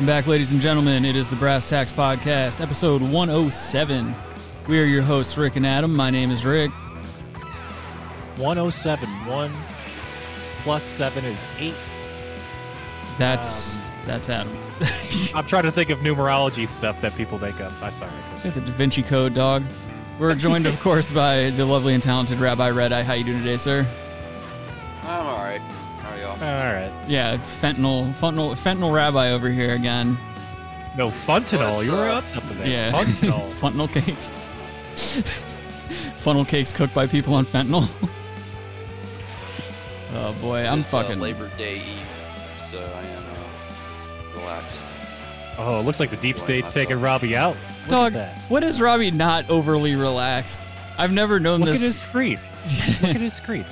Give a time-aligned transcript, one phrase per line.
[0.00, 1.04] Welcome back, ladies and gentlemen.
[1.04, 4.14] It is the Brass Tacks Podcast, episode 107.
[4.66, 5.94] We are your hosts, Rick and Adam.
[5.94, 6.70] My name is Rick.
[8.38, 9.06] 107.
[9.06, 9.52] 1
[10.62, 11.74] plus 7 is 8.
[13.18, 14.56] That's um, that's Adam.
[15.34, 17.70] I'm trying to think of numerology stuff that people make up.
[17.82, 18.10] I'm sorry.
[18.36, 19.64] It's like the Da Vinci Code, dog.
[20.18, 23.02] We're joined, of course, by the lovely and talented Rabbi Red Eye.
[23.02, 23.86] How you doing today, sir?
[27.10, 30.16] Yeah, fentanyl, fentanyl, fentanyl Rabbi over here again.
[30.96, 31.74] No, fentanyl.
[31.74, 32.22] What's you were up?
[32.22, 32.68] on something there.
[32.68, 33.50] Yeah, Funtanol.
[33.60, 34.16] funnel cake.
[36.18, 37.88] funnel cakes cooked by people on fentanyl.
[40.14, 41.18] oh boy, I'm It's, uh, fucking.
[41.20, 42.06] Labor Day Eve,
[42.70, 44.76] so I am uh, relaxed.
[45.58, 46.74] oh, it looks like the deep state's myself.
[46.74, 47.56] taking Robbie out.
[47.82, 50.60] Look Dog, at what is Robbie not overly relaxed?
[50.96, 51.80] I've never known Look this.
[51.80, 52.38] Look at his screen.
[53.02, 53.64] Look at his screen.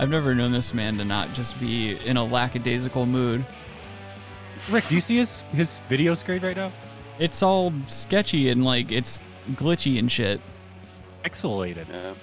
[0.00, 3.44] I've never known this man to not just be in a lackadaisical mood.
[4.70, 6.72] Rick, do you see his his video screen right now?
[7.18, 10.40] It's all sketchy and like it's glitchy and shit.
[11.22, 11.86] Pixelated.
[11.90, 12.14] Yeah.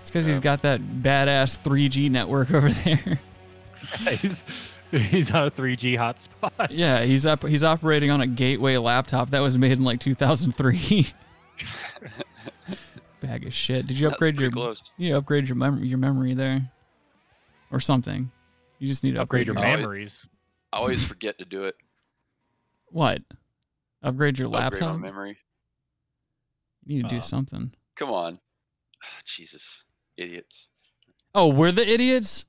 [0.00, 3.20] It's because he's got that badass 3G network over there.
[4.20, 4.42] he's
[4.90, 6.66] he's on a 3G hotspot.
[6.70, 7.46] yeah, he's up.
[7.46, 11.12] He's operating on a Gateway laptop that was made in like 2003.
[13.20, 13.86] Bag of shit.
[13.86, 14.50] Did you upgrade your?
[14.50, 14.82] pretty close.
[14.96, 16.68] You upgrade your mem- your memory there,
[17.70, 18.30] or something.
[18.78, 20.26] You just need to Upgrade upgrade, your Oh, memories.
[20.72, 21.76] I always forget to do it.
[22.90, 23.22] What?
[24.02, 24.96] Upgrade your Upgrade laptop.
[24.96, 25.38] my memory.
[26.86, 27.74] You need to do Um, something.
[27.96, 28.38] Come on.
[29.24, 29.84] Jesus.
[30.16, 30.68] Idiots.
[31.34, 32.46] Oh, we're the idiots.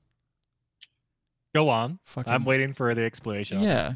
[1.54, 1.98] Go on.
[2.04, 3.60] Fucking I'm waiting for the explanation.
[3.60, 3.94] Yeah.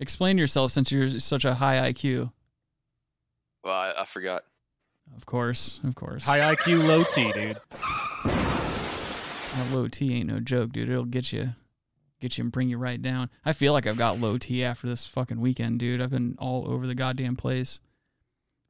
[0.00, 2.32] Explain yourself since you're such a high IQ.
[3.62, 4.42] Well, I, I forgot.
[5.16, 6.24] Of course, of course.
[6.24, 7.60] High IQ, low T, dude.
[9.56, 10.88] That low T ain't no joke, dude.
[10.88, 11.50] It'll get you,
[12.20, 13.28] get you and bring you right down.
[13.44, 16.00] I feel like I've got low T after this fucking weekend, dude.
[16.00, 17.80] I've been all over the goddamn place.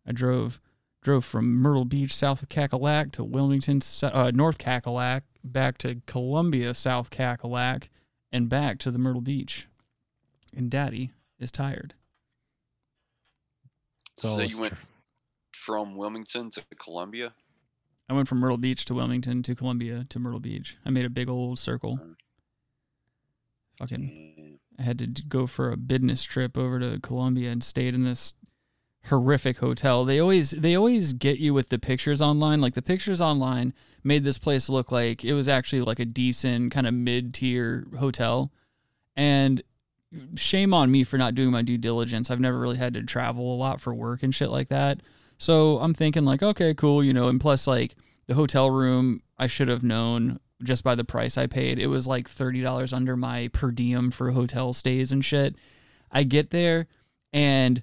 [0.07, 0.61] I drove,
[1.03, 6.01] drove from Myrtle Beach, south of Cackalack, to Wilmington, s- uh, North Cackalack, back to
[6.07, 7.85] Columbia, South Cackalack,
[8.33, 9.69] and back to the Myrtle Beach.
[10.57, 11.95] And Daddy is tired.
[14.19, 14.75] So, you went
[15.53, 17.33] from Wilmington to Columbia?
[18.09, 20.77] I went from Myrtle Beach to Wilmington to Columbia to Myrtle Beach.
[20.85, 21.99] I made a big old circle.
[22.03, 22.15] Mm.
[23.79, 27.95] Fucking, Mm, I had to go for a business trip over to Columbia and stayed
[27.95, 28.35] in this
[29.07, 30.05] horrific hotel.
[30.05, 32.61] They always they always get you with the pictures online.
[32.61, 33.75] Like the pictures online
[34.05, 38.53] made this place look like it was actually like a decent kind of mid-tier hotel.
[39.17, 39.63] And
[40.37, 42.31] shame on me for not doing my due diligence.
[42.31, 45.01] I've never really had to travel a lot for work and shit like that.
[45.43, 47.97] So I'm thinking like, okay, cool, you know, and plus like
[48.29, 51.81] the hotel room, I should have known just by the price I paid.
[51.81, 55.57] It was like $30 under my per diem for hotel stays and shit.
[56.13, 56.87] I get there
[57.33, 57.83] and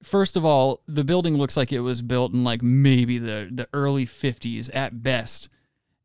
[0.00, 3.68] first of all, the building looks like it was built in like maybe the the
[3.74, 5.48] early 50s at best.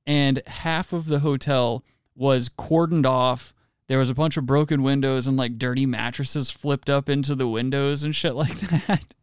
[0.07, 1.83] And half of the hotel
[2.16, 3.54] was cordoned off.
[3.88, 7.48] There was a bunch of broken windows and like dirty mattresses flipped up into the
[7.48, 9.13] windows and shit like that.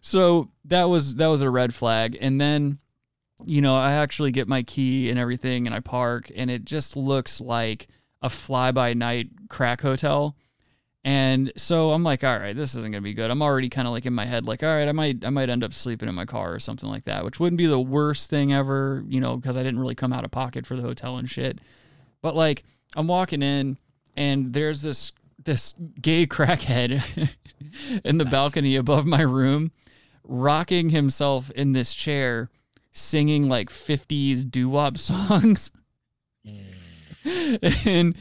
[0.00, 2.16] So that was that was a red flag.
[2.20, 2.78] And then
[3.44, 6.96] you know, I actually get my key and everything and I park and it just
[6.96, 7.88] looks like
[8.20, 10.36] a fly by night crack hotel.
[11.04, 13.30] And so I'm like, all right, this isn't gonna be good.
[13.30, 15.50] I'm already kind of like in my head, like, all right, I might, I might
[15.50, 18.30] end up sleeping in my car or something like that, which wouldn't be the worst
[18.30, 21.16] thing ever, you know, because I didn't really come out of pocket for the hotel
[21.16, 21.58] and shit.
[22.20, 22.62] But like,
[22.94, 23.78] I'm walking in,
[24.16, 25.12] and there's this
[25.44, 27.02] this gay crackhead
[28.04, 29.72] in the balcony above my room,
[30.24, 32.50] rocking himself in this chair,
[32.92, 35.70] singing like 50s doo wop songs.
[37.24, 38.16] and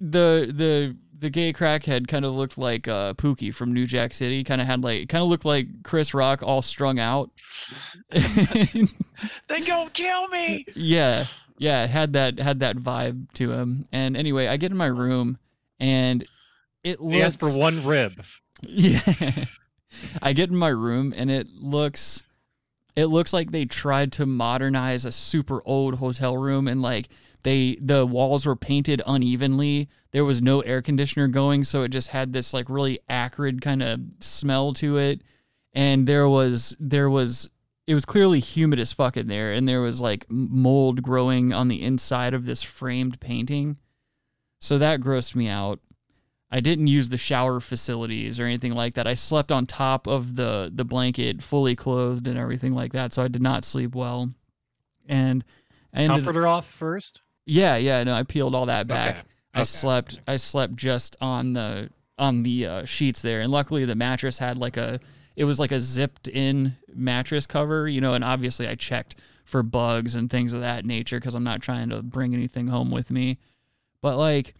[0.00, 4.42] the the the gay crackhead kind of looked like uh, Pookie from New Jack City.
[4.42, 7.30] Kind of had like, kind of looked like Chris Rock all strung out.
[9.46, 10.66] They gonna kill me.
[10.74, 11.26] yeah,
[11.56, 13.86] yeah, had that had that vibe to him.
[13.92, 15.38] And anyway, I get in my room,
[15.78, 16.26] and
[16.84, 18.22] it looks He asked for one rib.
[18.62, 19.00] Yeah.
[20.22, 22.22] I get in my room and it looks
[22.94, 27.08] it looks like they tried to modernize a super old hotel room and like
[27.42, 29.88] they the walls were painted unevenly.
[30.12, 33.82] There was no air conditioner going, so it just had this like really acrid kind
[33.82, 35.22] of smell to it.
[35.72, 37.48] And there was there was
[37.86, 41.68] it was clearly humid as fuck in there and there was like mold growing on
[41.68, 43.78] the inside of this framed painting.
[44.60, 45.80] So that grossed me out.
[46.54, 49.06] I didn't use the shower facilities or anything like that.
[49.06, 53.12] I slept on top of the the blanket, fully clothed and everything like that.
[53.14, 54.30] So I did not sleep well.
[55.08, 55.42] And
[55.94, 57.20] I ended, Comforter off first.
[57.46, 59.16] yeah, yeah, no, I peeled all that back.
[59.16, 59.22] Okay.
[59.54, 59.64] I Okay.
[59.64, 64.38] slept I slept just on the on the uh, sheets there, and luckily the mattress
[64.38, 65.00] had like a
[65.34, 69.14] it was like a zipped in mattress cover, you know, and obviously I checked
[69.46, 72.90] for bugs and things of that nature because I'm not trying to bring anything home
[72.90, 73.38] with me.
[74.02, 74.54] But like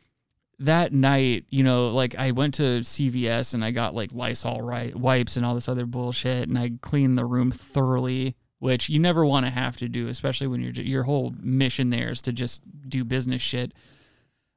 [0.58, 4.62] that night, you know, like I went to CVS and I got like Lysol
[4.94, 9.24] wipes and all this other bullshit, and I cleaned the room thoroughly, which you never
[9.24, 12.62] want to have to do, especially when your your whole mission there is to just
[12.88, 13.72] do business shit.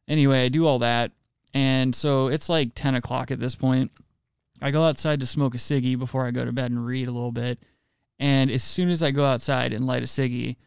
[0.07, 1.12] Anyway, I do all that,
[1.53, 3.91] and so it's like ten o'clock at this point.
[4.62, 7.12] I go outside to smoke a ciggy before I go to bed and read a
[7.12, 7.59] little bit,
[8.19, 10.57] and as soon as I go outside and light a ciggy,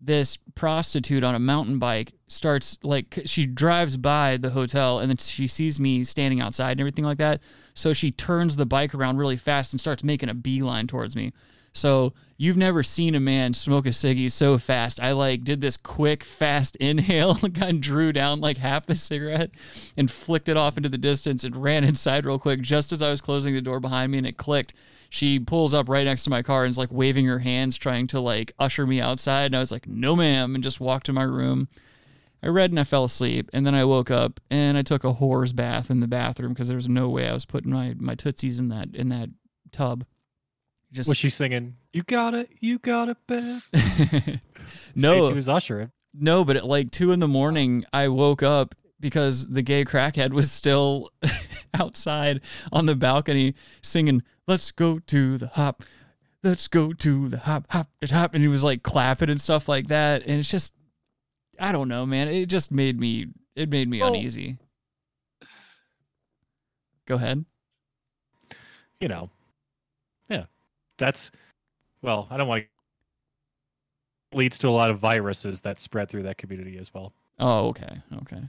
[0.00, 5.16] this prostitute on a mountain bike starts like she drives by the hotel and then
[5.16, 7.40] she sees me standing outside and everything like that.
[7.74, 11.32] So she turns the bike around really fast and starts making a beeline towards me.
[11.72, 15.00] So you've never seen a man smoke a ciggy so fast.
[15.00, 19.50] I like did this quick, fast inhale, kind of drew down like half the cigarette
[19.96, 23.10] and flicked it off into the distance and ran inside real quick just as I
[23.10, 24.74] was closing the door behind me and it clicked
[25.08, 28.06] she pulls up right next to my car and is like waving her hands trying
[28.06, 31.12] to like usher me outside and i was like no ma'am and just walked to
[31.12, 31.68] my room
[32.42, 35.14] i read and i fell asleep and then i woke up and i took a
[35.14, 38.14] whore's bath in the bathroom because there was no way i was putting my my
[38.14, 39.30] tootsies in that in that
[39.72, 40.04] tub
[40.90, 41.76] just Was she singing?
[41.92, 42.48] You got it.
[42.60, 43.60] You got it, babe.
[44.94, 45.90] no she was ushering.
[46.14, 50.32] no but at like two in the morning i woke up because the gay crackhead
[50.32, 51.10] was still
[51.74, 52.40] outside
[52.72, 55.84] on the balcony singing let's go to the hop
[56.42, 59.68] let's go to the hop hop it hop and he was like clapping and stuff
[59.68, 60.72] like that and it's just
[61.58, 64.56] i don't know man it just made me it made me uneasy
[67.06, 67.44] go ahead
[69.00, 69.30] You know.
[70.28, 70.44] Yeah.
[70.98, 71.30] That's
[72.02, 72.26] well.
[72.30, 72.68] I don't want to.
[74.36, 77.12] Leads to a lot of viruses that spread through that community as well.
[77.38, 78.42] oh okay okay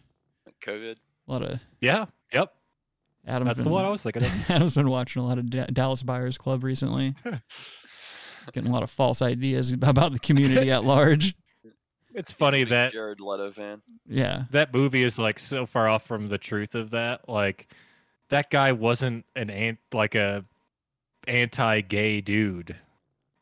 [0.65, 0.95] COVID.
[1.27, 2.05] a lot of Yeah.
[2.33, 2.53] Yep.
[3.27, 4.31] adam's That's the been- one I was thinking of.
[4.49, 7.15] adam's been watching a lot of Da- dallas buyers club recently
[8.53, 11.35] getting a lot of false ideas about the community at large
[12.15, 13.81] It's funny Big that Jared Leto fan.
[14.07, 17.29] yeah that movie is like so far off from the truth of that.
[17.29, 17.71] Like
[18.29, 20.43] that guy wasn't an ant like a
[21.27, 22.75] anti-gay dude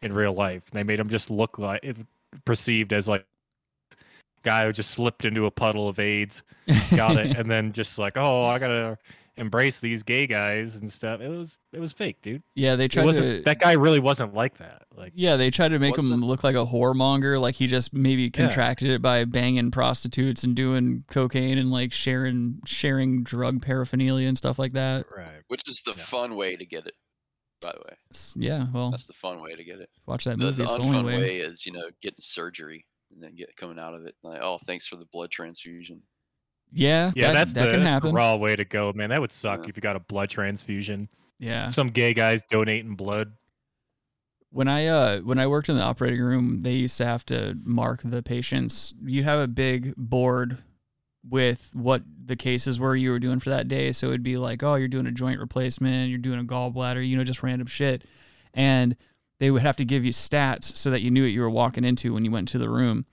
[0.02, 0.64] in real life.
[0.72, 1.82] They made him just look like
[2.46, 3.26] perceived as like
[4.48, 6.42] guy who just slipped into a puddle of AIDS,
[6.96, 8.98] got it, and then just like, oh, I gotta
[9.40, 11.22] embrace these gay guys and stuff.
[11.22, 12.42] It was it was fake, dude.
[12.56, 14.86] yeah they tried to that guy really wasn't like that.
[14.96, 18.32] Like Yeah, they tried to make him look like a whoremonger, like he just maybe
[18.32, 24.38] contracted it by banging prostitutes and doing cocaine and like sharing sharing drug paraphernalia and
[24.40, 25.06] stuff like that.
[25.16, 25.44] right.
[25.50, 26.04] Which is the Yeah.
[26.06, 26.96] fun way to get it,
[27.62, 27.96] by the way.
[28.38, 29.90] Yeah, well, That's the fun way to get it.
[30.08, 30.56] watch that movie.
[30.58, 31.18] the It's the only way.
[31.22, 31.38] way.
[31.42, 34.16] is, you know, getting surgery and then get coming out of it.
[34.24, 36.02] Like, oh, thanks for the blood transfusion.
[36.72, 38.10] Yeah, Yeah, that, that's that the, can that's happen.
[38.10, 39.10] the raw way to go, man.
[39.10, 39.70] That would suck Yeah.
[39.70, 41.08] if you got a blood transfusion.
[41.40, 41.70] Yeah.
[41.72, 43.32] Some gay guys donating blood.
[44.50, 47.58] When I uh when I worked in the operating room, they used to have to
[47.64, 48.94] mark the patients.
[49.04, 50.58] You have a big board
[51.30, 53.92] with what the cases were you were doing for that day.
[53.92, 57.18] So it'd be like, oh, you're doing a joint replacement, you're doing a gallbladder, you
[57.18, 58.04] know, just random shit.
[58.54, 58.96] And
[59.40, 61.84] they would have to give you stats so that you knew what you were walking
[61.84, 63.06] into when you went to the room.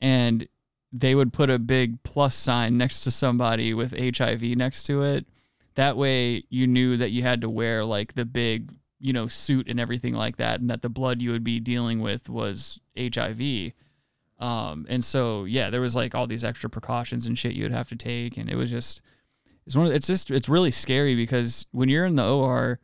[0.00, 0.46] And
[0.92, 5.26] they would put a big plus sign next to somebody with HIV next to it.
[5.74, 9.68] That way you knew that you had to wear like the big, you know, suit
[9.68, 13.72] and everything like that, and that the blood you would be dealing with was HIV.
[14.38, 17.72] Um, and so yeah, there was like all these extra precautions and shit you would
[17.72, 19.00] have to take, and it was just
[19.66, 22.80] it's one of, it's just it's really scary because when you're in the OR,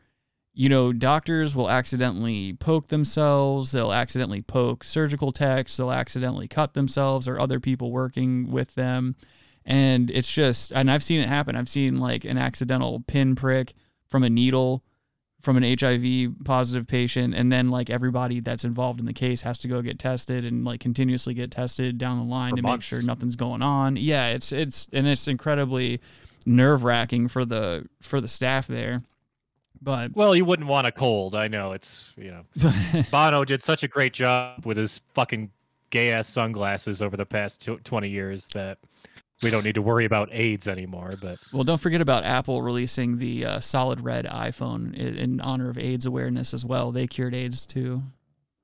[0.61, 6.75] you know, doctors will accidentally poke themselves, they'll accidentally poke surgical techs, they'll accidentally cut
[6.75, 9.15] themselves or other people working with them.
[9.65, 11.55] and it's just and I've seen it happen.
[11.55, 13.75] I've seen like an accidental pin prick
[14.09, 14.83] from a needle
[15.43, 19.61] from an HIV positive patient and then like everybody that's involved in the case has
[19.61, 22.91] to go get tested and like continuously get tested down the line For to months.
[22.91, 23.95] make sure nothing's going on.
[23.97, 26.01] Yeah, it's it's and it's incredibly
[26.45, 29.03] nerve-wracking for the for the staff there.
[29.83, 31.35] But Well, you wouldn't want a cold.
[31.35, 35.51] I know it's you know Bono did such a great job with his fucking
[35.91, 38.79] gay ass sunglasses over the past tw- twenty years that
[39.43, 41.15] we don't need to worry about AIDS anymore.
[41.21, 45.71] But Well, don't forget about Apple releasing the uh, solid red iPhone in, in honor
[45.71, 46.91] of AIDS awareness as well.
[46.91, 48.03] They cured AIDS too.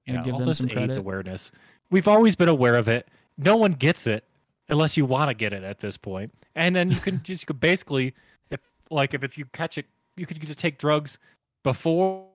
[0.07, 0.97] yeah, And give all them this some AIDS credit.
[0.97, 1.53] awareness.
[1.91, 3.07] We've always been aware of it.
[3.39, 4.25] No one gets it
[4.69, 6.33] unless you want to get it at this point.
[6.57, 8.13] And then you can just you could basically,
[8.51, 8.59] if
[8.91, 11.19] like if it's you catch it, you could just take drugs
[11.63, 12.27] before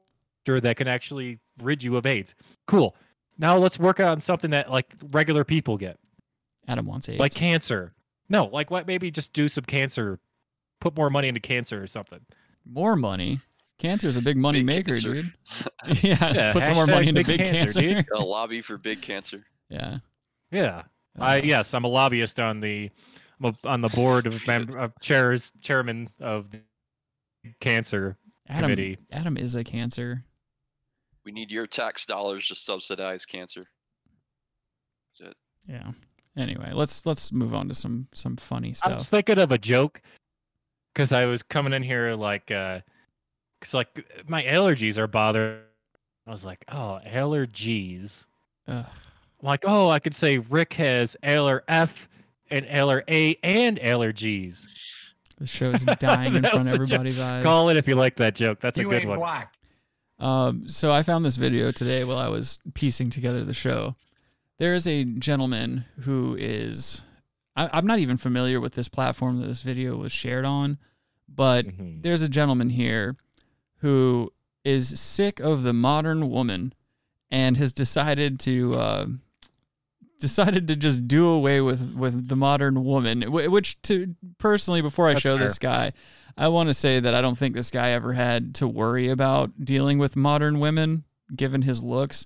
[0.46, 2.34] sure that can actually rid you of AIDS.
[2.68, 2.96] Cool.
[3.38, 5.98] Now let's work on something that like regular people get.
[6.68, 7.20] Adam wants AIDS.
[7.20, 7.94] like cancer.
[8.30, 8.86] No, like what?
[8.88, 10.20] Maybe just do some cancer,
[10.82, 12.20] put more money into cancer or something.
[12.66, 13.40] More money.
[13.80, 15.14] Cancer is a big money Big maker, cancer.
[15.14, 15.34] dude.
[16.04, 17.82] yeah, let's Yeah, put some more money into big big cancer, cancer.
[18.04, 18.06] dude.
[18.14, 19.46] A lobby for big cancer.
[19.70, 20.00] yeah.
[20.52, 20.84] Yeah,
[21.20, 22.90] I Uh, yes, I'm a lobbyist on the
[23.42, 26.60] I'm a- on the board of member of chairs chairman of the
[27.60, 28.18] cancer
[28.48, 28.98] Adam, committee.
[29.12, 30.24] Adam is a cancer.
[31.26, 33.64] We need your tax dollars to subsidize cancer.
[35.20, 35.38] That's it.
[35.68, 35.92] Yeah.
[36.38, 38.88] Anyway, let's let's move on to some some funny stuff.
[38.88, 39.00] I stuff.
[39.00, 40.02] was thinking of a joke
[40.94, 42.80] because I was coming in here like uh,
[43.62, 45.60] cause like my allergies are bothering.
[46.28, 48.24] I was like, oh, allergies.
[48.68, 48.86] Ugh.
[49.42, 52.08] I'm like, oh, I could say Rick has Ailer F
[52.52, 54.66] and Ailer A and allergies.
[55.40, 57.00] The show is dying in front of was joke.
[57.00, 57.44] everybody's eyes.
[57.44, 58.60] Call it if you like that joke.
[58.60, 59.20] That's a You good ain't one.
[59.20, 59.54] black.
[60.20, 63.96] Um, so I found this video today while I was piecing together the show.
[64.58, 67.04] There is a gentleman who is,
[67.56, 70.78] I, I'm not even familiar with this platform that this video was shared on,
[71.34, 72.02] but Mhm.
[72.04, 73.16] there's a gentleman here
[73.78, 74.34] who
[74.66, 76.74] is sick of the modern woman
[77.32, 79.06] and has decided to uh,
[80.20, 85.14] decided to just do away with with the modern woman which to personally before i
[85.14, 85.94] That's show this guy
[86.38, 89.66] i want to say that i don't think this guy ever had to worry about
[89.66, 91.04] dealing with modern women
[91.36, 92.26] given his looks.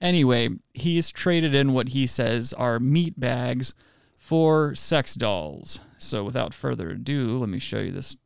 [0.00, 3.74] Anyway he's traded in what he says are meat bags
[4.18, 5.80] for sex dolls.
[5.98, 8.16] So without further ado let me show you this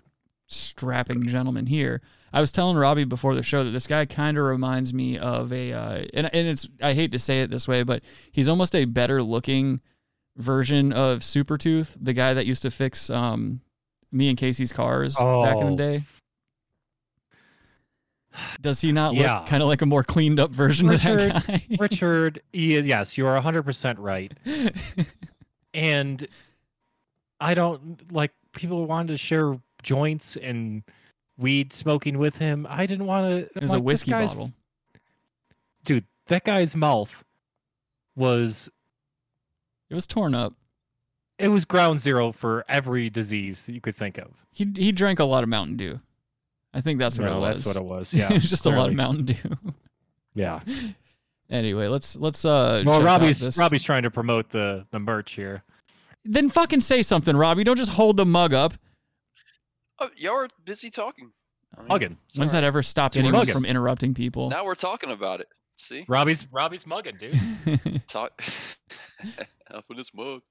[0.46, 2.00] strapping gentleman here.
[2.32, 5.52] I was telling Robbie before the show that this guy kind of reminds me of
[5.52, 8.74] a, uh, and, and it's, I hate to say it this way, but he's almost
[8.74, 9.80] a better looking
[10.36, 13.60] version of Super Tooth, the guy that used to fix um,
[14.12, 15.76] me and Casey's cars back in the Oh.
[15.76, 16.02] day.
[18.60, 19.40] Does he not Yeah.
[19.40, 21.66] look kind of like a more cleaned up version of that guy?
[21.80, 24.32] Richard, yes, you are 100% right.
[25.72, 26.26] And
[27.40, 30.82] I don't like people wanted to share joints and
[31.40, 32.66] weed smoking with him.
[32.68, 33.56] I didn't want to.
[33.56, 34.52] it was a whiskey bottle.
[35.84, 37.24] Dude, that guy's mouth
[38.16, 38.68] was
[39.88, 40.54] It was torn up.
[41.38, 44.44] it was ground zero for every disease that you could think of.
[44.52, 46.00] He he drank a lot of Mountain Dew.
[46.74, 47.64] I think that's what No, it was.
[47.64, 48.14] That's what it was.
[48.14, 48.94] Yeah, it was just a lot of.
[48.94, 49.34] Mountain Dew.
[50.32, 50.60] Yeah.
[51.50, 52.84] Anyway, let's let's uh.
[52.86, 53.58] Well, Robbie's.
[53.58, 55.64] Robbie's trying to promote the the merch here.
[56.24, 57.64] Then fucking say something, Robbie.
[57.64, 58.74] Don't just hold the mug up.
[60.00, 61.30] Oh, y'all are busy talking.
[61.76, 62.16] I mean, Mugging.
[62.28, 63.52] it's When's that ever stopped He's anyone mugging.
[63.54, 64.50] from interrupting people?
[64.50, 65.48] Now we're talking about it.
[65.76, 68.02] See, Robbie's Robbie's mugging, dude.
[68.08, 68.42] talk.
[69.70, 70.42] Helping this mug.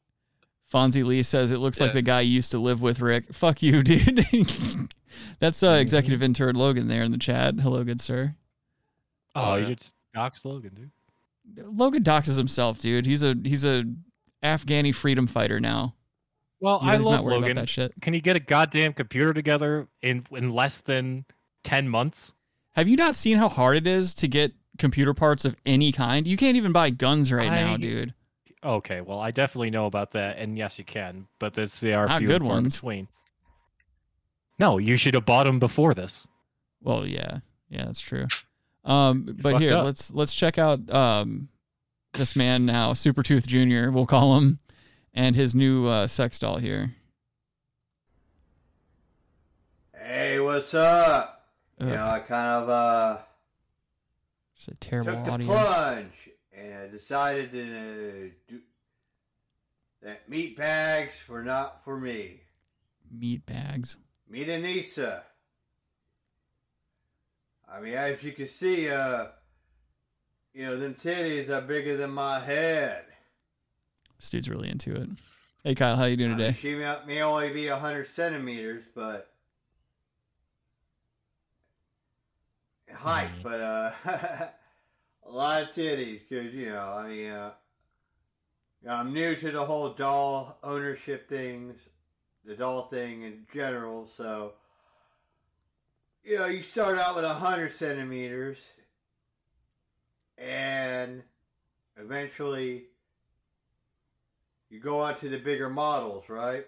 [0.73, 1.93] Fonzie Lee says it looks like Yeah.
[1.95, 3.33] the guy you used to live with, Rick.
[3.33, 4.25] Fuck you, dude.
[5.39, 5.81] That's uh, Mm-hmm.
[5.81, 7.55] executive intern Logan there in the chat.
[7.59, 8.35] Hello, good sir.
[9.35, 10.73] Oh, Oh, you just Doc Logan,
[11.55, 11.65] dude.
[11.77, 13.05] Logan doxes himself, dude.
[13.05, 13.83] He's a he's a
[14.43, 15.95] Afghani freedom fighter now.
[16.61, 17.55] Well, Yeah, I love Logan.
[17.55, 17.93] that shit.
[18.01, 21.25] Can you get a goddamn computer together in in less than
[21.63, 22.33] ten months?
[22.73, 26.27] Have you not seen how hard it is to get computer parts of any kind?
[26.27, 28.13] You can't even buy guns right now, dude.
[28.63, 32.07] Okay, well, I definitely know about that, and yes, you can, but that's they are
[32.07, 32.75] Not few good ones.
[32.75, 33.07] between.
[34.59, 36.27] No, you should have bought them before this.
[36.81, 37.39] Well, yeah,
[37.69, 38.27] yeah, that's true.
[38.83, 39.85] Um, but here, up.
[39.85, 41.47] let's let's check out um,
[42.15, 43.91] this man now, Super Tooth Junior.
[43.91, 44.59] We'll call him,
[45.13, 46.95] and his new uh, sex doll here.
[49.93, 51.47] Hey, what's up?
[51.79, 53.17] You know, I kind of uh
[54.55, 55.47] it's a terrible took the audio.
[55.47, 58.59] plunge and I decided to do
[60.01, 62.41] that meat bags were not for me.
[63.11, 63.97] Meat bags.
[64.29, 65.21] Meet Anissa.
[67.71, 69.25] I mean, as you can see, uh,
[70.53, 73.05] you know, them titties are bigger than my head.
[74.19, 75.09] This dude's really into it.
[75.63, 76.57] Hey Kyle, how you doing I mean, today?
[76.59, 79.31] she may, may only be 100 centimeters, but
[82.93, 83.43] height, Mm-hmm.
[83.43, 83.91] but uh,
[85.27, 86.21] a lot of titties.
[86.29, 87.51] Cause you know, I mean, uh,
[88.89, 91.75] I'm new to the whole doll ownership things,
[92.45, 94.07] the doll thing in general.
[94.07, 94.53] So,
[96.23, 98.59] you know, you start out with 100 centimeters,
[100.38, 101.23] and
[101.97, 102.85] eventually
[104.69, 106.65] you go on to the bigger models, right?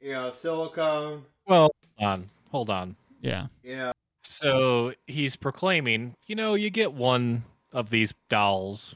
[0.00, 1.24] You know, silicone.
[1.46, 2.96] Well, hold on, hold on.
[3.20, 3.46] Yeah.
[3.62, 3.92] You know,
[4.22, 8.94] So he's proclaiming, you know, you get one of these dolls,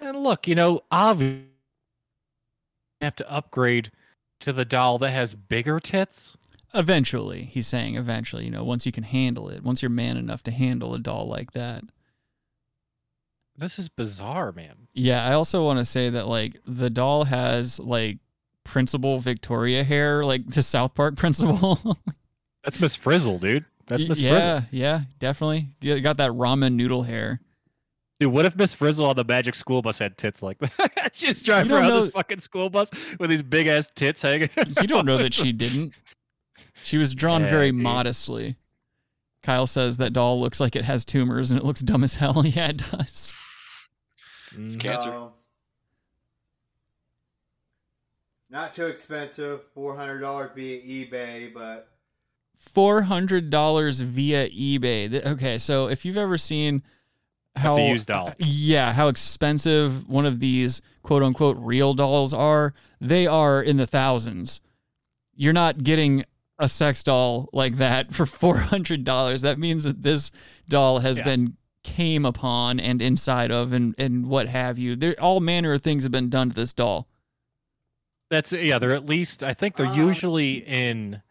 [0.00, 1.46] and look, you know, obviously,
[3.00, 3.90] you have to upgrade
[4.40, 6.36] to the doll that has bigger tits.
[6.74, 10.42] Eventually, he's saying eventually, you know, once you can handle it, once you're man enough
[10.44, 11.84] to handle a doll like that.
[13.56, 14.88] This is bizarre, man.
[14.94, 18.18] Yeah, I also want to say that like the doll has like
[18.64, 21.98] Principal Victoria hair, like the South Park principal.
[22.64, 23.64] That's Miss Frizzle, dude.
[23.88, 24.48] That's Miss yeah, Frizzle.
[24.48, 25.68] yeah, yeah, definitely.
[25.80, 27.40] You got that ramen noodle hair.
[28.20, 31.10] Dude, what if Miss Frizzle on the Magic School Bus had tits like that?
[31.12, 34.48] She's driving around know- this fucking school bus with these big ass tits hanging.
[34.80, 35.92] You don't know that she didn't.
[36.84, 37.80] She was drawn Yeah, very dude.
[37.82, 38.56] modestly.
[39.42, 42.42] Kyle says that doll looks like it has tumors and it looks dumb as hell.
[42.46, 43.34] Yeah, it does.
[44.56, 44.80] It's Mhm.
[44.80, 45.28] cancer.
[48.50, 51.88] not too expensive, four hundred dollars via eBay, but
[52.58, 55.24] Four hundred dollars via eBay.
[55.26, 56.82] Okay, so if you've ever seen
[57.54, 58.32] That's how a used doll.
[58.38, 63.86] yeah, how expensive one of these quote unquote real dolls are, they are in the
[63.86, 64.60] thousands.
[65.34, 66.24] You're not getting
[66.58, 69.42] a sex doll like that for four hundred dollars.
[69.42, 70.30] That means that this
[70.68, 71.24] doll has Yeah.
[71.24, 74.94] been came upon and inside of and and what have you.
[74.96, 77.08] There all manner of things have been done to this doll.
[78.30, 78.78] That's yeah.
[78.78, 81.22] They're at least I think they're Uh, usually in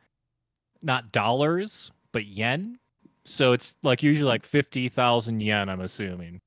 [0.82, 2.78] not dollars but yen.
[3.24, 5.70] So it's like usually like fifty thousand yen.
[5.70, 6.42] I'm assuming,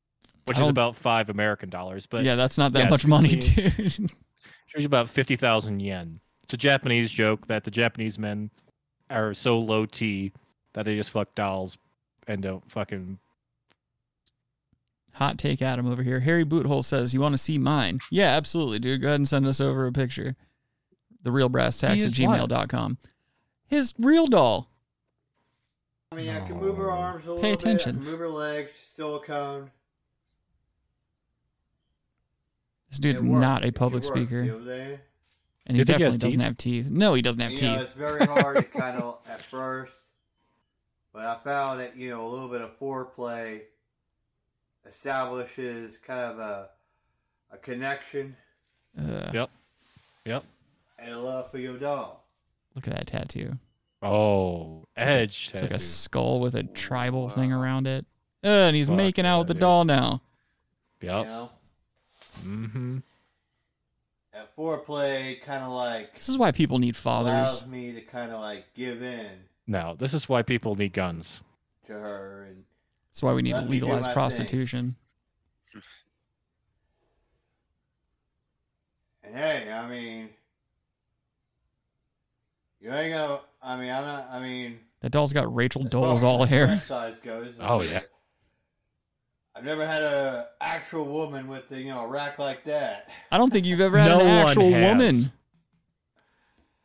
[0.47, 2.07] which is about five American dollars.
[2.07, 3.73] But yeah, that's not that yeah, much money, dude.
[3.79, 6.21] it's usually about fifty thousand yen.
[6.43, 8.51] It's a Japanese joke that the Japanese men
[9.11, 10.33] are so low T
[10.73, 11.77] that they just fuck dolls
[12.27, 13.19] and don't fucking.
[15.15, 16.21] Hot take Adam over here.
[16.21, 18.01] Harry Boothole says, You want to see mine?
[18.11, 19.01] Yeah, absolutely, dude.
[19.03, 20.35] Go ahead and send us over a picture.
[21.23, 22.51] The real brass tacks at See his what?
[22.51, 22.99] gmail.com.
[23.67, 24.69] His real doll.
[26.13, 27.67] I mean, I can move her arms a little Pay bit.
[27.67, 27.97] I attention.
[27.97, 29.71] can move her legs, silicone.
[32.91, 34.43] This dude's not a It public works, speaker.
[35.67, 36.47] And he You he definitely has doesn't teeth?
[36.47, 36.87] have teeth.
[36.91, 37.69] No, he doesn't have you teeth.
[37.77, 39.99] know, it's very hard to kind of at first,
[41.13, 43.63] but I found that you know a little bit of foreplay
[44.87, 46.69] establishes kind of a
[47.53, 48.37] a connection
[48.99, 49.51] Uh, Yep.
[50.25, 50.45] Yep.
[51.03, 52.25] and a love for your doll.
[52.75, 53.59] Look at that tattoo.
[54.03, 55.51] Oh, It's like a- edge.
[55.53, 58.05] It's like a skull with a tribal thing around it.
[58.43, 59.61] Uh, and he's Fuck making out with the dude.
[59.63, 60.21] doll now.
[61.01, 61.27] You Yep.
[61.27, 61.51] know,
[62.43, 62.99] Mm-hmm.
[64.35, 67.33] That foreplay kind of like This is why people need fathers.
[67.33, 69.31] allows me to kind of like give in
[69.67, 71.41] No, this is why people need guns.
[71.87, 72.65] to her and
[73.11, 74.15] That's why we need Let to me do legalize my thing.
[74.15, 74.97] prostitution.
[79.23, 80.29] And hey, I mean,
[82.81, 83.41] you ain't gonna.
[83.63, 84.27] I mean, I'm not.
[84.31, 86.67] I mean, That doll's got Rachel as far Dole's as all the hair.
[86.67, 87.55] breast size goes.
[87.59, 88.01] Oh, yeah.
[89.57, 93.09] I've never had a actual woman with the, you know a rack like that.
[93.31, 95.33] I don't think you've ever had No an actual woman.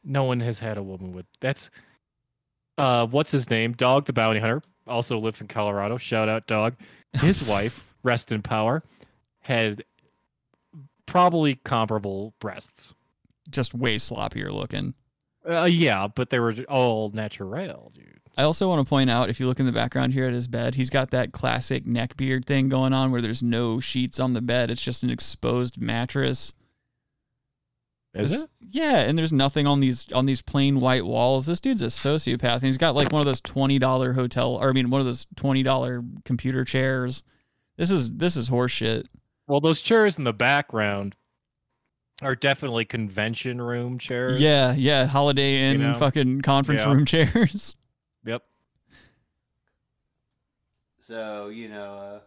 [0.03, 1.69] No one has had a woman with that's
[2.77, 3.73] uh what's his name?
[3.73, 5.97] Dog the bounty hunter also lives in Colorado.
[5.97, 6.75] Shout out dog.
[7.13, 8.83] His wife, rest in power,
[9.39, 9.83] had
[11.05, 12.93] probably comparable breasts.
[13.49, 14.93] Just way sloppier looking.
[15.49, 18.18] Uh, yeah, but they were all natural, dude.
[18.39, 20.47] I also want to point out, if you look in the background here at his
[20.47, 24.31] bed, he's got that classic neck beard thing going on where there's no sheets on
[24.31, 24.71] the bed.
[24.71, 26.53] It's just an exposed mattress.
[28.13, 28.49] Is it?
[28.71, 31.47] Yeah, and there's nothing on these on these plain white walls.
[31.47, 34.69] This dude's a sociopath, and he's got like one of those twenty dollar hotel, or
[34.69, 37.23] I mean, one of those twenty dollar computer chairs.
[37.75, 39.07] This is this is horseshit.
[39.47, 41.13] Well, those chairs in the background
[42.21, 44.39] are definitely convention room chairs.
[44.39, 45.93] Yeah, yeah, Holiday Inn know?
[45.93, 46.93] fucking conference Yeah.
[46.93, 47.75] room chairs.
[48.25, 48.43] Yep.
[51.09, 52.21] So you know, uh, of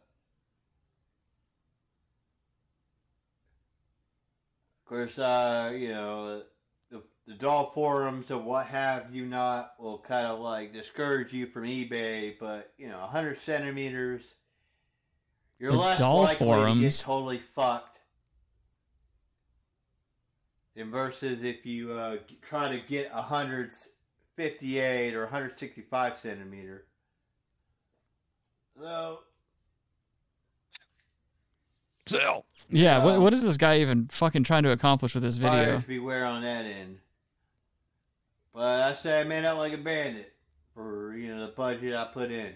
[4.87, 6.42] course, uh, you know,
[6.90, 11.47] the the doll forums and what have you not will kind of like discourage you
[11.47, 14.35] from eBay, but you know, 100 centimeters,
[15.61, 17.03] you're The less doll likely to get forums?
[17.03, 18.01] totally fucked.
[20.75, 26.87] and versus if you uh, try to get 158 or 165 centimeter.
[28.80, 29.20] So
[32.06, 32.46] Sell.
[32.68, 35.78] Yeah, what, Um, what is this guy even fucking trying to accomplish with this video?
[35.87, 36.98] beware on that end.
[38.52, 40.32] But I say I made out like a bandit
[40.74, 42.54] for you know the budget I put in.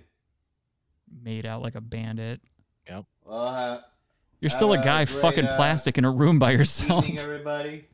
[1.23, 2.41] Made out like a bandit.
[2.89, 3.05] Yep.
[3.25, 3.81] Well, uh,
[4.41, 7.05] You're still a guy great, fucking uh, plastic in a room by yourself.
[7.05, 7.85] evening everybody.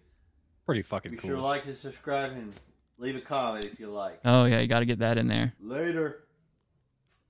[0.65, 1.29] Pretty fucking Be cool.
[1.29, 2.53] sure to like and subscribe and
[2.99, 4.21] leave a comment if you like.
[4.25, 5.53] Oh yeah, you got to get that in there.
[5.61, 6.22] Later,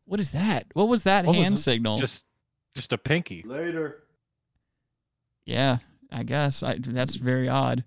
[0.05, 0.67] What is that?
[0.75, 1.59] What was that What hand it?
[1.59, 1.99] signal?
[1.99, 2.25] Just
[2.75, 3.43] just a pinky.
[3.47, 4.03] later.
[5.45, 5.79] yeah,
[6.11, 7.85] I guess I, that's very odd.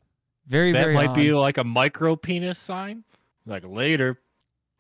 [0.48, 0.94] Very very.
[0.94, 1.16] That might odd.
[1.16, 3.04] be like a micro penis sign.
[3.46, 4.20] Like later,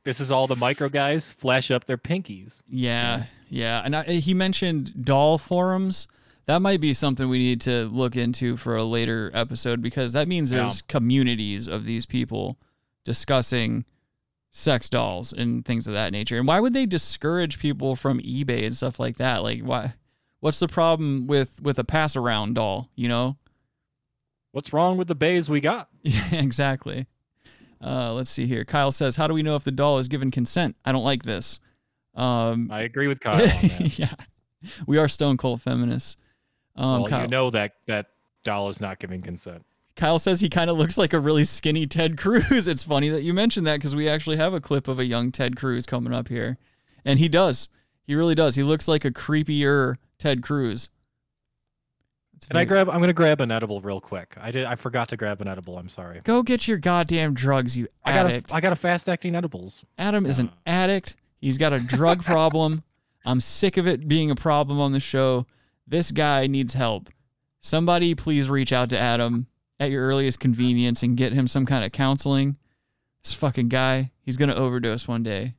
[0.04, 2.62] this is all the micro guys flash up their pinkies.
[2.68, 3.82] Yeah, yeah.
[3.84, 6.08] And I, he mentioned doll forums.
[6.48, 10.28] That might be something we need to look into for a later episode because that
[10.28, 10.60] means Yeah.
[10.60, 12.58] there's communities of these people
[13.04, 13.86] discussing
[14.58, 16.38] sex dolls and things of that nature.
[16.38, 19.44] And why would they discourage people from eBay and stuff like that?
[19.44, 19.96] Like why
[20.40, 23.36] what's the problem with with a pass around doll, you know?
[24.54, 25.90] What's wrong with the bays we got?
[26.04, 27.08] Yeah, exactly.
[27.84, 28.64] Uh, let's see here.
[28.64, 31.24] Kyle says, "How do we know if the doll is given consent?" I don't like
[31.24, 31.60] this.
[32.16, 33.46] Um, I agree with Kyle
[33.98, 34.14] yeah,
[34.88, 36.16] we are stone cold feminists.
[36.78, 38.08] Um, well, Kyle, you know that that
[38.44, 39.66] doll is not giving consent.
[39.96, 42.68] Kyle says he kind of looks like a really skinny Ted Cruz.
[42.68, 45.32] It's funny that you mentioned that because we actually have a clip of a young
[45.32, 46.58] Ted Cruz coming up here,
[47.06, 47.70] and he does.
[48.04, 48.56] He really does.
[48.56, 50.90] He looks like a creepier Ted Cruz.
[52.50, 52.90] Can I grab?
[52.90, 54.36] I'm gonna grab an edible real quick.
[54.40, 54.66] I did.
[54.66, 55.78] I forgot to grab an edible.
[55.78, 56.22] I'm sorry.
[56.24, 58.52] Go get your goddamn drugs, you I got addict.
[58.52, 59.82] a, I got a fast acting edibles.
[59.98, 61.16] Adam is an addict.
[61.40, 62.84] He's got a drug problem.
[63.26, 65.48] I'm sick of it being a problem on the show.
[65.88, 67.10] This guy needs help.
[67.62, 69.48] Somebody please reach out to Adam
[69.80, 72.58] at your earliest convenience and get him some kind of counseling.
[73.24, 75.56] This fucking guy, he's going to overdose one day.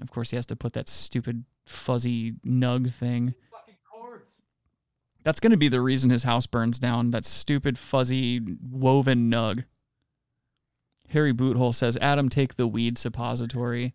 [0.00, 3.34] Of course, he has to put that stupid fuzzy nug thing.
[5.24, 7.10] That's going to be the reason his house burns down.
[7.10, 8.40] That stupid fuzzy
[8.70, 9.64] woven nug.
[11.10, 13.94] Harry Boothole says, Adam, take the weed suppository.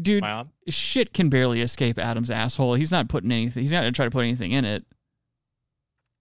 [0.00, 0.48] Dude, Wow.
[0.68, 2.74] shit can barely escape Adam's asshole.
[2.74, 4.84] He's not putting anything, he's not going to try to put anything in it.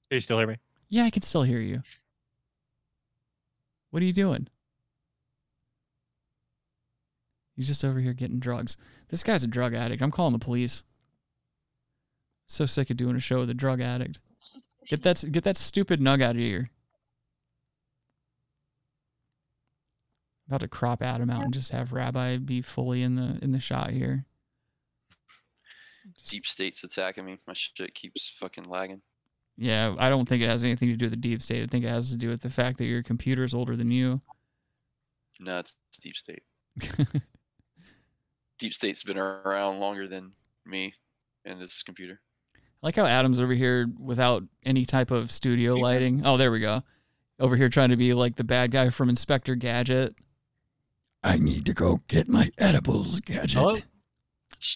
[0.10, 0.58] Can you still hear me?
[0.96, 1.82] Yeah, I can still hear you.
[3.92, 4.48] What are you doing?
[7.54, 8.78] He's just over here getting drugs.
[9.10, 10.02] This guy's a drug addict.
[10.02, 10.86] I'm calling the police.
[12.48, 14.22] So sick of doing a show with a drug addict.
[14.88, 16.70] Get that get that stupid nug out of here.
[20.48, 23.60] About to crop Adam out and just have Rabbi be fully in the in the
[23.60, 24.24] shot here.
[26.26, 27.40] Deep state's attacking me.
[27.46, 29.02] My shit keeps fucking lagging.
[29.58, 31.63] Yeah, I don't think it has anything to do with the deep state.
[31.63, 33.89] I think it has to do with the fact that your computer is older than
[33.89, 34.22] you.
[35.39, 36.44] No, it's deep state.
[38.58, 40.32] Deep state's been around longer than
[40.65, 40.94] me
[41.44, 42.22] and this computer.
[42.56, 46.22] I like how Adam's over here without any type of studio lighting.
[46.26, 46.84] Oh, there we go.
[47.38, 50.15] Over here trying to be like the bad guy from Inspector Gadget.
[51.22, 53.58] I need to go get my edibles, Gadget.
[53.58, 53.76] Hello?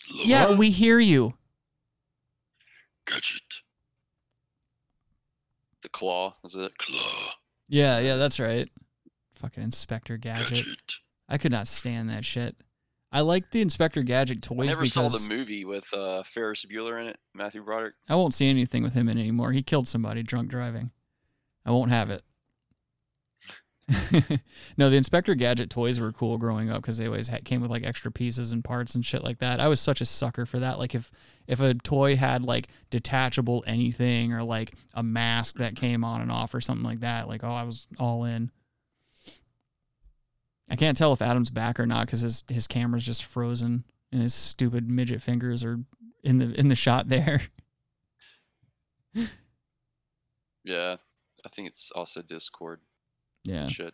[0.10, 1.36] Yeah, we hear you.
[3.06, 3.62] Gadget.
[5.82, 6.78] The claw, is it?
[6.78, 7.32] Claw.
[7.68, 8.70] Yeah, yeah, that's right.
[9.36, 10.50] Fucking Inspector Gadget.
[10.50, 10.94] Gadget.
[11.30, 12.56] I could not stand that shit.
[13.12, 16.66] I like the Inspector Gadget toys I never because saw the movie with uh, Ferris
[16.66, 17.96] Bueller in it, Matthew Broderick.
[18.08, 19.52] I won't see anything with him in anymore.
[19.52, 20.92] He killed somebody drunk driving.
[21.66, 22.24] I won't have it.
[24.78, 27.72] no, the Inspector Gadget toys were cool growing up because they always had, came with
[27.72, 29.60] like extra pieces and parts and shit like that.
[29.60, 30.78] I was such a sucker for that.
[30.78, 31.12] Like if
[31.50, 36.32] if a toy had like detachable anything or like a mask that came on and
[36.32, 38.52] off or something like that, like oh, I was all in.
[40.70, 44.22] I can't tell if Adam's back or not because his his camera's just frozen and
[44.22, 45.80] his stupid midget fingers are
[46.24, 47.42] in the in the shot there.
[50.66, 50.98] Yeah,
[51.44, 52.82] I think it's also Discord.
[53.44, 53.70] Yeah.
[53.70, 53.94] Shit.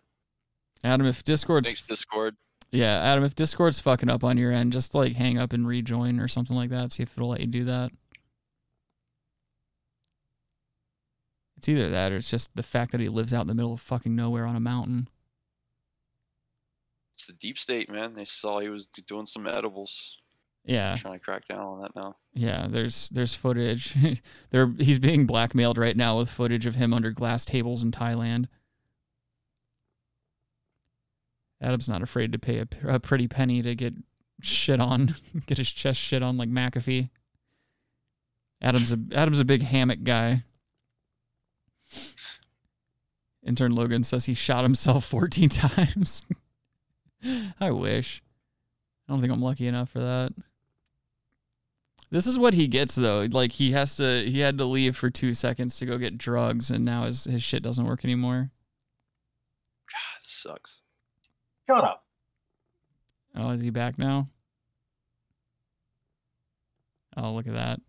[0.83, 2.35] Adam, if Discord's Thanks, Discord.
[2.75, 6.19] Yeah, Adam, if Discord's fucking up on your end, just like hang up and rejoin
[6.19, 6.91] or something like that.
[6.91, 7.91] See if it'll let you do that.
[11.57, 13.73] It's either that or it's just the fact that he lives out in the middle
[13.73, 15.07] of fucking nowhere on a mountain.
[17.17, 18.13] It's the deep state, man.
[18.13, 20.17] They saw he was doing some edibles.
[20.65, 20.97] Yeah.
[20.99, 22.17] Trying to crack down on that now.
[22.33, 23.95] Yeah, there's there's footage.
[24.51, 28.47] there he's being blackmailed right now with footage of him under glass tables in Thailand.
[31.61, 33.93] Adam's not afraid to pay a, a pretty penny to get
[34.41, 35.15] shit on,
[35.47, 37.09] get his chest shit on like McAfee.
[38.61, 40.43] Adam's a Adam's a big hammock guy.
[43.45, 46.25] Intern Logan says he shot himself 14 times.
[47.59, 48.23] I wish.
[49.07, 50.33] I don't think I'm lucky enough for that.
[52.09, 53.27] This is what he gets though.
[53.29, 56.71] Like he has to he had to leave for 2 seconds to go get drugs
[56.71, 58.51] and now his his shit doesn't work anymore.
[59.91, 60.77] God, this sucks.
[61.67, 62.03] Shut up.
[63.35, 64.29] Oh, is he back now?
[67.17, 67.79] Oh, look at that.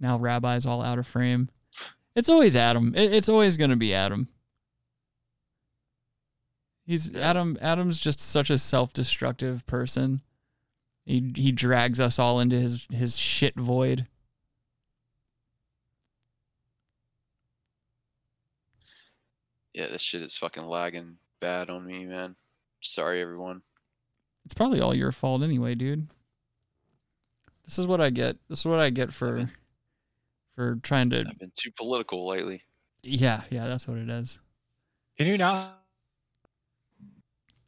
[0.00, 1.48] Now Rabbi's all out of frame.
[2.14, 2.92] It's always Adam.
[2.96, 4.28] It's always going to be Adam.
[6.84, 7.56] He's Adam.
[7.60, 10.20] Adam's just such a self-destructive person.
[11.04, 14.06] He he drags us all into his his shit void.
[19.74, 22.36] Yeah, this shit is fucking lagging bad on me, man.
[22.82, 23.62] Sorry, everyone.
[24.44, 26.08] It's probably all your fault anyway, dude.
[27.64, 28.36] This is what I get.
[28.48, 29.48] This is what I get for
[30.54, 32.62] for trying to I've been too political lately.
[33.02, 34.40] Yeah, yeah, that's what it is.
[35.16, 35.74] Can you now?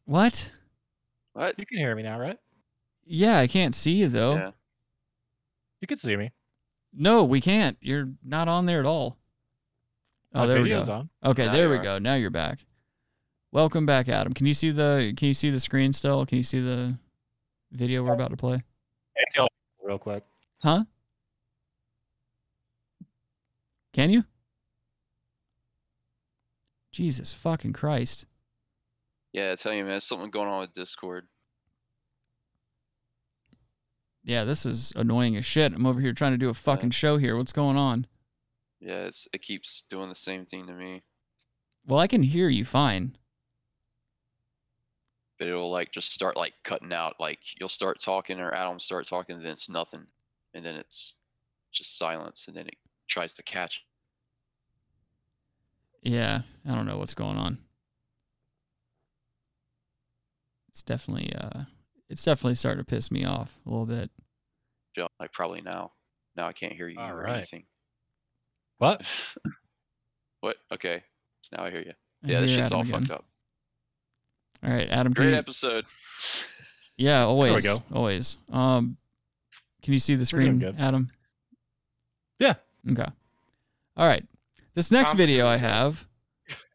[0.05, 0.51] What?
[1.33, 1.57] What?
[1.57, 2.37] You can hear me now, right?
[3.05, 4.35] Yeah, I can't see you though.
[4.35, 4.51] Yeah.
[5.81, 6.31] You can see me.
[6.93, 7.77] No, we can't.
[7.81, 9.17] You're not on there at all.
[10.35, 10.81] Oh, My there we go.
[10.81, 11.09] on.
[11.23, 11.83] Okay, Now there we are.
[11.83, 11.97] go.
[11.97, 12.65] Now you're back.
[13.53, 14.33] Welcome back, Adam.
[14.33, 16.25] Can you see the Can you see the screen still?
[16.25, 16.97] Can you see the
[17.71, 18.61] video we're about to play?
[19.81, 20.23] Real quick.
[20.61, 20.83] Huh?
[23.93, 24.25] Can you?
[26.91, 28.25] Jesus fucking Christ.
[29.31, 31.27] Yeah, I tell you, man, there's something going on with Discord.
[34.23, 35.71] Yeah, this is annoying as shit.
[35.73, 37.37] I'm over here trying to do a fucking show here.
[37.37, 38.07] What's going on?
[38.79, 41.03] Yeah, it's it keeps doing the same thing to me.
[41.85, 43.17] Well, I can hear you fine.
[45.39, 47.15] But it'll like just start like cutting out.
[47.19, 50.07] Like you'll start talking or Adam start talking, and then it's nothing,
[50.53, 51.15] and then it's
[51.73, 52.75] just silence, and then it
[53.09, 53.85] tries to catch.
[56.01, 57.57] Yeah, I don't know what's going on.
[60.69, 61.63] It's definitely uh
[62.09, 64.11] it's definitely starting to piss me off a little bit.
[64.95, 65.93] Joe, Like probably now.
[66.35, 67.47] Now I can't hear you All or right.
[67.47, 67.65] anything.
[68.77, 69.01] What?
[70.41, 70.57] what?
[70.71, 71.03] Okay.
[71.51, 71.93] Now I hear you.
[72.23, 72.99] I Yeah, this hear shit's Adam all again.
[73.05, 73.25] fucked up.
[74.63, 75.13] All right, Adam.
[75.13, 75.85] Great you, episode.
[76.97, 77.85] yeah, always, There we go.
[77.95, 78.37] always.
[78.51, 78.97] Um,
[79.83, 80.63] can you see the screen.
[80.79, 81.11] Adam?
[82.39, 82.55] Yeah.
[82.91, 83.05] Okay.
[83.95, 84.25] All right.
[84.73, 86.05] This next I'm video I have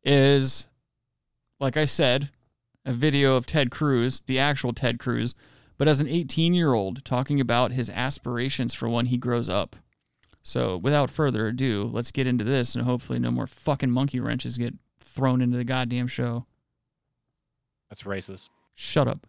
[0.05, 0.69] is,
[1.59, 2.31] like I said,
[2.87, 5.35] a video of Ted Cruz, the actual Ted Cruz,
[5.77, 9.77] but as an 18 year old talking about his aspirations for when he grows up.
[10.43, 14.57] So, without further ado, let's get into this and hopefully no more fucking monkey wrenches
[14.57, 16.47] get thrown into the goddamn show.
[17.91, 18.49] That's racist.
[18.75, 19.27] Shut up.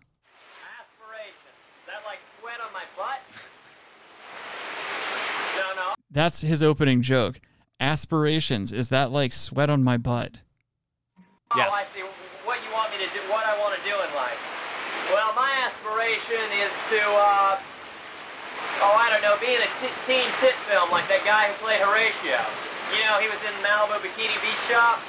[0.79, 1.35] Aspirations.
[1.81, 3.19] Is that like sweat on my butt?
[5.57, 5.93] No, no.
[6.09, 7.41] That's his opening joke.
[7.79, 8.71] Aspirations.
[8.71, 10.37] Is that like sweat on my butt?
[11.57, 11.69] Yes.
[11.71, 12.01] Oh, I see.
[12.45, 13.19] What you want me to do?
[13.29, 14.39] What I want to do in life?
[15.11, 17.59] Well, my aspiration is to, uh,
[18.81, 21.53] oh, I don't know, be in a t- teen tit film like that guy who
[21.63, 22.41] played Horatio.
[22.91, 24.99] You know, he was in Malibu Bikini Beach Shop.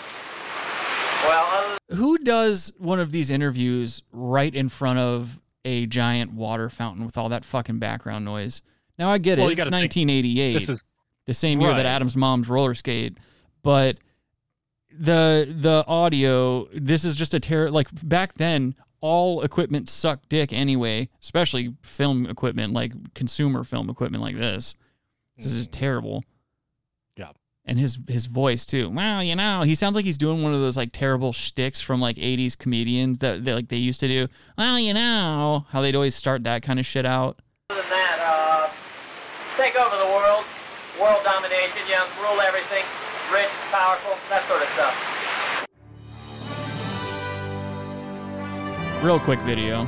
[1.25, 6.69] Well, other Who does one of these interviews right in front of a giant water
[6.69, 8.63] fountain with all that fucking background noise?
[8.99, 9.43] Now I get it.
[9.43, 10.53] you It's gotta think, 1988.
[10.55, 10.85] This is
[11.27, 13.17] the same year that Adam's mom's roller skate,
[13.63, 13.99] but
[14.95, 20.53] the the audio this is just a terror like back then all equipment suck dick
[20.53, 24.75] anyway, especially film equipment like consumer film equipment like this.
[25.37, 26.25] This is terrible.
[27.17, 27.33] Yeah.
[27.65, 28.89] And his his voice too.
[28.91, 32.01] Well, you know, he sounds like he's doing one of those like terrible shticks from
[32.01, 34.29] like '80s comedians that they, like they used to do.
[34.57, 37.39] Well, you know, how they'd always start that kind of shit out.
[37.69, 38.71] than that, uh,
[39.61, 40.45] take over the world,
[41.01, 42.85] world domination, you know, rule everything,
[43.33, 45.12] rich, powerful, that sort of stuff.
[49.03, 49.85] Real quick video.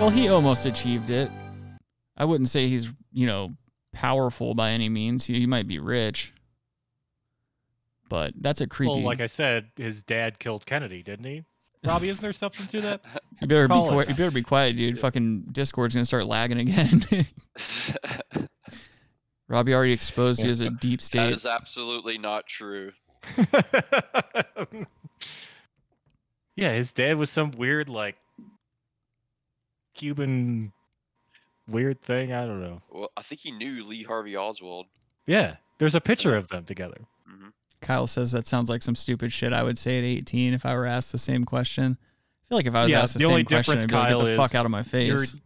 [0.00, 1.30] Well, he almost achieved it.
[2.16, 3.52] I wouldn't say he's, you know,
[3.92, 5.26] powerful by any means.
[5.26, 6.32] He, he might be rich.
[8.08, 8.90] But that's a creepy.
[8.90, 11.44] well, like I said, his dad killed Kennedy, didn't he?
[11.84, 13.02] Robbie, isn't there something to that?
[13.42, 14.08] you better be call it quiet.
[14.08, 14.98] You better be quiet, dude.
[14.98, 17.04] Fucking Discord's gonna start lagging again.
[19.48, 21.18] Robbie already exposed you as a deep state.
[21.18, 22.92] That is absolutely not true.
[26.56, 28.16] yeah, his dad was some weird like
[29.94, 30.72] Cuban
[31.68, 32.32] weird thing.
[32.32, 32.82] I don't know.
[32.90, 34.86] Well, I think he knew Lee Harvey Oswald.
[35.26, 37.00] Yeah, there's a picture of them together.
[37.26, 37.48] hmm
[37.80, 40.74] Kyle says that sounds like some stupid shit I would say at 18 if I
[40.74, 41.96] were asked the same question.
[42.00, 43.94] I feel like if I was Yeah, asked the, the same only question, I'd be
[43.94, 45.36] like, Kyle, get the fuck out of my You're face.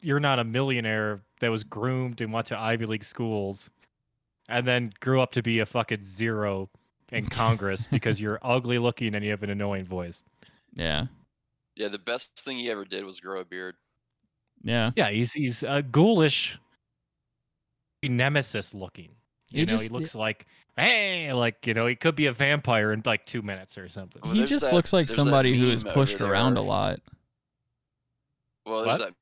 [0.00, 3.68] you're not a millionaire that was groomed and went to Ivy League schools,
[4.48, 6.70] and then grew up to be a fucking zero
[7.12, 10.22] in Congress because you're ugly looking and you have an annoying voice.
[10.74, 11.06] Yeah.
[11.76, 13.76] Yeah, the best thing he ever did was grow a beard.
[14.62, 14.90] Yeah.
[14.96, 16.58] Yeah, he's he's uh, ghoulish,
[18.02, 19.10] nemesis looking.
[19.50, 20.46] He You know, just- he looks like
[20.76, 24.22] hey, like you know, he could be a vampire in like two minutes or something.
[24.24, 27.00] Well, he just that- looks like somebody who is meme pushed over around a lot.
[28.66, 29.08] Well, there's What?
[29.08, 29.14] that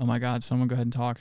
[0.00, 1.20] Oh my god, someone go ahead and talk.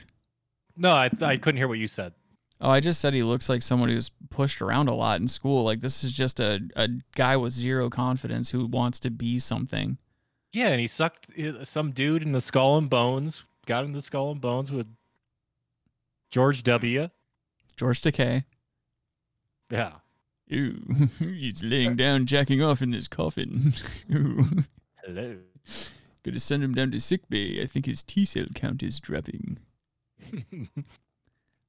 [0.75, 2.13] No, I I couldn't hear what you said.
[2.59, 5.63] Oh, I just said he looks like someone who's pushed around a lot in school.
[5.63, 9.97] Like this is just a, a guy with zero confidence who wants to be something.
[10.51, 13.43] Yeah, and he sucked uh, some dude in the skull and bones.
[13.67, 14.87] Got in the skull and bones with
[16.31, 17.09] George W.
[17.75, 18.45] George Takei.
[19.69, 19.91] Yeah.
[20.47, 23.73] Ew, he's laying down, jacking off in this coffin.
[24.07, 24.63] Ew.
[25.05, 25.37] Hello.
[26.23, 27.61] Gonna send him down to sick bay.
[27.61, 29.59] I think his T cell count is dropping.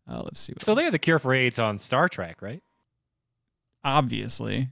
[0.08, 0.52] Oh, let's see.
[0.54, 2.62] What so they had the cure for AIDS on Star Trek, right?
[3.84, 4.68] obviously,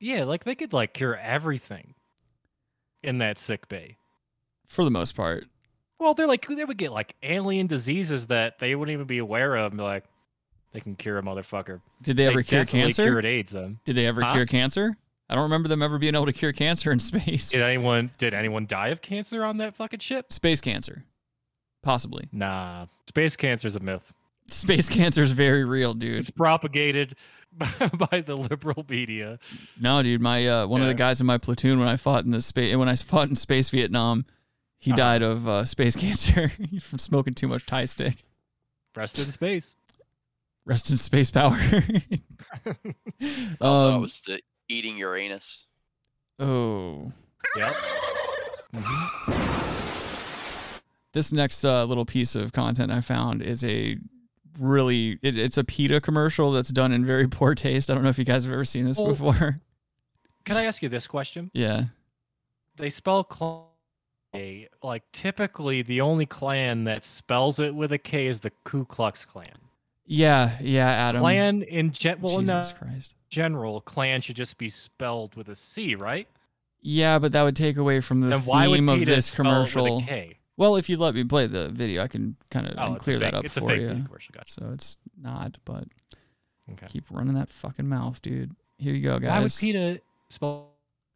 [0.00, 1.94] Yeah, like they could like cure everything
[3.02, 3.96] in that sick bay.
[4.68, 5.44] for the most part,
[5.98, 9.56] Well, they're like they would get like alien diseases that they wouldn't even be aware
[9.56, 9.72] of.
[9.72, 10.04] And be like,
[10.72, 11.80] they can cure a motherfucker.
[12.02, 13.02] did they ever cure definitely cancer?
[13.04, 13.78] Cured AIDS then.
[13.84, 14.32] Did they ever Huh?
[14.32, 14.96] cure cancer?
[15.28, 17.50] I don't remember them ever being able to cure cancer in space.
[17.50, 20.32] Did anyone did anyone die of cancer on that fucking ship?
[20.32, 21.04] Space cancer,
[21.82, 22.28] possibly.
[22.32, 24.12] Nah, space cancer is a myth.
[24.48, 26.18] Space cancer is very real, dude.
[26.18, 27.16] It's propagated
[27.58, 29.38] by the liberal media.
[29.80, 32.30] No, dude, my uh, one of the guys in my platoon when I fought in
[32.30, 34.24] the space when I fought in space Vietnam,
[34.78, 34.96] he Uh-huh.
[34.96, 38.24] died of uh, space cancer from smoking too much Thai stick.
[38.96, 39.74] Rest in space.
[40.64, 41.56] Rest in space power.
[41.60, 41.96] I
[42.64, 42.76] thought
[43.20, 45.64] it um, was the eating Uranus.
[46.38, 47.12] oh,
[47.56, 47.74] Yep.
[51.12, 53.98] this next uh, little piece of content I found is a
[54.58, 57.90] really it, it's a PETA commercial that's done in very poor taste.
[57.90, 59.60] I don't know if you guys have ever seen this Well- before.
[60.44, 61.50] Can I ask you this question?
[61.54, 61.84] yeah.
[62.76, 63.62] They spell clan
[64.34, 68.84] a like typically the only clan that spells it with a K is the Ku
[68.84, 69.46] Klux Klan.
[70.06, 71.20] Yeah, yeah, Adam.
[71.20, 73.14] Clan in gen- well, Jesus uh, Christ.
[73.28, 76.26] general, clan should just be spelled with a C, right?
[76.80, 79.96] Yeah, but that would take away from the then theme of this commercial.
[79.96, 80.38] with a K?
[80.56, 83.26] Well, if you let me play the video, I can kind of Oh, clear that
[83.32, 83.88] fake- up it's a for fake you.
[84.06, 84.52] Commercial, gotcha.
[84.52, 85.84] So it's not, but
[86.72, 86.86] Okay.
[86.88, 88.54] keep running that fucking mouth, dude.
[88.78, 89.58] Here you go, Why would guys.
[89.58, 90.68] PETA spell?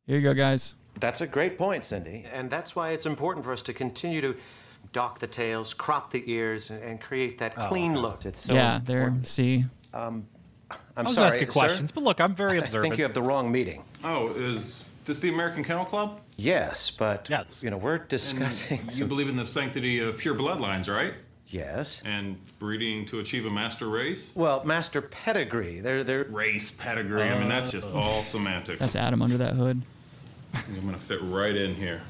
[0.07, 0.75] Here you go, guys.
[1.01, 2.25] That's a great point, Cindy.
[2.33, 4.37] And that's why it's important for us to continue to
[4.93, 8.25] dock the tails, crop the ears, and, and create that oh, clean look.
[8.25, 9.03] It's so yeah, there.
[9.03, 9.27] important.
[9.27, 10.27] See, um,
[10.71, 11.61] I'm I was sorry, asking sir.
[11.61, 12.65] questions, but look, I'm very observant.
[12.65, 12.91] I observant.
[12.93, 13.85] think you have the wrong meeting.
[14.05, 16.21] Oh, is this the American Kennel Club?
[16.37, 17.61] Yes, but Yes.
[17.63, 18.81] you know we're And discussing.
[18.87, 21.15] you some- believe in the sanctity of pure bloodlines, right?
[21.49, 22.03] Yes.
[22.05, 24.33] And breeding to achieve a master race?
[24.35, 25.79] Well, master pedigree.
[25.81, 26.25] They're they're.
[26.25, 28.81] Race, pedigree, I mean, that's just all semantics.
[28.81, 29.81] that's Adam under that hood.
[30.55, 32.01] I'm gonna fit right in here.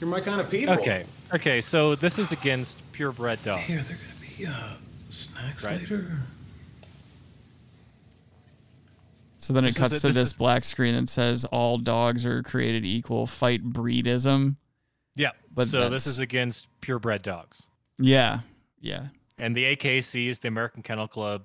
[0.00, 0.74] You're my kind of people.
[0.74, 1.04] Okay.
[1.34, 1.60] Okay.
[1.60, 3.64] So this is against purebred dogs.
[3.64, 4.76] Here, they're gonna be uh,
[5.10, 5.78] snacks Right.
[5.80, 6.10] later.
[9.40, 12.24] So then it is cuts to this this is- black screen that says all dogs
[12.26, 13.26] are created equal.
[13.26, 14.56] Fight breedism.
[15.16, 15.30] Yeah.
[15.52, 17.62] But so this is against purebred dogs.
[17.98, 18.40] Yeah,
[18.80, 21.44] yeah, And the AKC is the American Kennel Club,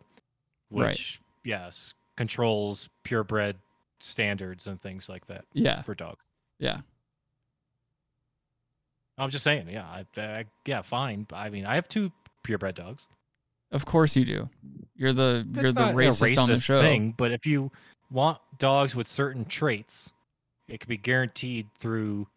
[0.72, 0.90] Right.
[0.92, 3.58] which yes controls purebred
[4.00, 6.24] standards and things like that yeah, for dogs.
[6.60, 6.82] yeah.
[9.18, 11.26] I'm just saying, yeah, I, I, yeah, fine.
[11.34, 12.12] I mean, I have two
[12.44, 13.08] purebred dogs.
[13.72, 14.50] Of course you do.
[14.96, 16.82] You're the That's you're the not a racist, on the show.
[16.82, 17.72] thing, but if you
[18.10, 20.10] want dogs with certain traits,
[20.68, 22.28] it can be guaranteed through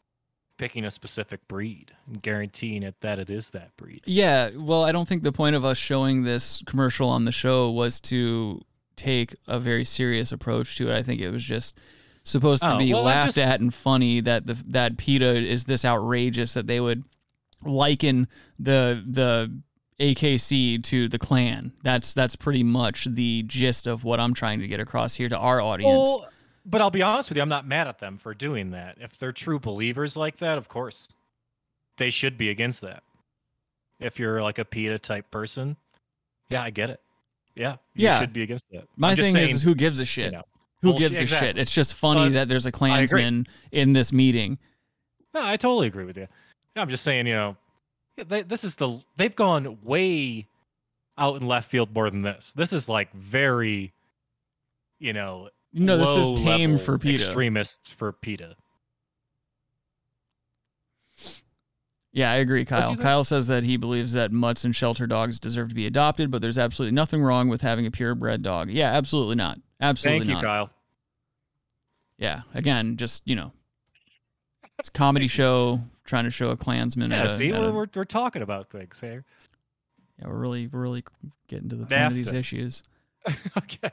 [0.57, 4.01] picking a specific breed and guaranteeing it that it is that breed.
[4.07, 7.71] Yeah, well, I don't think the point of us showing this commercial on the show
[7.71, 8.61] was to
[8.97, 10.97] take a very serious approach to it.
[10.97, 11.79] I think it was just
[12.25, 15.67] supposed to Oh, be well, laughed just- at and funny that the that PETA is
[15.67, 17.05] this outrageous that they would
[17.65, 18.27] liken
[18.59, 19.53] the the
[20.01, 21.73] AKC to the Klan.
[21.83, 25.37] That's that's pretty much the gist of what I'm trying to get across here to
[25.37, 26.07] our audience.
[26.07, 26.29] Well,
[26.65, 28.97] but I'll be honest with you, I'm not mad at them for doing that.
[29.01, 31.09] If they're true believers like that, of course,
[31.97, 33.03] they should be against that.
[34.01, 35.77] If you're like a PETA type person,
[36.51, 37.01] yeah, I get it.
[37.57, 38.21] Yeah, you Yeah.
[38.21, 38.85] should be against that.
[38.97, 40.33] My thing saying, is, is who gives a shit?
[40.33, 40.45] know,
[40.83, 41.49] who bullshit- gives a exactly.
[41.49, 41.59] shit?
[41.59, 42.71] It's just funny that there's a.
[42.73, 44.59] Klansman in this meeting.
[45.35, 46.29] No, I totally agree with you.
[46.77, 47.57] I'm just saying, you know,
[48.25, 50.47] they, this is the they've gone way
[51.17, 52.53] out in left field more than this.
[52.55, 53.93] This is like very,
[54.99, 57.25] you know, No, this is tame for PETA.
[57.25, 58.57] extremist for PETA.
[62.13, 62.97] Yeah, I agree, Kyle.
[62.97, 66.41] Kyle says that he believes that mutts and shelter dogs deserve to be adopted, but
[66.43, 68.71] there's absolutely nothing wrong with having a purebred dog.
[68.71, 69.59] Yeah, absolutely not.
[69.81, 70.33] Absolutely not.
[70.33, 70.47] Thank you.
[70.49, 70.71] Kyle.
[72.17, 73.53] Yeah, again, just you know,
[74.79, 77.11] it's a comedy show trying to show a Klansman.
[77.11, 79.25] Yeah, at a, see, at we're, a- we're we're talking about things here.
[80.19, 81.05] yeah, we're really we're really
[81.47, 82.83] getting to the point of these issues.
[83.57, 83.91] okay.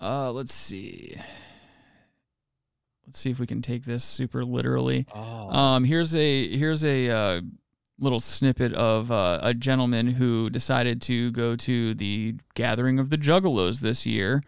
[0.00, 1.16] Uh, let's see.
[3.06, 5.06] Let's see if we can take this super literally.
[5.14, 5.50] Oh.
[5.50, 7.40] Um, here's a here's a uh,
[7.98, 13.18] little snippet of uh, a gentleman who decided to go to the gathering of the
[13.18, 14.42] Juggalos this year.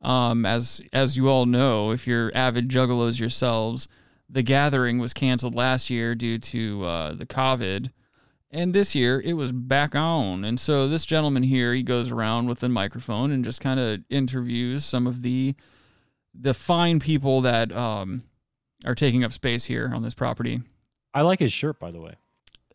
[0.00, 3.88] Um, as as you all know, if you're avid Juggalos yourselves,
[4.28, 7.90] the gathering was canceled last year due to uh, the COVID,
[8.50, 10.44] and this year it was back on.
[10.44, 14.00] And so this gentleman here, he goes around with a microphone and just kind of
[14.10, 15.54] interviews some of the
[16.40, 18.22] the fine people that um,
[18.84, 20.62] are taking up space here on this property.
[21.12, 22.14] I like his shirt, by the way.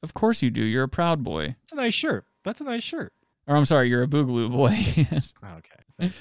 [0.02, 0.62] Of course you do.
[0.62, 1.56] You're a proud boy.
[1.64, 2.26] It's a nice shirt.
[2.44, 3.14] That's a nice shirt.
[3.48, 4.72] Or I'm sorry, you're a boogaloo boy.
[5.12, 5.34] Yes.
[5.44, 6.12] Okay.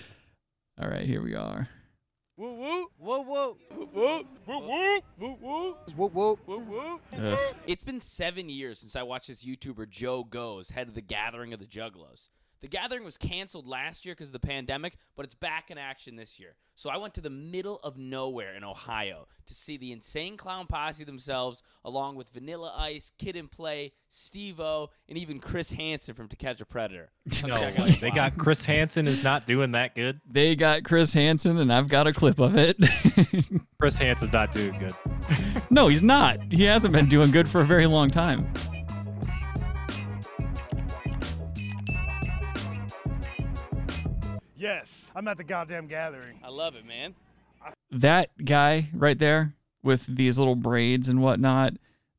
[0.80, 1.68] All right, here we are.
[2.36, 4.26] Woo woo woo woo woo woo
[7.66, 11.52] It's been seven years since I watched this YouTuber Joe Goes head of the Gathering
[11.52, 12.28] of the Juggalos.
[12.62, 16.14] The gathering was canceled last year because of the pandemic, but it's back in action
[16.14, 16.54] this year.
[16.76, 20.68] So I went to the middle of nowhere in Ohio to see the Insane Clown
[20.68, 26.14] Posse themselves, along with Vanilla Ice, Kid and Play, Steve O, and even Chris Hansen
[26.14, 27.10] from To Catch a Predator.
[27.44, 27.98] No way.
[28.00, 30.20] They got Chris Hansen is not doing that good.
[30.30, 32.76] They got Chris Hansen, and I've got a clip of it.
[33.80, 34.94] Chris Hansen's not doing good.
[35.68, 36.38] no, he's not.
[36.52, 38.52] He hasn't been doing good for a very long time.
[44.62, 46.38] Yes, I'm at the goddamn gathering.
[46.44, 47.16] I love it, man.
[47.90, 51.74] That guy right there with these little braids and whatnot.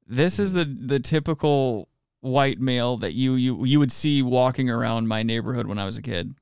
[0.05, 1.87] This is the the typical
[2.19, 5.95] white male that you you you would see walking around my neighborhood when I was
[5.95, 6.35] a kid.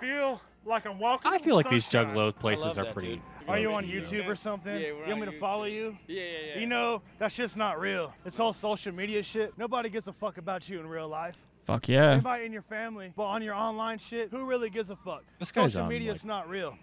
[0.00, 1.30] Feel like I'm walking.
[1.30, 2.16] I feel like these sunshine.
[2.16, 3.10] juggalo places are that, pretty.
[3.10, 3.22] dude.
[3.46, 4.74] Are you on YouTube or something?
[4.74, 5.96] Yeah, you we're want me to follow you?
[6.08, 6.60] Yeah, yeah, yeah.
[6.60, 8.12] You know, that shit's not real.
[8.24, 9.56] It's all social media shit.
[9.56, 11.36] Nobody gives a fuck about you in real life.
[11.66, 12.12] Fuck yeah.
[12.12, 15.24] Anybody in your family, but on your online shit, who really gives a fuck?
[15.38, 16.76] This guy's social on, media like, is not real.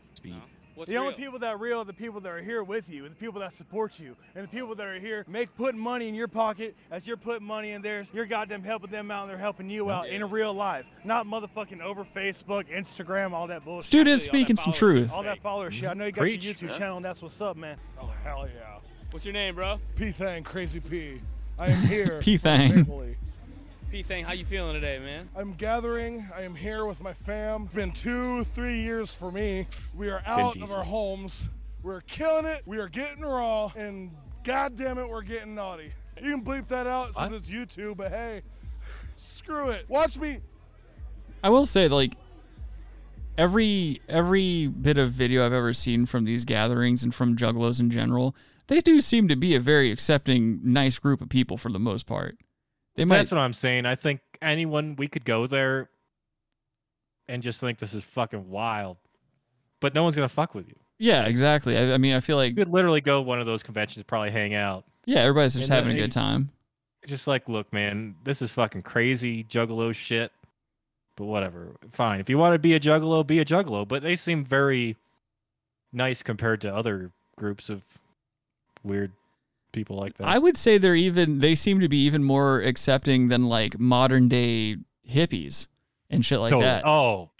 [0.74, 3.08] What's the only people that are real are the people that are here with you,
[3.08, 6.16] the people that support you, and the people that are here make putting money in
[6.16, 8.10] your pocket as you're putting money in theirs.
[8.14, 11.82] You're goddamn helping them out, and they're helping you out in real life, not motherfucking
[11.82, 13.92] over Facebook, Instagram, all that bullshit.
[13.92, 15.12] Dude is speaking some truth.
[15.12, 15.90] All that follower shit.
[15.90, 16.44] I know you got Preach.
[16.44, 16.78] your YouTube Yeah.
[16.78, 17.78] channel, and that's what's up, man.
[18.00, 18.78] Oh, hell yeah.
[19.12, 19.78] What's your name, bro?
[19.96, 21.22] P Thang, Crazy P.
[21.60, 22.20] I am here.
[22.24, 22.72] P-Thang.
[22.72, 23.18] thankfully.
[23.92, 25.28] P Thing, how you feeling today, man?
[25.36, 26.26] I'm gathering.
[26.34, 27.64] I am here with my fam.
[27.64, 29.68] It's been two, three years for me.
[29.94, 31.50] We are out of our homes.
[31.84, 32.62] We're killing it.
[32.66, 33.70] We are getting raw.
[33.76, 34.12] And
[34.46, 35.92] god damn it, we're getting naughty.
[36.24, 37.34] You can bleep that out since What?
[37.34, 38.44] it's YouTube, but hey,
[39.18, 39.86] screw it.
[39.90, 40.40] Watch me.
[41.44, 42.14] I will say like
[43.38, 47.90] every every bit of video I've ever seen from these gatherings and from juggalos in
[47.90, 48.38] general,
[48.68, 52.06] they do seem to be a very accepting, nice group of people for the most
[52.06, 52.38] part.
[53.02, 53.88] They might That's what I'm saying.
[53.88, 55.90] I think anyone we could go there
[57.28, 58.98] and just think this is fucking wild,
[59.80, 60.76] but no one's gonna fuck with you.
[61.00, 61.76] Yeah, exactly.
[61.80, 64.30] I, I mean, I feel like You could literally go one of those conventions, probably
[64.30, 64.86] hang out.
[65.06, 66.52] yeah, everybody's just And then, having a good time.
[67.08, 70.32] Just like, look, man, this is fucking crazy juggalo shit.
[71.16, 72.20] But whatever, fine.
[72.20, 73.88] If you want to be a juggalo, be a juggalo.
[73.88, 74.96] But they seem very
[75.92, 77.82] nice compared to other groups of
[78.84, 79.12] weird
[79.72, 80.28] people like that.
[80.28, 84.28] I would say they're even they seem to be even more accepting than like modern
[84.28, 84.78] day
[85.10, 85.68] hippies
[86.10, 86.66] and shit like Totally.
[86.66, 86.86] that.
[86.86, 87.32] Oh,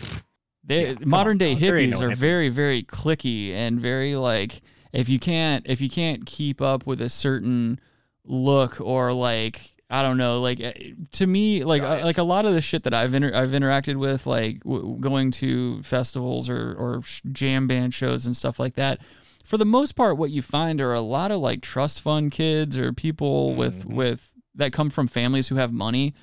[0.64, 1.56] They Yeah, modern on, day.
[1.56, 4.62] Hippies no are very very clicky and very like
[4.94, 7.80] if you can't if you can't keep up with a certain
[8.26, 12.46] look or like I don't know like eh, to me like uh, like a lot
[12.46, 16.74] of the shit that I've inter- I've interacted with like w- going to festivals or
[16.74, 17.02] or
[17.32, 19.00] jam band shows and stuff like that
[19.44, 22.78] for the most part what you find are a lot of like trust fund kids
[22.78, 26.14] or people with with that come from families who have money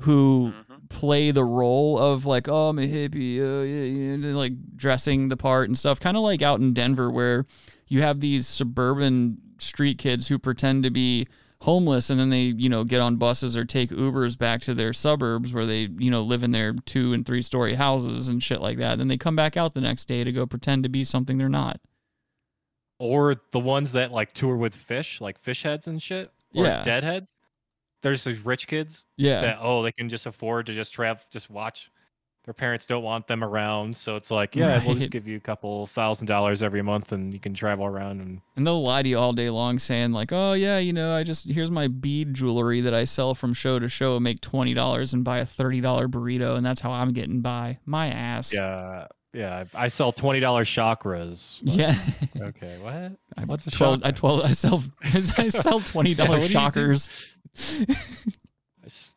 [0.00, 0.52] who
[0.88, 5.36] play the role of like oh I'm a hippie uh, yeah, yeah, like dressing the
[5.36, 6.00] part and stuff.
[6.00, 7.46] Kind of like out in Denver where
[7.88, 11.26] you have these suburban street kids who pretend to be
[11.62, 14.92] homeless and then they you know get on buses or take Ubers back to their
[14.92, 18.60] suburbs where they you know live in their two and three story houses and shit
[18.60, 18.92] like that.
[18.92, 21.38] And then they come back out the next day to go pretend to be something
[21.38, 21.80] they're not
[22.98, 26.82] or the ones that like tour with Phish, like Phish heads and shit, or Yeah.
[26.82, 27.32] deadheads.
[28.02, 29.40] There's these rich kids Yeah.
[29.40, 31.90] that oh they can just afford to just travel, just watch
[32.44, 35.40] their parents don't want them around, so it's like, yeah, we'll just give you a
[35.40, 39.08] couple thousand dollars every month, and you can travel around and And they'll lie to
[39.08, 42.34] you all day long saying like, "Oh yeah, you know, I just here's my bead
[42.34, 45.46] jewelry that I sell from show to show, and make twenty dollars and buy a
[45.46, 48.52] thirty dollar burrito, and that's how I'm getting by." My ass.
[48.52, 49.64] yeah, yeah.
[49.74, 51.60] I sell twenty dollars chakras.
[51.62, 51.74] What?
[51.76, 51.98] Yeah.
[52.40, 53.12] Okay, what?
[53.36, 54.00] I What's a twelve?
[54.02, 54.18] I chakra?
[54.18, 54.40] twelve.
[54.44, 54.84] I sell.
[55.38, 56.52] I sell twenty Yeah, dollars what do you do?
[56.52, 57.10] shockers.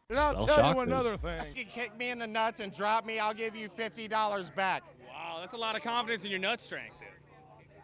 [0.09, 1.41] And I'll Sell tell you another thing.
[1.55, 4.83] You kick me in the nuts and drop me, I'll give you $50 back.
[5.07, 7.07] Wow, that's a lot of confidence in your nut strength, dude.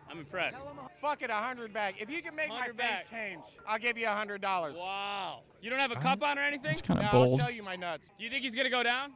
[0.08, 0.64] I'm impressed.
[1.02, 1.96] Fuck it, a hundred back.
[2.00, 3.10] If you can make my 100 face back.
[3.10, 4.78] change, I'll give you a hundred dollars.
[4.78, 5.40] Wow.
[5.62, 6.66] You don't have a cup on or anything?
[6.66, 7.40] That's kinda no, bold.
[7.42, 8.12] I'll show you my nuts.
[8.20, 9.14] Do you think he's gonna go down?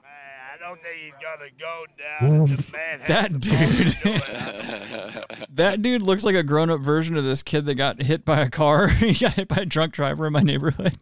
[0.56, 2.56] I don't think he's gonna go down.
[2.56, 5.48] The man That dude.
[5.56, 8.42] that dude looks like a grown up version of this kid that got hit by
[8.42, 8.88] a car.
[8.88, 10.98] he got hit by a drunk driver in my neighborhood.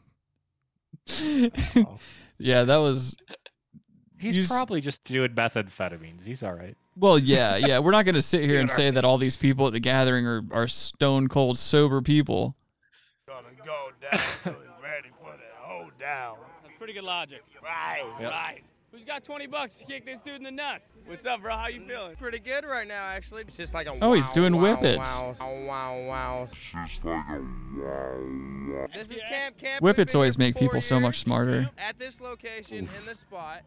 [2.37, 3.15] yeah, that was.
[4.17, 6.25] He's, He's- probably just doing methamphetamines.
[6.25, 6.77] He's all right.
[6.95, 7.79] Well, yeah, yeah.
[7.79, 10.27] We're not going to sit here and say that all these people at the gathering
[10.27, 12.55] are, are stone cold sober people.
[13.27, 16.37] gonna go down till he's ready for the hold down.
[16.61, 17.41] That's pretty good logic.
[17.63, 18.31] Right, Yep.
[18.31, 18.63] Right.
[18.93, 20.91] Who's got 20 bucks to kick this dude in the nuts?
[21.07, 21.55] What's up, bro?
[21.55, 22.15] How you feeling?
[22.15, 23.41] Pretty good right now, actually.
[23.41, 25.39] It's just like a Oh, he's wow, doing wow, whippets.
[25.39, 26.47] Wow, wow, wow.
[28.93, 29.83] This is Camp Camp.
[29.83, 31.71] Whippets always make people so much smarter.
[31.75, 33.63] At this location, in the spot.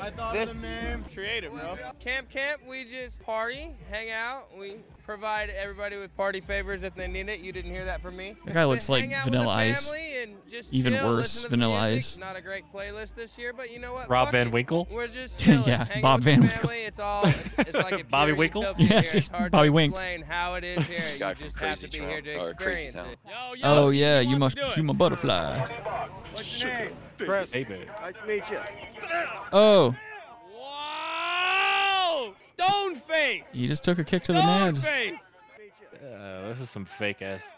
[0.00, 1.04] I thought This- of the name.
[1.12, 1.76] Creative, bro.
[2.00, 4.48] Camp Camp, we just party, hang out.
[4.58, 7.40] We provide everybody with party favors if they need it.
[7.40, 8.36] You didn't hear that from me.
[8.44, 9.90] That guy looks like Vanilla Ice.
[10.22, 11.98] and just Even chill, worse, listen to the Vanilla music.
[11.98, 12.16] Ice.
[12.18, 14.08] Not a great playlist this year, but you know what?
[14.08, 14.52] Rob Fuck Van it.
[14.52, 14.86] Winkle?
[14.90, 16.58] We're just Yeah, chilling, hanging Bob Van Winkle.
[16.60, 16.78] family.
[16.84, 17.26] It's all.
[17.26, 18.62] It's, it's like a Bobby Winkle?
[18.62, 19.02] Yeah, here.
[19.14, 19.98] It's hard Bobby to Winks.
[19.98, 21.00] explain how it is here.
[21.18, 23.18] Guy you from just have to be here to Town, or Crazy experience it.
[23.28, 23.84] Yo, yo.
[23.86, 24.76] Oh yeah, you must to do it?
[24.76, 25.66] you my butterfly.
[26.38, 26.90] What's your name?
[27.18, 27.52] Chris.
[27.52, 27.88] Hey, babe.
[28.00, 28.60] Nice to meet you.
[29.52, 29.92] Oh,
[30.56, 32.32] Wow!
[32.38, 33.42] Stone face!
[33.52, 34.84] he just took a kick to the Stone nads.
[34.84, 35.18] face!
[36.00, 37.42] Uh, this is some fake ass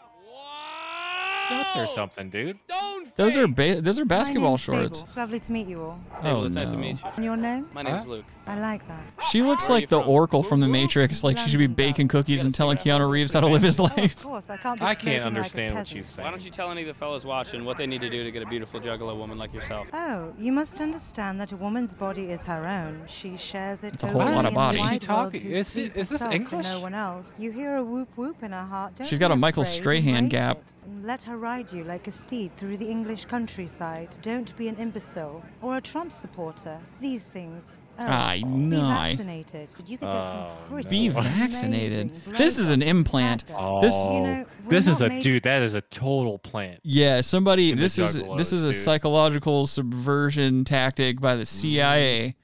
[1.51, 2.57] Nuts or something, dude.
[2.69, 3.13] Stone face!
[3.17, 5.01] Those are ba- those are basketball shorts.
[5.01, 5.99] It's lovely to meet you all.
[6.23, 6.81] Oh it's nice to no.
[6.81, 7.09] meet you.
[7.15, 7.67] And your name?
[7.73, 8.11] My name's Huh?
[8.11, 8.25] Luke.
[8.47, 9.03] I like that.
[9.29, 10.09] She looks Where are like you the from?
[10.09, 11.23] Oracle from the Matrix.
[11.23, 13.83] Like she should be baking cookies and telling Keanu Reeves how to live his Oh,
[13.83, 14.17] life.
[14.17, 16.05] of course, I can't be I smoking can't like a understand what peasant.
[16.05, 16.31] she's Why saying.
[16.31, 18.41] don't you tell any of the fellas watching what they need to do to get
[18.43, 19.87] a beautiful juggalo woman like yourself?
[19.93, 23.03] Oh, you must understand that a woman's body is her own.
[23.07, 24.77] She shares it It's a whole only lot of in body.
[24.77, 26.65] the Is she wide talking- to is it- please is this English?
[26.65, 27.35] no one else.
[27.37, 28.95] You hear a whoop whoop in her heart.
[28.95, 30.57] Don't She's be got a Michael afraid, Strahan embrace gap.
[30.57, 34.09] it, and Let her ride you like a steed through the English countryside.
[34.21, 36.77] Don't be an imbecile or a Trump supporter.
[36.99, 37.77] These things.
[37.97, 38.79] Oh, I Be know.
[38.87, 39.69] vaccinated.
[39.87, 41.21] You could get some Oh, pretty Be no.
[41.21, 42.09] vaccinated.
[42.11, 43.41] amazing This is an blowjobs, implant.
[43.47, 43.91] fat Oh, guys.
[44.05, 45.43] You know, we're this is not a made- dude.
[45.43, 46.79] That is a total plant.
[46.83, 47.71] Yeah, somebody.
[47.71, 48.75] In the This is this juggalos, is a dude.
[48.75, 51.59] psychological subversion tactic by the mm-hmm.
[51.59, 52.35] CIA.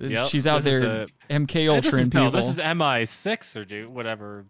[0.00, 2.24] Yep, She's out this is there a- MK Hey, this Ultra is, people.
[2.24, 4.44] no, this is MI6 or dude, whatever.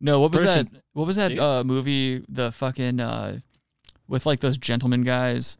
[0.00, 0.82] No, what was person- that?
[0.92, 1.38] What was that Dude.
[1.38, 2.24] uh, movie?
[2.28, 3.38] The fucking uh,
[4.08, 5.56] with like those gentleman guys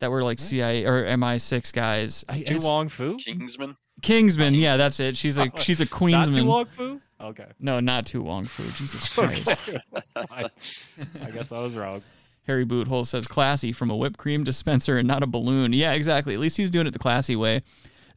[0.00, 2.24] that were like CIA or MI6 guys.
[2.28, 3.16] I, Tu it's- Wong Foo?
[3.16, 3.76] Kingsman.
[4.02, 4.54] Kingsman.
[4.54, 5.16] Yeah, that's it.
[5.16, 6.46] She's a she's a Not Tu Queensman.
[6.46, 7.00] Wong Foo?
[7.20, 7.46] Okay.
[7.58, 8.70] No, not Too Wong Foo.
[8.76, 9.70] Jesus Christ.
[10.16, 10.50] I,
[11.22, 12.02] I guess I was wrong.
[12.46, 15.72] Harry Boothole says classy from a whipped cream dispenser and not a balloon.
[15.72, 16.34] Yeah, exactly.
[16.34, 17.62] At least he's doing it the classy way.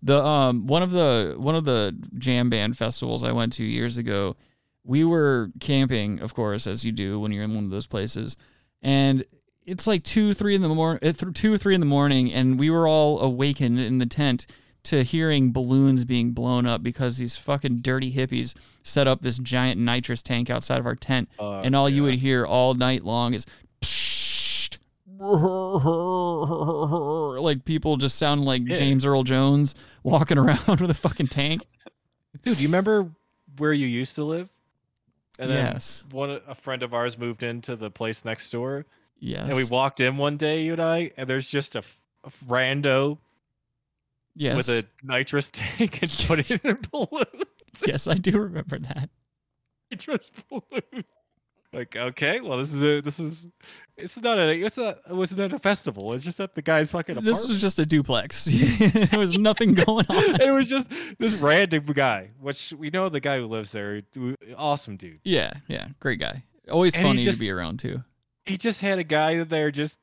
[0.03, 3.97] The um one of the one of the jam band festivals I went to years
[3.97, 4.35] ago,
[4.83, 8.35] we were camping, of course, as you do when you're in one of those places,
[8.81, 9.23] and
[9.65, 12.57] it's like two, three in the morning, eh, two or three in the morning, and
[12.59, 14.47] we were all awakened in the tent
[14.81, 19.79] to hearing balloons being blown up because these fucking dirty hippies set up this giant
[19.79, 23.33] nitrous tank outside of our tent, Oh, and all you would hear all night long
[23.33, 23.45] is
[27.41, 28.75] like people just sound like Yeah.
[28.75, 31.67] James Earl Jones walking around with a fucking tank.
[32.43, 33.09] Dude, do you remember
[33.57, 34.49] where you used to live?
[35.39, 36.03] And then Yes.
[36.11, 38.85] one a friend of ours moved into the place next door.
[39.19, 39.45] Yes.
[39.45, 41.83] And we walked in one day, you and I, and there's just a
[42.47, 43.17] rando
[44.35, 44.55] Yes.
[44.57, 47.83] with a nitrous tank and put it in balloons.
[47.87, 49.09] yes, I do remember that.
[49.91, 51.05] nitrous balloon.
[51.71, 53.47] Like, okay, well, this is a this is
[53.95, 56.13] it's not a it's a it wasn't at a festival.
[56.13, 57.35] It's just at the guy's fucking apartment.
[57.37, 58.45] This was just a duplex.
[58.79, 60.41] there was nothing going on.
[60.41, 60.89] it was just
[61.19, 64.01] this random guy, which we know the guy who lives there.
[64.57, 65.19] Awesome dude.
[65.23, 66.43] Yeah, yeah, great guy.
[66.71, 68.03] Always And funny just- to be around too.
[68.45, 69.99] He just had a guy there just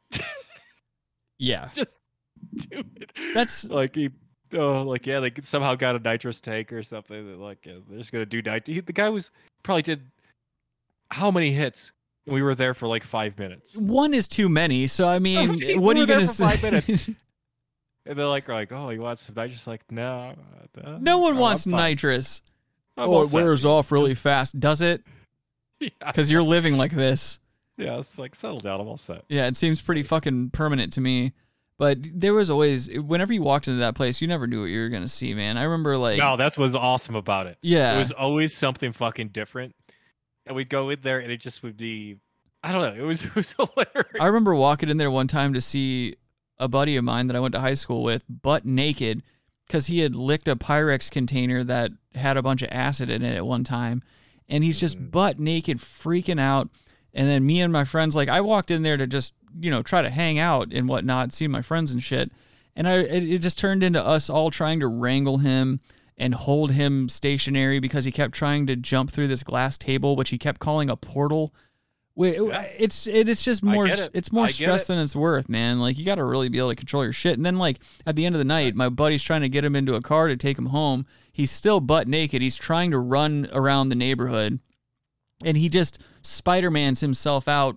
[1.39, 1.69] Yeah.
[1.75, 2.01] just
[2.71, 3.11] do it.
[3.35, 4.11] That's like he
[4.55, 7.27] oh like yeah, like somehow got a nitrous tank or something.
[7.27, 8.67] That like yeah, they're just gonna do nit.
[8.67, 9.31] He, the guy was
[9.65, 10.03] probably did
[11.11, 11.93] how many hits?
[12.27, 13.77] We were there for like five minutes.
[13.77, 16.45] One is too many, so I mean, We what are you gonna say?
[16.45, 17.11] five minutes.
[18.09, 19.67] And they're like, like, oh, you want some nitrous?
[19.67, 20.37] Like, no.
[20.81, 22.41] uh, No one wants nitrous.
[22.97, 23.35] Oh, it set.
[23.35, 24.59] wears off really fast.
[24.61, 25.03] Does it?
[25.81, 25.89] Yeah.
[26.07, 27.39] Because you're living like this.
[27.77, 28.81] Yeah, it's like settle down.
[28.81, 29.25] I'm all set.
[29.29, 31.33] Yeah, it seems pretty fucking permanent to me.
[31.79, 34.81] But there was always, whenever you walked into that place, you never knew what you
[34.81, 35.59] were gonna see, man.
[35.59, 37.59] I remember like, no, that's what's awesome about it.
[37.61, 37.97] Yeah.
[37.97, 39.75] it was always something fucking different,
[40.47, 42.17] and we'd go in there, and it just would be,
[42.63, 44.17] I don't know, it was it was hilarious.
[44.21, 46.17] I remember walking in there one time to see
[46.59, 49.23] a buddy of mine that I went to high school with, butt naked,
[49.67, 53.37] because he had licked a Pyrex container that had a bunch of acid in it
[53.37, 54.03] at one time,
[54.49, 55.11] and he's just mm.
[55.11, 56.69] butt naked, freaking out.
[57.13, 59.83] And then me and my friends, like, I walked in there to just, you know,
[59.83, 62.31] try to hang out and whatnot, see my friends and shit.
[62.77, 65.81] And I, it, it just turned into us all trying to wrangle him
[66.19, 70.31] and hold him stationary because he kept trying to jump through this glass table, which
[70.31, 71.55] he kept calling a portal.
[72.19, 74.11] It's it, it's just more it.
[74.15, 74.89] it's more stress it.
[74.89, 75.81] than it's worth, man.
[75.81, 77.35] Like you got to really be able to control your shit.
[77.35, 79.77] And then like at the end of the night, my buddy's trying to get him
[79.77, 81.05] into a car to take him home.
[81.31, 82.41] He's still butt naked.
[82.41, 84.61] He's trying to run around the neighborhood,
[85.45, 87.77] and he just Spider Man's himself out,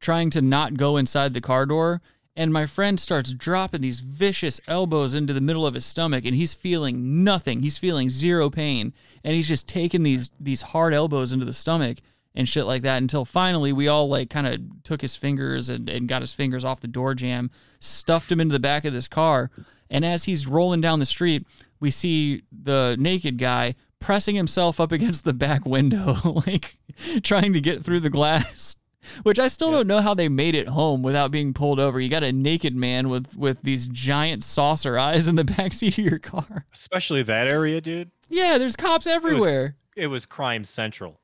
[0.00, 2.02] trying to not go inside the car door.
[2.38, 6.36] And my friend starts dropping these vicious elbows into the middle of his stomach, and
[6.36, 7.64] he's feeling nothing.
[7.64, 11.98] He's feeling zero pain, and he's just taking these these hard elbows into the stomach
[12.36, 15.90] and shit like that until finally we all like kind of took his fingers and,
[15.90, 19.08] and got his fingers off the door jam, stuffed him into the back of this
[19.08, 19.50] car.
[19.90, 21.44] And as he's rolling down the street,
[21.80, 26.78] we see the naked guy pressing himself up against the back window, like
[27.24, 28.76] trying to get through the glass.
[29.22, 32.00] Which I still don't know how they made it home without being pulled over.
[32.00, 36.04] You got a naked man with with these giant saucer eyes in the backseat of
[36.04, 36.66] your car.
[36.72, 38.10] Especially that area, dude.
[38.28, 39.76] Yeah, there's cops It was- everywhere.
[39.96, 41.18] It was, crime central.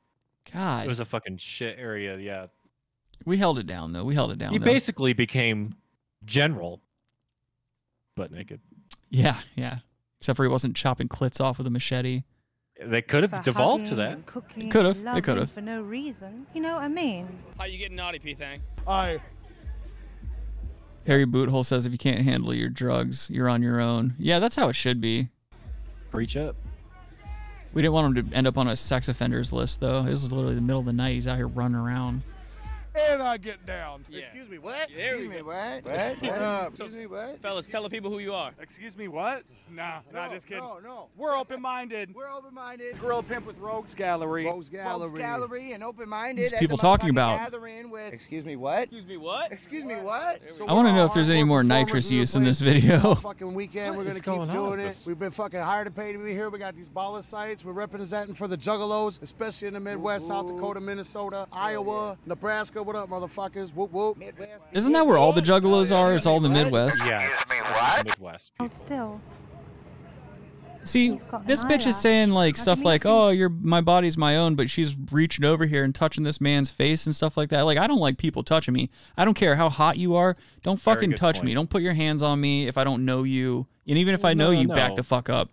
[0.52, 2.16] God, It was a fucking shit area.
[2.18, 2.46] Yeah,
[3.24, 4.04] we held it down though.
[4.04, 4.52] We held it down.
[4.52, 4.64] he though.
[4.64, 5.74] basically became
[6.24, 6.80] general,
[8.16, 8.60] but naked.
[9.10, 9.78] Yeah, yeah.
[10.20, 12.22] Except for he wasn't chopping clits off with a machete.
[12.80, 14.12] They could have devolved to that.
[14.12, 15.50] and Cooking, Could've, and they could've.
[15.50, 16.46] For no reason.
[16.54, 17.28] You know what I mean?
[17.56, 18.60] How you getting naughty, P Thang?
[18.86, 19.20] I
[21.06, 24.14] Harry Boothole says if you can't handle your drugs, you're on your own.
[24.18, 25.28] Yeah, that's how it should be.
[26.10, 26.56] Preach up.
[27.74, 30.00] We didn't want him to end up on a sex offenders list though.
[30.00, 31.14] It was literally the middle of the night.
[31.14, 32.22] He's out here running around.
[32.94, 34.04] And I get down.
[34.12, 34.88] Excuse me, what?
[34.94, 35.46] There Excuse me, go.
[35.46, 35.84] what?
[35.84, 36.22] What?
[36.22, 36.30] What?
[36.30, 37.40] Uh, Excuse me, what?
[37.42, 38.52] Fellas, tell the people who you are.
[38.60, 39.42] Excuse me, what?
[39.70, 40.62] Nah, nah, just kidding.
[40.62, 41.08] No, no.
[41.16, 42.14] We're open-minded.
[42.14, 42.94] We're open-minded.
[42.94, 44.44] Squirrel Pimp with Rogues Gallery.
[44.46, 45.10] Rogues Gallery.
[45.10, 46.44] Rogues Gallery and open-minded.
[46.44, 48.12] These people talking about- Gathering with.
[48.12, 48.82] Excuse me, what?
[48.84, 49.50] Excuse me, what?
[49.50, 50.40] Excuse me, what?
[50.52, 53.14] So I want to know if there's any more nitrous use in this video.
[53.16, 53.96] fucking weekend.
[53.96, 54.96] we're gonna keep doing it.
[55.04, 56.50] We've been fucking hired and paid to be here.
[56.50, 57.64] We got these baller sites.
[57.64, 62.83] We're representing for the Juggalos, especially in the Midwest, South Dakota, Minnesota, Iowa, Nebraska.
[62.84, 63.74] What up, motherfuckers?
[63.74, 64.18] Whoop whoop.
[64.18, 64.64] Midwest.
[64.72, 66.14] Isn't that where all the juggalos are?
[66.14, 67.00] It's all in the Midwest.
[67.06, 68.52] Yeah, it's Midwest.
[68.58, 69.20] Hold still.
[70.82, 71.96] See, You've got an this bitch is eyelash.
[71.96, 75.64] saying like stuff like, think- "Oh, your my body's my own," but she's reaching over
[75.64, 77.62] here and touching this man's face and stuff like that.
[77.62, 78.90] Like, I don't like people touching me.
[79.16, 80.36] I don't care how hot you are.
[80.62, 81.54] Don't Very fucking good touch me.
[81.54, 83.66] Don't put your hands on me if I don't know you.
[83.88, 84.74] And even if I Well, know no, you, no.
[84.74, 85.48] back the fuck up.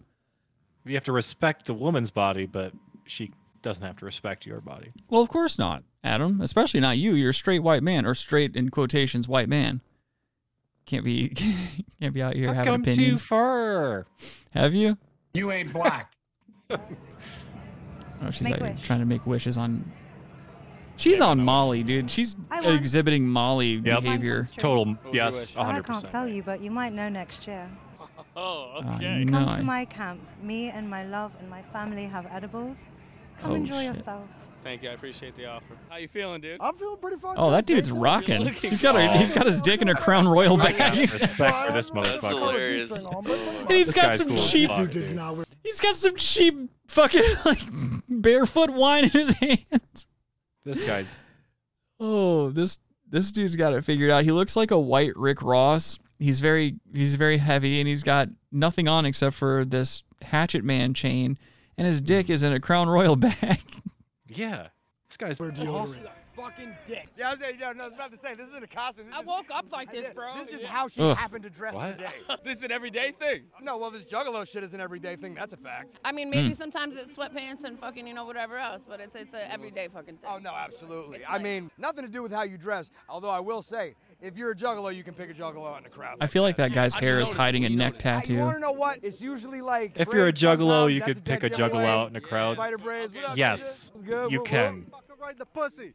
[0.85, 2.73] You have to respect the woman's body, but
[3.05, 4.89] she doesn't have to respect your body.
[5.09, 6.41] Well, of course not, Adam.
[6.41, 7.13] Especially not you.
[7.13, 9.81] You're a straight white man, or straight in quotations white man.
[10.85, 11.29] Can't be
[12.01, 13.23] can't be out here I've having come too opinions.
[13.23, 14.07] far.
[14.51, 14.97] Have you?
[15.33, 16.13] You ain't black.
[18.23, 19.91] Oh, she's Make out here trying to make wishes on.
[20.95, 22.11] She's on Molly, dude.
[22.11, 24.03] She's exhibiting Molly Yep.
[24.03, 24.43] behavior.
[24.57, 25.55] Total, yes, wish?
[25.55, 25.85] Well, I 100%.
[25.85, 27.67] can't tell you, but you might know next year.
[28.35, 29.23] Oh, Uh, okay.
[29.25, 30.21] no, Come I- to my camp.
[30.43, 32.77] Me and my love and my family have edibles.
[33.41, 33.85] Come Oh, enjoy shit.
[33.95, 34.29] yourself.
[34.63, 34.89] Thank you.
[34.89, 35.75] I appreciate the offer.
[35.89, 36.57] How you feeling, dude?
[36.61, 37.37] I'm feeling pretty fucking.
[37.41, 38.45] Oh, that dude's rocking.
[38.45, 41.11] He's got a he's got his dick in a Crown Royal I bag.
[41.11, 42.29] respect for this motherfucker.
[42.29, 42.91] hilarious.
[42.91, 45.45] And he's This got guy's some cool as cheap fuck, Dude dude.
[45.63, 47.59] he's got some cheap fucking like
[48.07, 50.05] barefoot wine in his hands.
[50.63, 51.17] This guy's
[51.99, 52.77] Oh, this
[53.09, 54.23] this dude's got it figured out.
[54.23, 55.97] He looks like a white Rick Ross.
[56.19, 60.93] He's very he's very heavy and he's got nothing on except for this hatchet man
[60.93, 61.37] chain
[61.79, 63.59] and his dick is in a Crown Royal bag.
[64.37, 64.67] Yeah.
[65.09, 65.99] This guy's Wear awesome.
[65.99, 66.09] deodorant.
[66.37, 67.09] Fucking dick.
[67.17, 69.07] Yeah, I was, no, no, I was about to say, this isn't a costume.
[69.07, 70.33] This I is- woke up like this, bro.
[70.35, 70.69] This is just Yeah.
[70.69, 71.17] how she Ugh.
[71.17, 71.97] happened to dress What?
[71.97, 72.13] today.
[72.45, 73.43] this is an everyday thing.
[73.61, 75.35] No, well, this juggalo shit is an everyday thing.
[75.35, 75.97] That's a fact.
[76.05, 76.53] I mean, maybe hmm.
[76.53, 80.15] sometimes it's sweatpants and fucking, you know, whatever else, but it's it's a everyday fucking
[80.15, 80.29] thing.
[80.33, 81.19] Oh, no, absolutely.
[81.27, 82.89] I mean, nothing to do with how you dress.
[83.09, 85.85] Although I will say, if you're a juggalo, you can pick a juggalo out in
[85.85, 86.17] a crowd.
[86.21, 88.05] I feel like that guy's hair is hiding a neck noticed.
[88.05, 88.39] Uh, You tattoo.
[88.39, 88.99] want to know what?
[89.03, 89.93] It's usually like.
[89.95, 92.55] If you're a juggalo, you could pick a juggalo out in a crowd.
[92.55, 93.13] Spider braids.
[93.35, 93.93] Yes, nigga?
[93.95, 94.31] What's good?
[94.31, 94.73] you can.
[94.91, 95.37] whoop.
[95.37, 95.93] The pussy.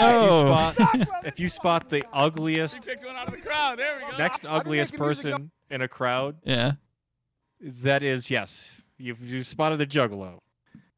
[0.00, 0.74] Oh.
[0.76, 3.78] If you spot, if you spot the ugliest, picked one out of the crowd.
[3.78, 4.18] There we go.
[4.18, 6.72] next ugliest person in a crowd, Yeah.
[7.60, 8.64] that is yes.
[8.98, 10.38] You've you spotted a juggalo.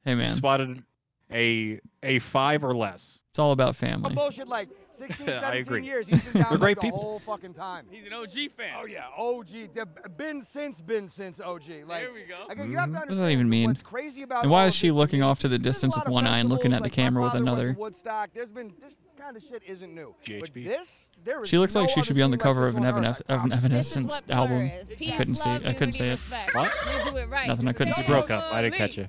[0.04, 0.82] Hey You man, spotted
[1.30, 3.18] a a five or less.
[3.30, 4.14] it's all about A family.
[4.14, 4.68] bullshit like
[4.98, 5.84] 16, 17 I agree.
[5.84, 6.06] years.
[6.08, 6.98] He's been down like great the people.
[6.98, 7.86] whole fucking time.
[7.90, 8.74] He's an OG fan.
[8.80, 9.48] Oh yeah, OG.
[9.74, 11.62] They've been since, been since OG.
[11.86, 12.46] Like, There we go.
[12.48, 13.00] Again, you have to mm-hmm.
[13.00, 13.68] What does that even mean?
[13.70, 16.38] What's crazy about And why is she looking off to the distance with one eye
[16.38, 17.78] and looking at the like my camera with father went to another?
[17.78, 18.30] Woodstock.
[18.34, 20.14] There's been this kind of shit isn't new.
[20.40, 20.64] But GHB.
[20.66, 22.68] this, there is She looks no like she should be on the scene like cover
[22.68, 24.70] of an Evan- Earth, I Evan- Evanescence This is what album.
[24.70, 25.50] I Couldn't see.
[25.50, 26.54] love, I couldn't unity, say it.
[26.54, 26.72] What?
[27.04, 27.48] You do it right.
[27.48, 27.68] Nothing.
[27.68, 28.06] I couldn't You say.
[28.06, 28.52] broke up.
[28.52, 29.08] I didn't catch you.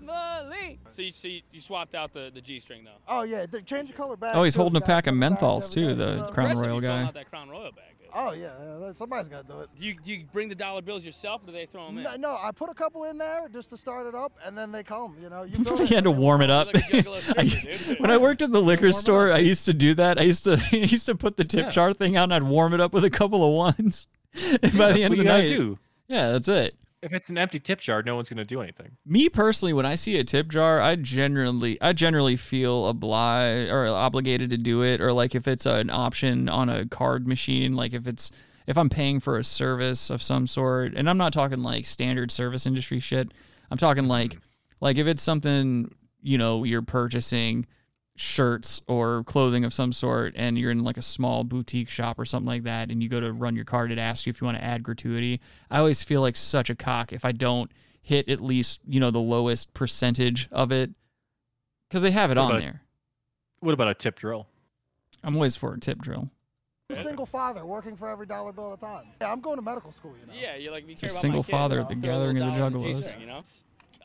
[0.00, 0.78] Family.
[0.90, 2.90] So you, so you, you swapped out the, the G string though.
[3.08, 4.34] Oh yeah, they change the color back.
[4.34, 5.94] Oh, he's holding a pack of put it back menthols too.
[5.94, 6.28] The?
[6.32, 7.02] Crown Royal guy.
[7.04, 7.84] out that Crown Royal bag.
[8.14, 9.70] Oh yeah, yeah, somebody's got to do it.
[9.78, 12.04] Do you, do you bring the dollar bills yourself, or do they throw them in?
[12.04, 14.70] No, no, I put a couple in there just to start it up, and then
[14.70, 15.16] they come.
[15.22, 16.68] You know, you he throw had to warm it up.
[16.90, 17.44] You're like stripper,
[17.88, 17.96] dude.
[18.00, 20.20] when I worked in the liquor store, I used to do that.
[20.20, 21.70] I used to I used to put the tip Yeah.
[21.70, 24.08] jar thing out and I'd warm it up with a couple of ones.
[24.62, 25.78] and by the end of the night, do.
[26.08, 26.74] yeah, that's it.
[27.02, 28.92] If it's an empty tip jar, no one's gonna do anything.
[29.04, 33.88] Me personally, when I see a tip jar, I generally I generally feel obliged or
[33.88, 37.92] obligated to do it, or like if it's an option on a card machine, like
[37.92, 38.30] if it's
[38.68, 42.30] if I'm paying for a service of some sort, and I'm not talking like standard
[42.30, 43.32] service industry shit.
[43.70, 44.40] I'm talking like mm-hmm.
[44.80, 45.92] like if it's something
[46.22, 47.66] you know you're purchasing
[48.16, 52.24] shirts or clothing of some sort and you're in like a small boutique shop or
[52.26, 54.44] something like that and you go to run your card it asks you if you
[54.44, 55.40] want to add gratuity
[55.70, 57.70] i always feel like such a cock if i don't
[58.02, 60.90] hit at least you know the lowest percentage of it
[61.88, 62.82] because they have it What on about- there
[63.60, 64.46] What about a tip drill?
[65.24, 66.28] i'm always for a tip drill
[66.90, 69.06] I'm a single father working for every dollar bill at a time.
[69.18, 70.12] Yeah, I'm going to medical school.
[70.20, 70.38] You know.
[70.38, 72.58] Yeah, you're like, you It's a single my father I'll at the gathering of the
[72.58, 73.18] dollar in Juggalos.
[73.18, 73.42] You know?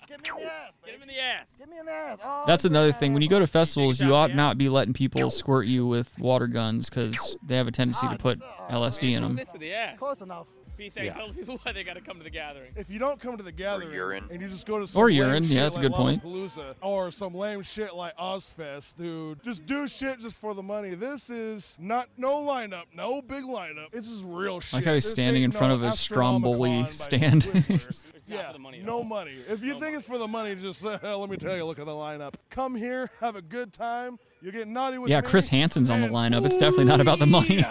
[0.08, 1.46] Get me in the ass, Get him in the ass.
[1.58, 2.20] Get me in the ass.
[2.24, 5.30] Oh, that's another thing when you go to festivals you ought not be letting people
[5.30, 8.40] squirt you with water guns because they have a tendency to oh, put
[8.70, 9.98] lsd in them This to the ass.
[10.00, 10.48] Close enough.
[10.78, 11.14] Be thank Yeah.
[11.14, 12.72] tell people why they got to come to the gathering.
[12.76, 14.26] If you don't come to the gathering urine.
[14.30, 15.96] and you just go to some Or lame urine, yeah, shit that's a like good
[15.96, 16.76] point.
[16.82, 20.94] Or some lame shit like Ozzfest, dude, just do shit just for the money.
[20.94, 23.92] This is not no lineup, no big lineup.
[23.92, 24.74] This is real shit.
[24.74, 28.06] like how he's This standing in front no of a Astronomicon stromboli by stand Twizzler.
[28.28, 28.54] yeah,
[28.84, 29.38] no money.
[29.50, 31.86] If you think it's for the money, just uh, let me tell you, look at
[31.86, 32.36] the lineup.
[32.52, 34.20] Come here, have a good time.
[34.42, 35.28] You get naughty with yeah me.
[35.28, 37.66] chris hansen's on the lineup it's definitely not about the money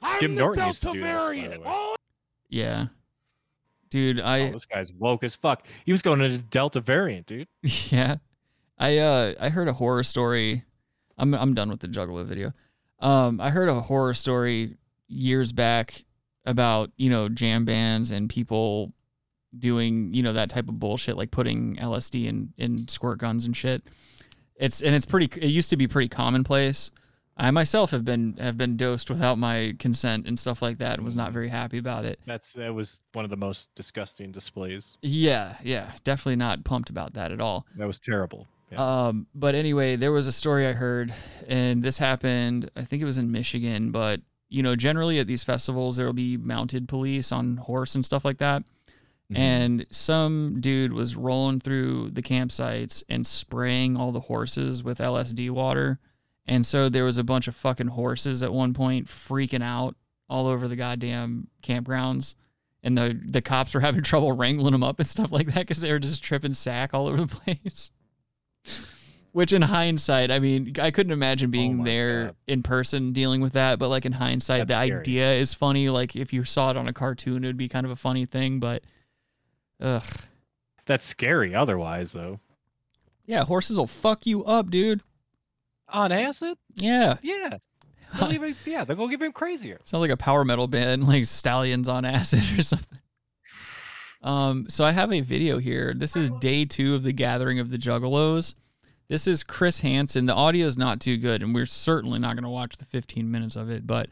[0.00, 1.58] I'm Jim the Norton used to Delta do this,
[2.50, 2.84] by the variant.
[2.84, 2.84] way.
[2.84, 2.86] Oh, yeah
[3.90, 5.62] dude Oh, i this guy's woke as fuck.
[5.84, 7.48] He was going into Delta variant, dude.
[7.90, 8.16] Yeah.
[8.78, 10.64] I uh I heard a horror story.
[11.16, 12.52] I'm I'm done with the Juggalo video.
[13.00, 14.76] Um I heard a horror story
[15.08, 16.04] years back
[16.44, 18.92] about, you know, jam bands and people
[19.58, 23.56] doing, you know, that type of bullshit like putting LSD in in squirt guns and
[23.56, 23.82] shit.
[24.56, 26.90] It's and it's pretty it used to be pretty commonplace.
[27.38, 31.04] I myself have been have been dosed without my consent and stuff like that and
[31.04, 32.18] was not very happy about it.
[32.26, 34.96] That's that was one of the most disgusting displays.
[35.02, 37.66] Yeah, yeah, definitely not pumped about that at all.
[37.76, 38.46] That was terrible.
[38.76, 41.14] Um, but anyway, there was a story I heard,
[41.46, 42.70] and this happened.
[42.76, 44.20] I think it was in Michigan, but
[44.50, 48.24] you know, generally at these festivals, there will be mounted police on horse and stuff
[48.24, 48.64] like that.
[49.34, 55.50] And some dude was rolling through the campsites and spraying all the horses with LSD
[55.50, 55.98] water.
[56.48, 59.94] And so there was a bunch of fucking horses at one point freaking out
[60.28, 62.34] all over the goddamn campgrounds.
[62.82, 65.80] And the, the cops were having trouble wrangling them up and stuff like that because
[65.80, 67.90] they were just tripping sack all over the place.
[69.32, 73.52] Which in hindsight, I mean, I couldn't imagine being oh there in person dealing with
[73.52, 73.78] that.
[73.78, 75.00] But like in hindsight, That's the scary.
[75.00, 75.90] idea is funny.
[75.90, 78.24] Like if you saw it on a cartoon, it would be kind of a funny
[78.26, 78.58] thing.
[78.58, 78.82] But,
[79.80, 80.02] ugh,
[80.86, 82.40] That's scary otherwise, though.
[83.26, 85.02] yeah, horses will fuck you up, dude.
[85.90, 86.58] On acid?
[86.74, 87.58] Yeah, Yeah.
[88.18, 89.80] They'll even, yeah, they'll go give him crazier.
[89.84, 92.98] sounds like a power metal band, like Stallions on acid or something.
[94.22, 95.94] Um, so I have a video here.
[95.94, 98.54] This is day two of the gathering of the Juggalos.
[99.08, 100.26] This is Chris Hansen.
[100.26, 103.30] The audio is not too good, and we're certainly not going to watch the 15
[103.30, 103.86] minutes of it.
[103.86, 104.08] But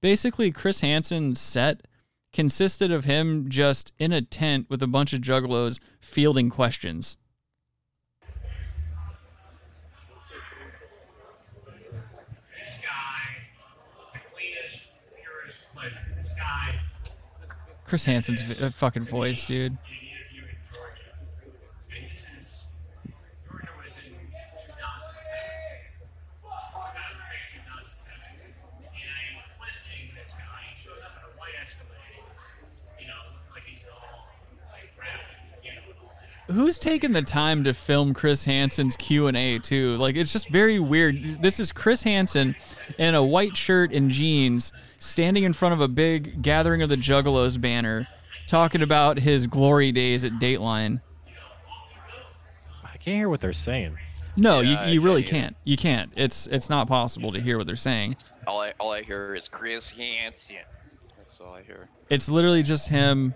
[0.00, 1.86] basically, Chris Hansen's set
[2.32, 7.16] consisted of him just in a tent with a bunch of Juggalos fielding questions.
[34.98, 36.12] Rapping, you know, and all
[36.48, 36.54] that.
[36.54, 39.96] Who's taking the time to film Chris Hansen's Q and A too?
[39.96, 41.40] Like it's just very weird.
[41.40, 42.56] This is Chris Hansen
[42.98, 44.72] in a white shirt and jeans
[45.16, 48.06] standing in front of a big gathering of the Juggalos banner,
[48.46, 51.00] talking about his glory days at Dateline.
[52.84, 53.96] I can't hear what they're saying.
[54.36, 55.56] No, Yeah, you, you really can't can't.
[55.64, 56.10] You can't.
[56.16, 58.18] It's it's not possible to hear what they're saying.
[58.46, 60.56] All I all I hear is Chris Hansen.
[61.16, 61.88] That's all I hear.
[62.10, 63.32] It's literally just him.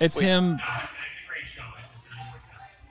[0.00, 0.24] It's Wait.
[0.26, 0.60] him.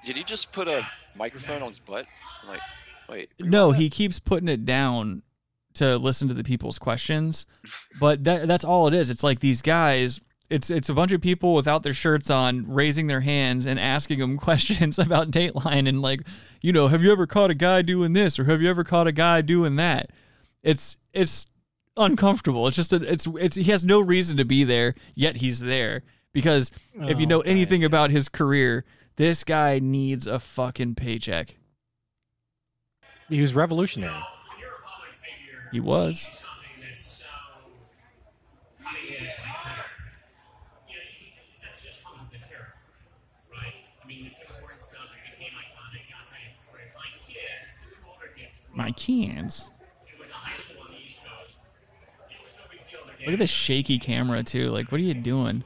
[0.04, 0.84] Did he just put a
[1.16, 2.08] microphone on his butt?
[2.42, 2.62] I'm like,
[3.08, 3.30] wait.
[3.40, 5.22] No, he keeps putting it down
[5.78, 7.46] to listen to the people's questions.
[8.00, 9.10] But that that's all it is.
[9.10, 10.20] It's like these guys.
[10.50, 14.20] It's it's a bunch of people without their shirts on, raising their hands and asking
[14.20, 16.22] them questions about Dateline and like,
[16.62, 19.08] you know, have you ever caught a guy doing this or have you ever caught
[19.08, 20.12] a guy doing that?
[20.64, 21.48] It's it's
[21.98, 22.68] uncomfortable.
[22.68, 26.04] It's just a, it's it's he has no reason to be there, yet he's there
[26.32, 28.86] because if you Oh, know anything about his career,
[29.18, 31.58] this guy needs a fucking paycheck.
[33.30, 34.14] He was revolutionary.
[35.72, 36.46] He was.
[48.74, 49.78] My kids,
[53.28, 54.70] Look at the shaky camera too.
[54.70, 55.64] Like, what are you doing?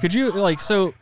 [0.00, 0.94] Could you like so?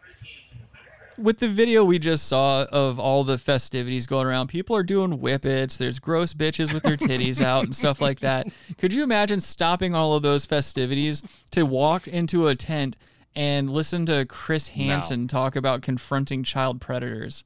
[1.18, 5.12] With the video we just saw of all the festivities going around, people are doing
[5.12, 5.78] whippets.
[5.78, 8.46] There's gross bitches with their titties out and stuff like that.
[8.78, 12.96] Could you imagine stopping all of those festivities to walk into a tent
[13.34, 17.44] and listen to Chris Hansen talk about confronting child predators?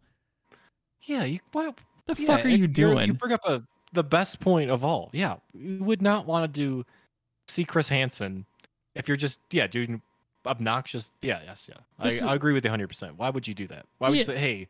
[1.03, 3.09] Yeah, you what the yeah, fuck are you doing?
[3.09, 3.63] You bring up a
[3.93, 5.11] the best point of all.
[5.13, 6.85] Yeah, you would not want to do
[7.49, 8.47] see Chris Hansen
[8.95, 10.03] if you're just yeah doing
[10.47, 11.13] obnoxious.
[11.23, 11.77] Yeah, yes, yeah.
[11.99, 12.89] I, is- I agree with you 100.
[12.89, 13.87] percent Why would you do that?
[13.99, 14.69] Why would you say, hey,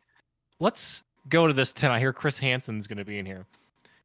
[0.59, 1.93] let's go to this tent?
[1.93, 3.45] I hear Chris Hansen's going to be in here.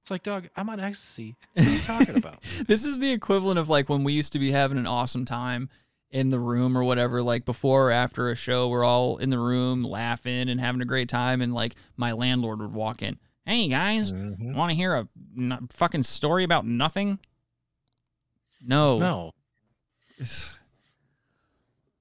[0.00, 1.34] It's like, dog, I'm on ecstasy.
[1.54, 2.38] What are you talking about?
[2.68, 5.68] this is the equivalent of like when we used to be having an awesome time
[6.12, 9.38] in the room or whatever like before or after a show we're all in the
[9.38, 13.66] room laughing and having a great time and like my landlord would walk in hey
[13.66, 14.54] guys mm-hmm.
[14.54, 17.18] want to hear a n- fucking story about nothing
[18.64, 19.32] no No.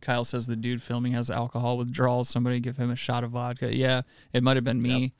[0.00, 3.74] kyle says the dude filming has alcohol withdrawals somebody give him a shot of vodka
[3.76, 5.12] yeah it might have been me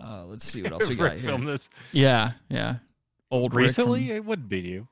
[0.00, 1.28] uh, let's see what else we got Rick here.
[1.30, 1.68] filmed this.
[1.92, 2.76] yeah yeah
[3.30, 4.88] old Rick from- Recently, it would be you.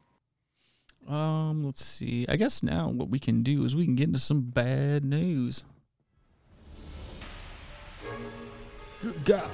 [1.08, 2.24] Um, let's see.
[2.28, 5.64] I guess now what we can do is we can get into some bad news.
[9.02, 9.50] Good God.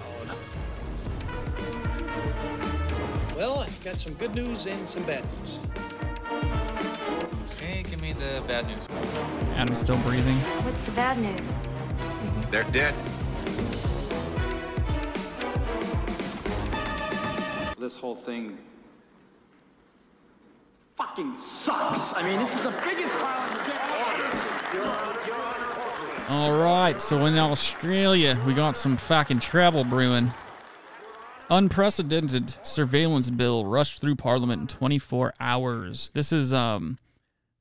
[3.36, 6.65] Well, I've got some good news and some bad news.
[7.56, 8.86] Okay, give me the bad news.
[9.54, 10.36] Adam's still breathing.
[10.36, 11.40] What's the bad news?
[12.50, 12.94] They're dead.
[17.78, 18.58] This whole thing
[20.96, 22.14] fucking sucks.
[22.14, 23.76] I mean, this is the biggest pile of shit.
[26.28, 30.32] All right, so in Australia, we got some fucking trouble brewing.
[31.48, 36.10] Unprecedented surveillance bill rushed through Parliament in 24 hours.
[36.12, 36.98] This is um,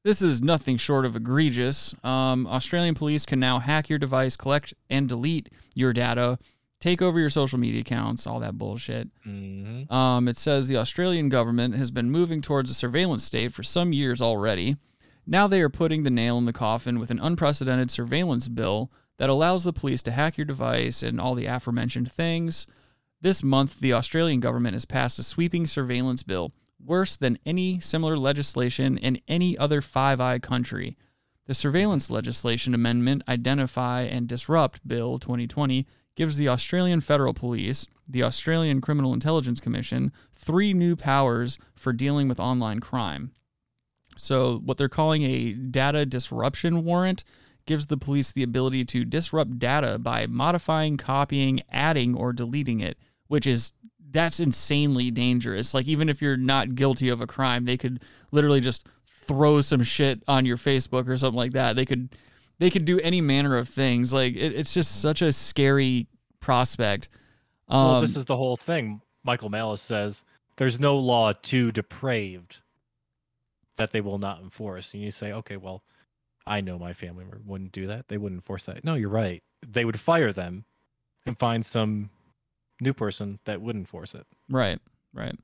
[0.06, 1.96] this is nothing short of egregious.
[2.04, 6.38] Um, Australian police can now hack your device, collect and delete your data,
[6.80, 9.10] take over your social media accounts, all that bullshit.
[9.28, 9.92] Mm-hmm.
[9.92, 13.94] Um, it says the Australian government has been moving towards a surveillance state for some
[13.94, 14.78] years already.
[15.26, 19.32] Now they are putting the nail in the coffin with an unprecedented surveillance bill that
[19.32, 22.68] allows the police to hack your device and all the aforementioned things.
[23.22, 26.52] This month, the Australian government has passed a sweeping surveillance bill,
[26.86, 30.98] worse than any similar legislation in any other Five Eye country.
[31.48, 38.24] The Surveillance Legislation Amendment Identify and Disrupt Bill 2020 gives the Australian Federal Police, the
[38.24, 43.32] Australian Criminal Intelligence Commission, three new powers for dealing with online crime.
[44.18, 47.24] So, what they're calling a data disruption warrant
[47.66, 52.98] gives the police the ability to disrupt data by modifying, copying, adding, or deleting it,
[53.28, 53.74] which is
[54.16, 55.74] that's insanely dangerous.
[55.74, 58.02] Like even if you're not guilty of a crime, they could
[58.32, 61.76] literally just throw some shit on your Facebook or something like that.
[61.76, 62.10] They could
[62.58, 64.14] they could do any manner of things.
[64.14, 66.08] Like it, it's just such a scary
[66.40, 67.10] prospect.
[67.68, 69.02] Um, well, this is the whole thing.
[69.24, 70.24] Michael Malice says
[70.58, 72.58] there's no law too depraved
[73.78, 74.94] that they will not enforce.
[74.94, 75.84] And you say, okay, well,
[76.48, 78.08] I know my family wouldn't do that.
[78.08, 78.84] They wouldn't enforce that.
[78.84, 79.44] No, you're right.
[79.68, 80.64] They would fire them
[81.26, 82.12] and find some
[82.82, 84.26] new person that would enforce it.
[84.50, 84.80] right,
[85.14, 85.38] right.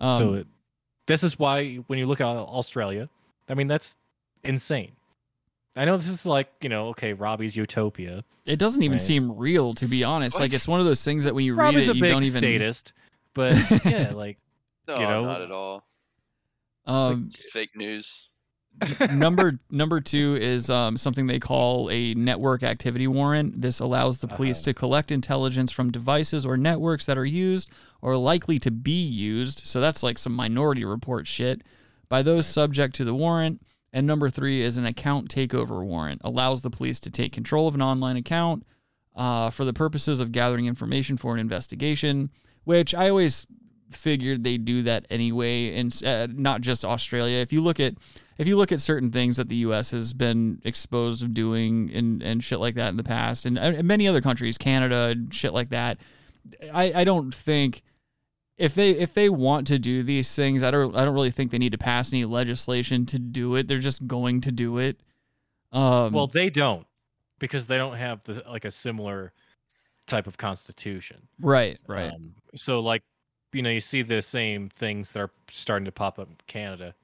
[0.00, 0.46] so Um, it,
[1.06, 3.08] this is why when you look at Australia,
[3.48, 3.94] I mean that's
[4.44, 4.92] insane.
[5.74, 8.24] I know this is like you know, okay, Robbie's Utopia.
[8.46, 9.00] It doesn't even right?
[9.00, 10.38] seem real, to be honest.
[10.40, 12.24] Like it's one of those things that when you read it, a you big don't
[12.24, 12.40] even.
[12.40, 12.92] statist,
[13.34, 13.54] but
[13.84, 14.38] yeah, like
[14.88, 15.84] No, you know, not at all.
[16.86, 18.28] Um, It's fake news.
[19.10, 23.60] Number number two is um, something they call a network activity warrant.
[23.60, 27.70] This allows the police to collect intelligence from devices or networks that are used
[28.02, 29.66] or likely to be used.
[29.66, 31.62] So that's like some minority report shit
[32.08, 33.62] by those subject to the warrant.
[33.92, 36.20] And number three is an account takeover warrant.
[36.22, 38.66] Allows the police to take control of an online account
[39.14, 42.30] uh, for the purposes of gathering information for an investigation.
[42.64, 43.46] Which I always
[43.90, 47.38] figured they do that anyway, and uh, not just Australia.
[47.38, 47.94] If you look at
[48.38, 49.90] if you look at certain things that the U.S.
[49.92, 53.86] has been exposed of doing and and shit like that in the past, and, and
[53.86, 55.98] many other countries, Canada, and shit like that,
[56.72, 57.82] I I don't think
[58.56, 61.50] if they if they want to do these things, I don't I don't really think
[61.50, 63.68] they need to pass any legislation to do it.
[63.68, 65.00] They're just going to do it.
[65.72, 66.86] Um, well, they don't
[67.38, 69.32] because they don't have the like a similar
[70.06, 71.28] type of constitution.
[71.40, 72.12] right, right.
[72.12, 73.02] Um, so like,
[73.52, 76.94] you know, you see the same things that are starting to pop up in Canada.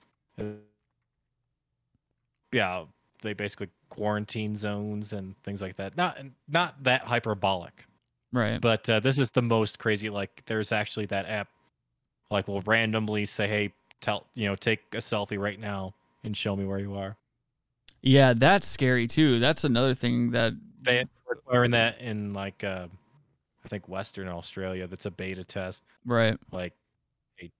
[2.52, 2.84] Yeah,
[3.22, 5.96] they basically quarantine zones and things like that.
[5.96, 7.84] Not not that hyperbolic,
[8.32, 8.60] Right.
[8.60, 10.10] but uh, this is the most crazy.
[10.10, 11.48] Like, there's actually that app,
[12.30, 15.94] like, will randomly say, "Hey, tell you know, take a selfie right now
[16.24, 17.16] and show me where you are."
[18.02, 19.38] Yeah, that's scary too.
[19.38, 21.04] That's another thing that They
[21.52, 22.88] in that in like, uh,
[23.64, 24.86] I think Western Australia.
[24.86, 25.82] That's a beta test.
[26.04, 26.36] Right.
[26.50, 26.74] Like,
[27.36, 27.50] hey,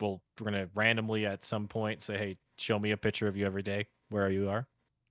[0.00, 3.46] well, we're gonna randomly at some point say, "Hey, show me a picture of you
[3.46, 4.66] every day where you are."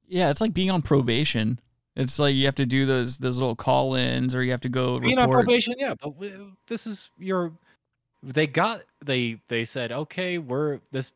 [0.08, 1.60] Yeah, it's like being on probation.
[1.96, 5.00] It's like you have to do those those little call-ins, or you have to go
[5.00, 7.52] Being on probation, yeah, but w- this is your.
[8.24, 11.14] They got they they said, okay, we're this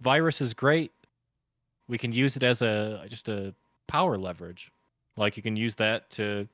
[0.00, 0.92] virus is great.
[1.88, 3.54] We can use it as a just a
[3.86, 4.72] power leverage.
[5.16, 6.48] Like you can use that to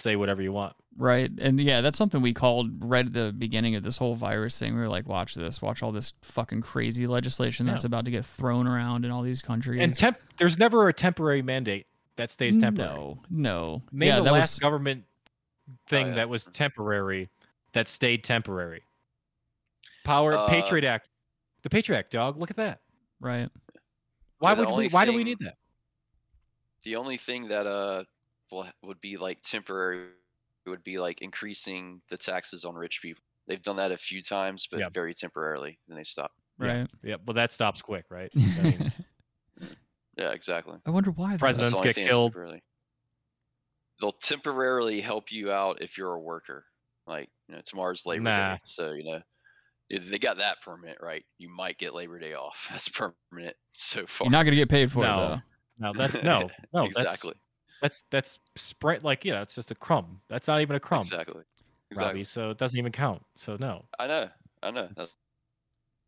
[0.00, 0.74] say whatever you want.
[0.96, 1.30] Right.
[1.40, 4.74] And yeah, that's something we called right at the beginning of this whole virus thing.
[4.74, 7.88] We were like, watch this, watch all this fucking crazy legislation that's Yeah.
[7.88, 9.80] about to get thrown around in all these countries.
[9.80, 11.86] And temp, there's never a temporary mandate
[12.16, 12.92] that stays temporary.
[12.92, 13.82] No, no.
[13.92, 15.04] Name yeah, the that last was government
[15.88, 16.14] thing yeah.
[16.14, 17.28] that was temporary
[17.72, 18.82] that stayed temporary.
[20.04, 21.08] Power Uh, Patriot Act.
[21.62, 22.36] The Patriot Act, dog.
[22.38, 22.80] Look at that.
[23.20, 23.48] right.
[24.38, 25.56] Why Yeah, would we only why do we need that?
[26.82, 28.04] The only thing that uh will,
[28.82, 30.08] would be like temporary
[30.66, 33.22] it would be like increasing the taxes on rich people.
[33.48, 34.88] They've done that a few times, but Yeah.
[34.90, 36.32] very temporarily, and they stop.
[36.60, 36.86] Yeah.
[37.02, 38.30] Yeah, but that stops quick, right?
[38.36, 38.92] I mean,
[40.18, 40.78] Yeah, exactly.
[40.84, 41.32] I wonder why.
[41.32, 42.32] the Presidents get killed.
[42.32, 42.62] temporarily.
[44.00, 46.66] They'll temporarily help you out if you're a worker.
[47.06, 48.54] Like you know, tomorrow's Labor Nah.
[48.54, 49.20] Day, so you know
[49.88, 51.24] if they got that permanent, right?
[51.38, 52.66] You might get Labor Day off.
[52.70, 54.26] That's permanent so far.
[54.26, 55.40] You're not gonna get paid for it no, though.
[55.78, 57.34] no, that's no, no, exactly,
[57.80, 60.20] That's that's spread like yeah, it's just a crumb.
[60.28, 61.44] That's not even a crumb, exactly, Robbie.
[61.90, 62.24] exactly.
[62.24, 63.22] So it doesn't even count.
[63.36, 63.84] So no.
[63.98, 64.28] I know,
[64.62, 64.88] I know.
[64.94, 65.16] That's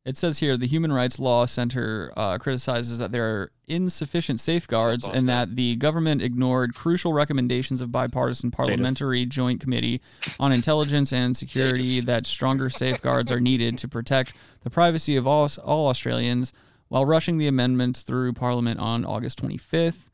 [0.05, 5.09] It says here the Human Rights Law Center uh, criticizes that there are insufficient safeguards
[5.09, 10.03] and that the government ignored crucial recommendations of bipartisan parliamentary joint committee
[10.39, 15.49] on intelligence and security that stronger safeguards are needed to protect the privacy of all,
[15.65, 16.53] all Australians
[16.89, 20.11] while rushing the amendments through Parliament on August 25th.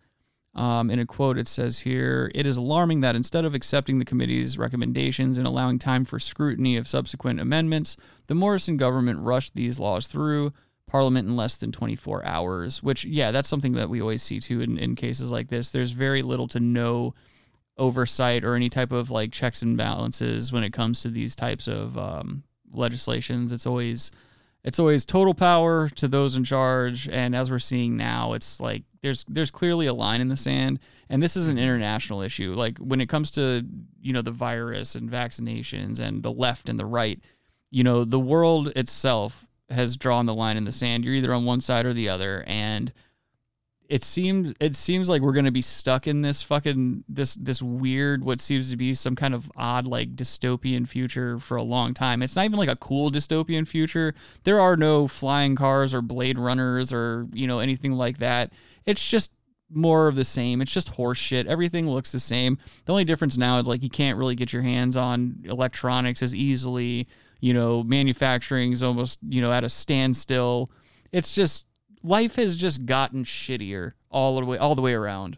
[0.58, 4.04] Um, in a quote, it says here It is alarming that instead of accepting the
[4.04, 7.96] committee's recommendations and allowing time for scrutiny of subsequent amendments,
[8.26, 10.52] the Morrison government rushed these laws through
[10.88, 14.60] Parliament in less than 24 hours, which, yeah, that's something that we always see too
[14.60, 15.70] in, in cases like this.
[15.70, 17.14] There's very little to no
[17.76, 21.68] oversight or any type of like checks and balances when it comes to these types
[21.68, 22.42] of um,
[22.72, 23.52] legislations.
[23.52, 24.10] It's always
[24.64, 28.82] it's always total power to those in charge and as we're seeing now it's like
[29.02, 30.78] there's there's clearly a line in the sand
[31.08, 31.64] and this is an mm-hmm.
[31.64, 33.64] international issue like when it comes to
[34.00, 37.20] you know the virus and vaccinations and the left and the right
[37.70, 41.44] you know the world itself has drawn the line in the sand you're either on
[41.44, 42.92] one side or the other and
[43.88, 47.62] it seems it seems like we're going to be stuck in this fucking this this
[47.62, 51.94] weird what seems to be some kind of odd like dystopian future for a long
[51.94, 52.22] time.
[52.22, 54.14] It's not even like a cool dystopian future.
[54.44, 58.52] There are no flying cars or blade runners or you know anything like that.
[58.88, 59.32] It's just
[59.70, 60.62] more of the same.
[60.62, 61.46] It's just horse shit.
[61.46, 62.56] Everything looks the same.
[62.86, 66.34] The only difference now is like you can't really get your hands on electronics as
[66.34, 67.06] easily.
[67.40, 70.70] You know, manufacturing is almost you know at a standstill.
[71.12, 71.66] It's just
[72.02, 75.36] life has just gotten shittier all the way all the way around.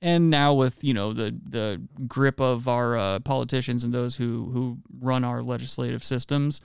[0.00, 4.50] And now with you know the the grip of our uh, politicians and those who
[4.52, 6.60] who run our legislative systems,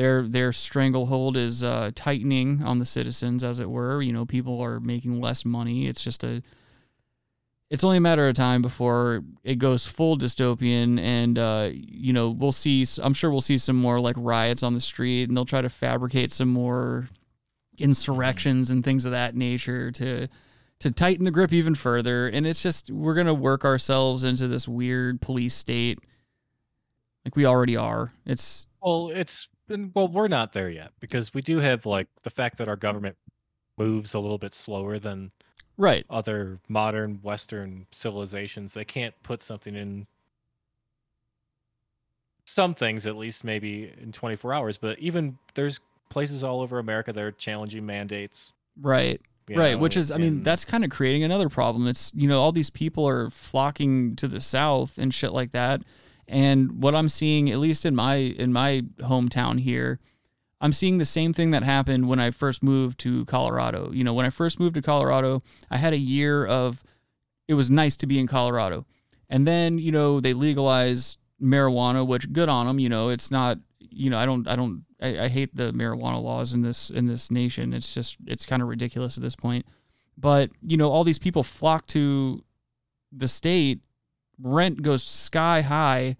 [0.00, 4.00] their their stranglehold is uh, tightening on the citizens, as it were.
[4.00, 5.88] You know, people are making less money.
[5.88, 6.42] It's just a
[7.68, 12.30] it's only a matter of time before it goes full dystopian and uh, you know
[12.30, 15.44] we'll see i'm sure we'll see some more like riots on the street and they'll
[15.44, 17.06] try to fabricate some more
[17.78, 20.26] insurrections and things of that nature to
[20.80, 24.48] to tighten the grip even further and it's just we're going to work ourselves into
[24.48, 26.00] this weird police state
[27.24, 31.42] like we already are it's Well, it's and, well, we're not there yet because we
[31.42, 33.16] do have like the fact that our government
[33.78, 35.30] moves a little bit slower than
[35.78, 38.74] right other modern Western civilizations.
[38.74, 40.06] They can't put something in
[42.44, 47.12] some things at least maybe in 24 hours, but even there's places all over America
[47.12, 48.52] that are challenging mandates.
[48.80, 49.20] Right.
[49.48, 49.72] right.
[49.72, 51.86] know, Which is, I mean, and- that's kind of creating another problem.
[51.86, 55.82] It's, you know, all these people are flocking to the South and shit like that.
[56.30, 59.98] And what I'm seeing, at least in my in my hometown here,
[60.60, 63.90] I'm seeing the same thing that happened when I first moved to Colorado.
[63.92, 66.84] You know, when I first moved to Colorado, I had a year of
[67.48, 68.86] it was nice to be in Colorado.
[69.28, 73.58] And then, you know, they legalized marijuana, which good on them, you know, it's not,
[73.80, 77.06] you know, I don't I don't I, I hate the marijuana laws in this in
[77.06, 77.72] this nation.
[77.72, 79.66] It's just it's kind of ridiculous at this point.
[80.16, 82.44] But, you know, all these people flock to
[83.10, 83.80] the state,
[84.42, 86.16] rent goes sky high.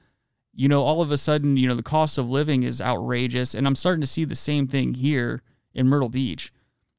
[0.55, 3.55] You know, all of a sudden, you know, the cost of living is outrageous.
[3.55, 5.43] And I'm starting to see the same thing here
[5.75, 6.53] in Myrtle Beach.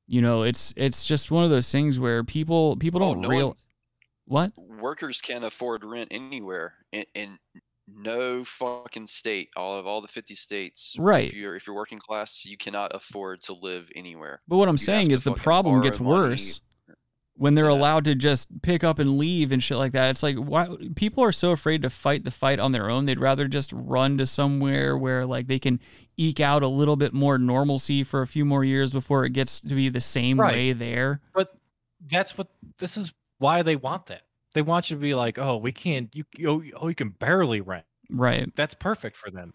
[0.08, 3.30] You know, it's it's just one of those things where people people Oh, don't no
[3.30, 3.58] real one-
[4.26, 4.52] what?
[4.58, 7.38] Workers can't afford rent anywhere in, in
[7.94, 9.50] no fucking state.
[9.58, 10.96] All of all the 50 states.
[10.98, 11.28] Right.
[11.28, 14.42] If you're if you're working class, you cannot afford to live anywhere.
[14.48, 16.38] But what I'm You saying is the problem gets money.
[17.36, 20.10] When they're allowed to just pick up and leave and shit like that.
[20.10, 23.06] It's like why people are so afraid to fight the fight on their own.
[23.06, 25.80] They'd rather just run to somewhere where like they can
[26.18, 29.60] eke out a little bit more normalcy for a few more years before it gets
[29.62, 30.54] to be the same Right.
[30.54, 31.22] way there.
[31.34, 31.54] But
[32.10, 34.22] that's what this is why they want that.
[34.54, 36.14] They want you to be like, oh, we can't.
[36.14, 37.86] You oh, oh you can barely rent.
[38.10, 38.54] Right.
[38.56, 39.54] That's perfect for them.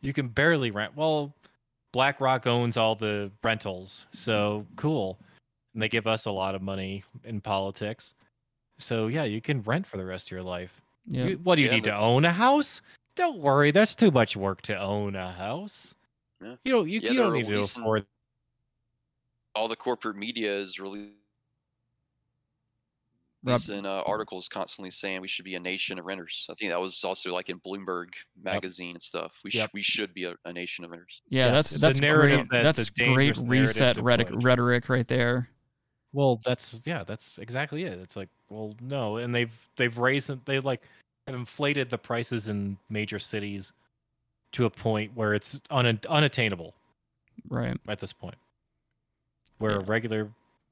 [0.00, 0.96] You can barely rent.
[0.96, 1.34] Well,
[1.92, 5.18] BlackRock owns all the rentals, so cool.
[5.74, 8.14] And they give us a lot of money in politics.
[8.78, 10.80] So yeah, you can rent for the rest of your life.
[11.06, 11.24] Yeah.
[11.26, 12.80] You- What do you Yeah, need but- to own a house?
[13.14, 15.94] Don't worry, that's too much work to own a house.
[16.40, 16.56] Yeah.
[16.64, 16.88] You don't.
[16.88, 18.06] You, Yeah, you don't they're need to afford.
[19.54, 21.10] all the corporate media is really
[23.44, 26.46] Rob- releasing uh, articles constantly saying we should be a nation of renters.
[26.48, 28.08] I think that was also like in Bloomberg
[28.42, 29.32] magazine and stuff.
[29.44, 29.62] We Yep.
[29.68, 31.20] should we should be a, a nation of renters.
[31.28, 32.48] Yeah, Yes, that's that's great.
[32.50, 35.50] that's That's great reset rhetoric, rhetoric right there.
[36.12, 37.98] Well, that's yeah, that's exactly it.
[37.98, 40.82] It's like, well, no, and they've they've raised it- they like
[41.26, 43.72] have inflated the prices in major cities
[44.52, 46.74] to a point where it's un, unattainable
[47.48, 47.78] Right.
[47.88, 48.34] at this point.
[49.58, 50.28] Where a regular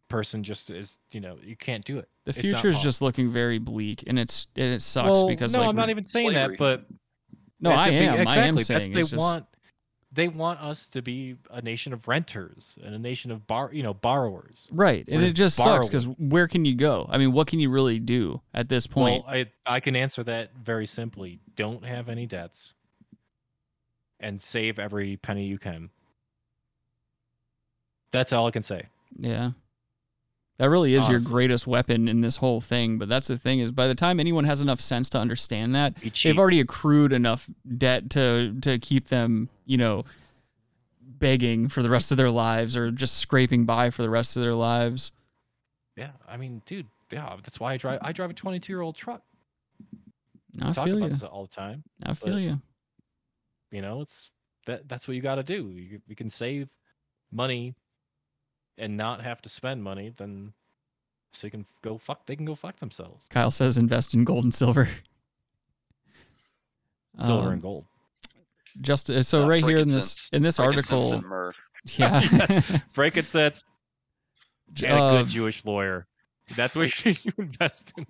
[0.09, 2.09] person just is, you know, you can't do it.
[2.24, 2.82] The It's future is possible.
[2.82, 5.88] just looking very bleak, and it's and it sucks well, because no, like I'm not
[5.91, 6.57] even saying Slavery.
[6.57, 6.84] that, but
[7.61, 8.28] No, that- I that- am.
[8.28, 9.47] I am saying That's, they it's just- want
[10.12, 13.82] they want us to be a nation of renters and a nation of bar, you
[13.82, 14.66] know, borrowers.
[14.70, 17.06] Right, and We're it just sucks because where can you go?
[17.08, 19.24] I mean, what can you really do at this point?
[19.24, 21.38] Well, I I can answer that very simply.
[21.54, 22.72] Don't have any debts,
[24.18, 25.90] and save every penny you can.
[28.12, 28.86] That's all I can say.
[29.16, 29.52] yeah,
[30.61, 32.99] that really is your greatest weapon in this whole thing.
[32.99, 35.95] But that's the thing is, by the time anyone has enough sense to understand that,
[36.22, 40.04] they've already accrued enough debt to to keep them, you know,
[41.00, 44.42] begging for the rest of their lives or just scraping by for the rest of
[44.42, 45.12] their lives.
[45.96, 48.00] Yeah, I mean, dude, yeah, that's why I drive.
[48.03, 49.22] I drive a 22 year old truck.
[50.61, 51.12] I We talk feel about you.
[51.12, 51.84] this all the time.
[52.03, 52.61] I feel but, you.
[53.70, 54.28] You know, it's
[54.66, 54.87] that.
[54.91, 55.70] That's what you got to do.
[55.70, 56.68] You, you can save
[57.32, 57.76] money
[58.80, 60.12] and not have to spend money.
[60.16, 60.52] Then,
[61.32, 62.26] so you can go fuck.
[62.26, 63.26] They can go fuck themselves.
[63.30, 64.88] Kyle says invest in gold and silver.
[67.20, 67.84] Silver Um, and gold.
[68.80, 70.28] Just uh, so Uh, right here in this frankincense.
[70.32, 71.54] in this Frankincense article, and myrrh.
[71.96, 73.64] yeah, Frankincense
[74.82, 76.07] and a Uh, good Jewish lawyer.
[76.57, 78.07] That's what you invest in.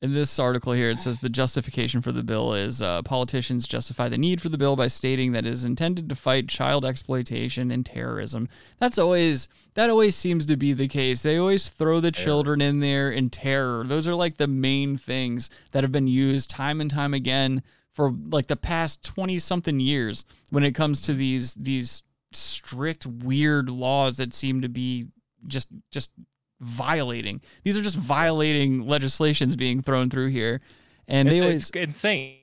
[0.00, 4.08] In this article here, it says the justification for the bill is uh, politicians justify
[4.08, 7.72] the need for the bill by stating that it is intended to fight child exploitation
[7.72, 8.48] and terrorism.
[8.78, 11.22] That's always that always seems to be the case.
[11.22, 13.84] They always throw the children in there and terror.
[13.84, 18.14] Those are like the main things that have been used time and time again for
[18.30, 24.18] like the past 20 something years when it comes to these these strict weird laws
[24.18, 25.08] that seem to be
[25.48, 26.12] just just
[26.60, 27.40] violating.
[27.64, 30.60] These are just violating legislations being thrown through here,
[31.06, 32.38] and they it's, always it's insane.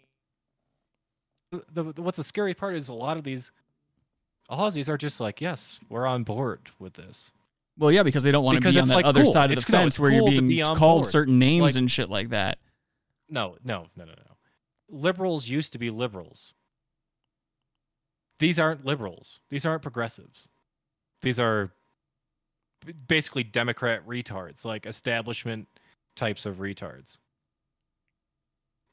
[1.52, 3.52] The, the- what's the scary part is a lot of these
[4.50, 7.32] Aussies are just like, yes, we're on board with this.
[7.78, 9.34] Well, yeah, because they don't want to be on that like, other cool.
[9.34, 11.06] side of It's- the fence it's where you're being be called board.
[11.06, 12.60] certain names Like- and shit like that.
[13.28, 14.36] No, no, no, no, no.
[14.88, 16.54] Liberals used to be liberals.
[18.40, 19.40] These aren't liberals.
[19.50, 20.48] These aren't progressives.
[21.22, 21.72] These are
[23.08, 25.68] basically Democrat retards, like establishment
[26.16, 27.18] types of retards.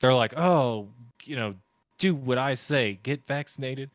[0.01, 0.89] They're like, oh,
[1.25, 1.55] you know,
[1.99, 2.99] do what I say.
[3.05, 3.91] Get vaccinated.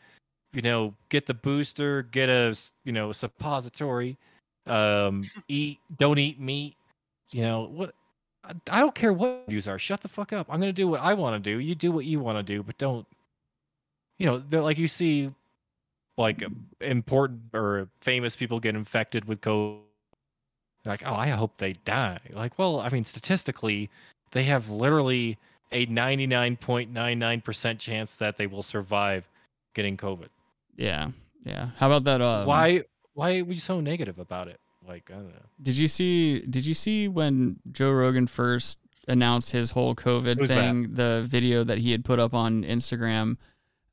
[0.53, 2.03] You know, get the booster.
[2.03, 2.55] Get a,
[2.85, 4.17] you know, a suppository.
[4.65, 5.79] Um, eat.
[5.97, 6.75] Don't eat meat.
[7.31, 7.93] You know what?
[8.45, 9.77] I, I don't care what views are.
[9.77, 10.47] Shut the fuck up.
[10.49, 11.59] I'm gonna do what I want to do.
[11.59, 13.05] You do what you want to do, but don't.
[14.17, 15.29] You know, they're like you see,
[16.17, 16.41] like
[16.79, 19.81] important or famous people get infected with COVID.
[20.87, 22.19] Like, oh, I hope they die.
[22.31, 23.89] Like, well, I mean, statistically,
[24.31, 25.37] they have literally
[25.71, 29.27] a 99.99% chance that they will survive
[29.73, 30.29] getting COVID.
[30.75, 31.09] Yeah,
[31.43, 31.69] yeah.
[31.77, 32.21] How about that?
[32.21, 32.83] Um, why?
[33.13, 34.59] Why are we so negative about it?
[34.87, 35.41] Like, I don't know.
[35.61, 36.39] Did you see?
[36.41, 40.55] Did you see when Joe Rogan first announced his whole COVID Who's that?
[40.55, 40.93] thing?
[40.93, 43.37] The video that he had put up on Instagram.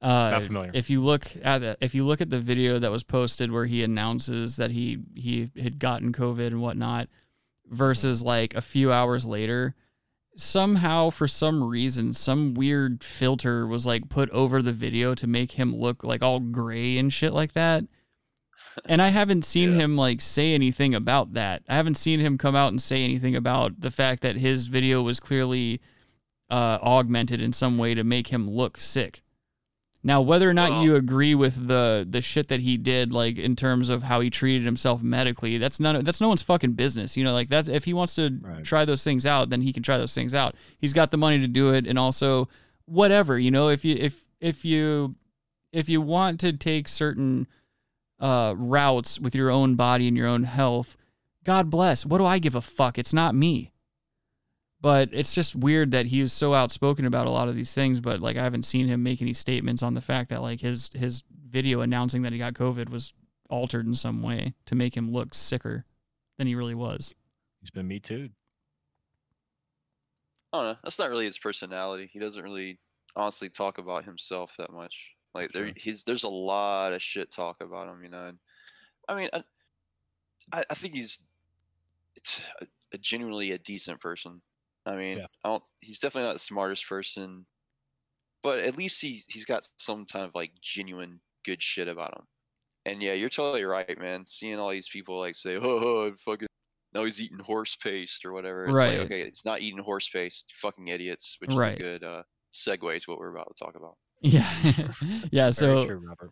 [0.04, 0.70] Uh, Not familiar.
[0.74, 3.64] If you look at it, if you look at the video that was posted where
[3.64, 7.08] he announces that he he had gotten COVID and whatnot,
[7.66, 9.74] versus like a few hours later,
[10.36, 15.52] somehow for some reason some weird filter was like put over the video to make
[15.52, 17.84] him look like all gray and shit like that
[18.86, 21.62] and I haven't seen him like say anything about that.
[21.68, 25.02] I haven't seen him come out and say anything about the fact that his video
[25.02, 25.80] was clearly
[26.50, 29.22] uh, augmented in some way to make him look sick.
[30.06, 33.56] Now, whether or not you agree with the the shit that he did, like in
[33.56, 37.16] terms of how he treated himself medically, that's none that's no one's fucking business.
[37.16, 38.28] You know, like that's if he wants to
[38.64, 40.56] try those things out, then he can try those things out.
[40.78, 42.48] He's got the money to do it, and also
[42.84, 43.38] whatever.
[43.38, 45.14] You know, if you if if you
[45.72, 47.46] if you want to take certain
[48.20, 50.98] uh, routes with your own body and your own health,
[51.44, 52.04] God bless.
[52.04, 52.98] What do I give a fuck?
[52.98, 53.72] It's not me.
[54.84, 58.02] But it's just weird that he is so outspoken about a lot of these things.
[58.02, 60.90] But like, I haven't seen him make any statements on the fact that like his
[60.92, 63.14] his video announcing that he got COVID was
[63.48, 65.86] altered in some way to make him look sicker
[66.36, 67.14] than he really was.
[67.62, 68.28] He's been me too.
[70.52, 70.78] I don't know.
[70.84, 72.10] That's not really his personality.
[72.12, 72.76] He doesn't really
[73.16, 74.94] honestly talk about himself that much.
[75.34, 78.26] Like there, he's there's a lot of shit talk about him, you know.
[78.26, 78.38] And,
[79.08, 79.44] I mean, I,
[80.52, 81.20] I, I think he's
[82.16, 84.42] it's a, a genuinely a decent person.
[84.86, 85.62] I mean, I don't.
[85.80, 87.44] He's definitely not the smartest person,
[88.42, 92.24] but at least he he's got some kind of like genuine good shit about him.
[92.86, 94.26] And yeah, you're totally right, man.
[94.26, 96.48] Seeing all these people like say, "Oh, oh fucking,"
[96.92, 98.64] now he's eating horse paste or whatever.
[98.64, 98.98] It's Right.
[98.98, 100.52] Like, okay, it's not eating horse paste.
[100.60, 101.36] Fucking idiots.
[101.40, 101.72] Which Right.
[101.72, 103.96] is a good uh, segue to what we're about to talk about.
[104.20, 104.50] Yeah,
[105.30, 105.50] yeah.
[105.50, 106.30] So true, Robert.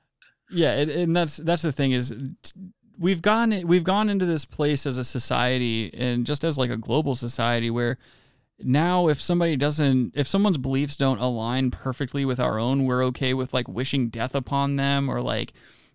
[0.50, 2.52] yeah, and, and that's that's the thing is t-
[2.98, 6.76] we've gone we've gone into this place as a society and just as like a
[6.78, 7.98] global society where
[8.60, 13.34] now if somebody doesn't if someone's beliefs don't align perfectly with our own we're okay
[13.34, 15.52] with like wishing death upon them or like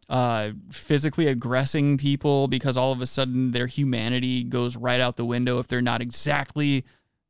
[0.09, 5.25] uh physically aggressing people because all of a sudden their humanity goes right out the
[5.25, 6.83] window if they're not exactly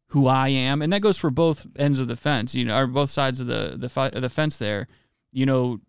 [0.09, 2.87] who I am, and that goes for both ends of the fence, you know, or
[2.87, 4.57] both sides of the the fi- the fence.
[4.57, 4.87] There,
[5.31, 5.81] you know,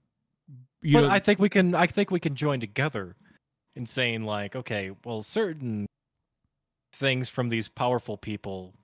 [0.82, 1.74] you but know, I think we can.
[1.74, 3.14] I think we can join together
[3.76, 5.86] in saying like, okay, well, certain
[6.92, 8.74] things from these powerful people,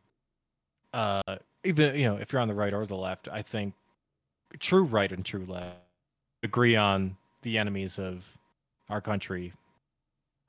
[0.94, 3.74] uh, even you know, if you're on the right or the left, I think
[4.60, 5.76] true right and true left
[6.42, 8.24] agree on the enemies of
[8.88, 9.52] our country.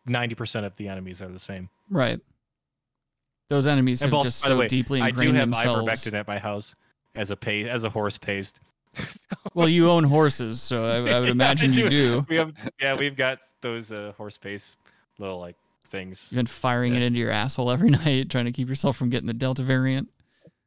[0.05, 1.69] Ninety percent of the enemies are the same.
[1.89, 2.19] right.
[3.47, 5.87] Those enemies And have also, just so way, deeply I do ingrained have themselves.
[5.87, 6.73] ivermectin at my house
[7.13, 8.59] as a paste, as a horse paste.
[9.53, 12.25] Well, you own horses, so I, I would Yeah, imagine you do.
[12.29, 14.75] We have, yeah, we've got those uh, horse paste
[15.19, 15.55] little like
[15.89, 16.27] things.
[16.29, 19.27] You've been firing it into your asshole every night, trying to keep yourself from getting
[19.27, 20.09] the Delta variant.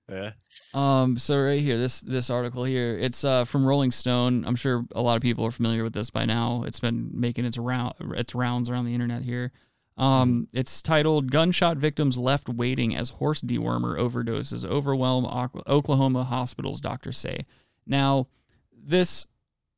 [0.09, 0.31] Yeah.
[0.75, 4.45] Um, so right here, this this article here, it's uh from Rolling Stone.
[4.47, 6.65] I'm sure a lot of people are familiar with this by now.
[6.67, 9.53] It's been making its round its rounds around the internet here.
[9.97, 15.27] Um, it's titled "Gunshot Victims Left Waiting as Horse Dewormer Overdoses Overwhelm
[15.67, 17.47] Oklahoma Hospitals." Doctors say.
[17.87, 18.29] Now,
[18.73, 19.27] this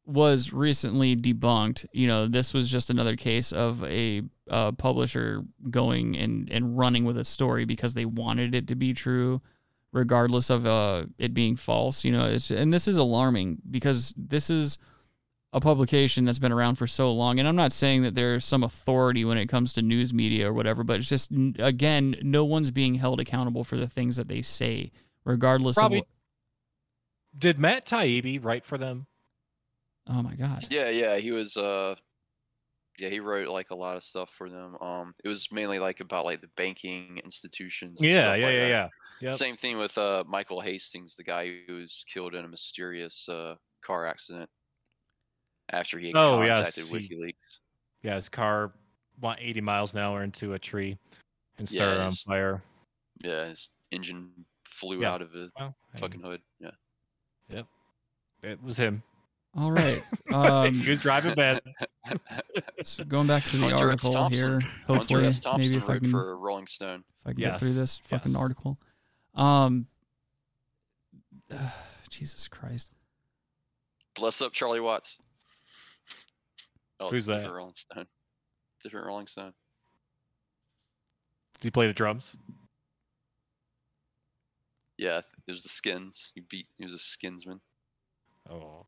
[0.05, 1.87] was recently debunked.
[1.93, 7.05] You know, this was just another case of a uh, publisher going and and running
[7.05, 9.41] with a story because they wanted it to be true
[9.93, 12.05] regardless of uh, it being false.
[12.05, 14.79] You know, it's and this is alarming because this is
[15.53, 17.41] a publication that's been around for so long.
[17.41, 20.53] And I'm not saying that there's some authority when it comes to news media or
[20.53, 24.43] whatever, but it's just again, no one's being held accountable for the things that they
[24.43, 24.93] say,
[25.25, 26.01] regardless Probably.
[26.01, 26.05] of.
[27.37, 29.07] Did Matt Taibbi write for them?
[30.09, 30.67] Oh my god!
[30.71, 31.57] Yeah, yeah, he was.
[31.57, 31.95] uh
[32.99, 34.77] Yeah, he wrote like a lot of stuff for them.
[34.81, 38.01] Um, it was mainly like about like the banking institutions.
[38.01, 38.69] and Yeah, stuff yeah, like yeah, that.
[38.69, 38.89] yeah.
[39.21, 39.35] Yep.
[39.35, 43.55] Same thing with uh Michael Hastings, the guy who was killed in a mysterious uh
[43.85, 44.49] car accident
[45.73, 47.35] after he had Oh, yes, contacted he- WikiLeaks.
[48.03, 48.73] Yeah, his car
[49.21, 50.97] went 80 miles an hour into a tree
[51.59, 52.63] and Yeah, started on fire.
[53.23, 54.31] Yeah, his engine
[54.65, 55.13] flew Yeah.
[55.13, 56.41] out of his Well, fucking hood.
[56.59, 56.71] Yeah.
[57.51, 57.67] Yep.
[58.43, 59.03] It was him.
[59.55, 60.03] All right.
[60.33, 61.61] Um, he was driving bad.
[62.85, 64.39] so going back to the Hunter article Thompson.
[64.39, 65.43] here, Hunter hopefully, S.
[65.57, 67.03] Maybe if I can for Rolling Stone.
[67.23, 68.41] if I can get through this fucking yes.
[68.41, 68.79] article.
[69.35, 69.87] Um,
[72.11, 72.93] Jesus Christ.
[74.15, 75.17] Bless up Charlie Watts.
[76.99, 77.37] Oh, Who's that?
[77.37, 78.07] different Rolling Stone.
[78.83, 79.53] Different Rolling Stone.
[81.55, 82.37] Did he play the drums?
[84.99, 86.31] Yeah, it was the Skins.
[86.35, 86.67] He beat.
[86.77, 87.61] He was a Skinsman.
[88.51, 88.87] Oh.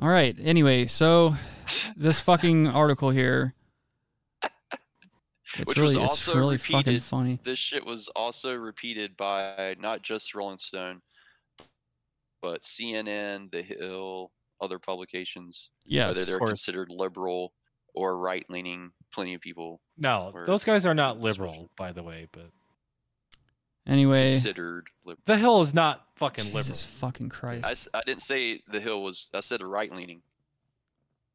[0.00, 0.36] All right.
[0.40, 1.34] Anyway, so
[1.96, 3.54] this fucking article here.
[5.58, 6.84] It's Which really, was it's also really repeated.
[6.84, 7.38] fucking funny.
[7.44, 11.02] This shit was also repeated by not just Rolling Stone,
[12.40, 14.30] but CNN, The Hill,
[14.60, 15.70] other publications.
[15.84, 16.50] Yes, whether they're course.
[16.50, 17.52] considered liberal
[17.94, 18.90] or right leaning.
[19.12, 19.80] Plenty of people.
[19.98, 22.28] No, those guys are not liberal, by the way.
[22.32, 22.50] But
[23.86, 25.22] Anyway, considered liberal.
[25.26, 26.62] the Hill is not fucking liberal.
[26.62, 27.88] Jesus fucking Christ.
[27.92, 29.28] I didn't say The Hill was.
[29.34, 30.22] I said right leaning.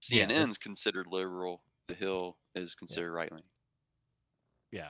[0.10, 1.61] Yeah, but- CNN's considered liberal.
[1.88, 3.45] The Hill is considered right leaning.
[4.72, 4.89] Yeah.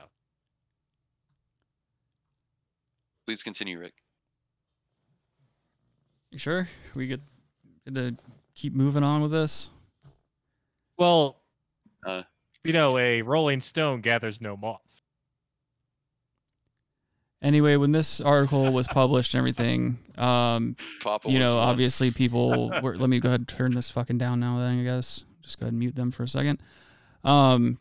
[3.26, 3.94] Please continue, Rick.
[6.30, 7.20] You sure we get
[7.84, 8.16] get to
[8.54, 9.70] keep moving on with this?
[10.96, 11.36] Well,
[12.06, 12.22] Uh,
[12.64, 15.02] you know, a Rolling Stone gathers no moss.
[17.40, 21.68] Anyway, when this article was published and everything, um, Papa you know, one.
[21.68, 22.96] obviously people were.
[22.96, 24.58] let me go ahead and turn this fucking down now.
[24.58, 26.60] Then I guess just go ahead and mute them for a second.
[27.24, 27.78] Um,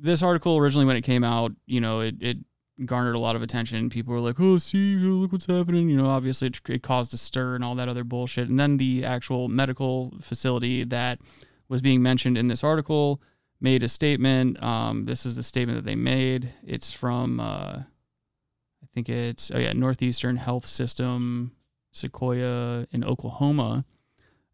[0.00, 2.38] this article originally when it came out, you know, it it
[2.84, 3.90] garnered a lot of attention.
[3.90, 7.18] People were like, "Oh, see, look what's happening." You know, obviously it, it caused a
[7.18, 8.48] stir and all that other bullshit.
[8.48, 11.18] And then the actual medical facility that
[11.68, 13.20] was being mentioned in this article
[13.60, 14.62] made a statement.
[14.62, 16.52] Um, this is the statement that they made.
[16.64, 17.40] It's from.
[17.40, 17.82] Uh,
[18.82, 21.52] I think it's oh yeah, Northeastern Health System,
[21.94, 23.84] Sequoyah in Oklahoma.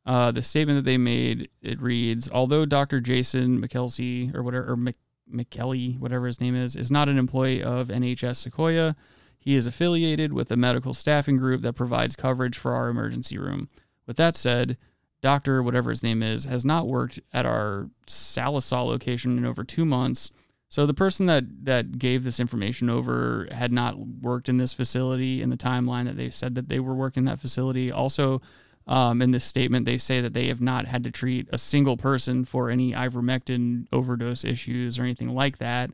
[0.06, 3.00] Uh, the statement that they made it reads: Although Dr.
[3.00, 4.96] Jason McKelsey or whatever or Mc,
[5.32, 8.94] McKelly, whatever his name is, is not an employee of NHS Sequoyah,
[9.38, 13.68] he is affiliated with a medical staffing group that provides coverage for our emergency room.
[14.06, 14.78] With that said,
[15.24, 19.86] Doctor whatever his name is has not worked at our Sallisaw location in over two
[19.86, 20.30] months.
[20.68, 25.40] So the person that that gave this information over had not worked in this facility
[25.40, 27.90] in the timeline that they said that they were working in that facility.
[27.90, 28.42] Also,
[28.86, 31.96] um, in this statement, they say that they have not had to treat a single
[31.96, 35.90] person for any ivermectin overdose issues or anything like that,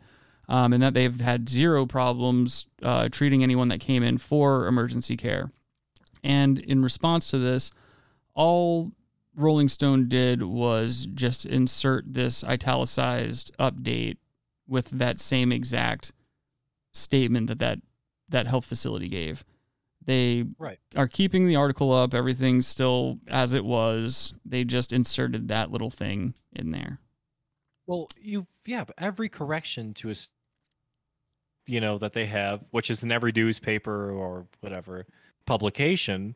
[0.49, 5.17] um, and that they've had zero problems uh, treating anyone that came in for emergency
[5.17, 5.53] care.
[6.25, 7.71] And in response to this,
[8.35, 8.91] all
[9.37, 14.17] Rolling Stone did was just insert this italicized update
[14.67, 16.13] with that same exact
[16.93, 17.79] statement that that,
[18.29, 19.45] that health facility gave.
[20.11, 20.81] They Right.
[20.97, 22.15] are keeping the article up.
[22.15, 24.35] Everything's still as it was.
[24.45, 26.99] They just inserted that little thing in there.
[27.87, 30.15] Well, you yeah, but every correction to a
[31.67, 35.07] you know that they have, which is in every newspaper or whatever
[35.47, 36.35] publication,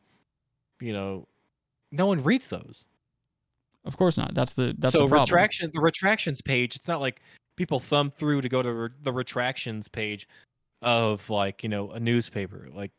[0.80, 1.26] you know,
[1.90, 2.84] no one reads those.
[3.84, 4.34] Of course not.
[4.34, 5.24] That's the that's so the problem.
[5.24, 6.76] retraction the retractions page.
[6.76, 7.22] It's not like
[7.56, 10.28] people thumb through to go to re- the retractions page
[10.80, 12.68] of like you know a newspaper.
[12.72, 12.92] Like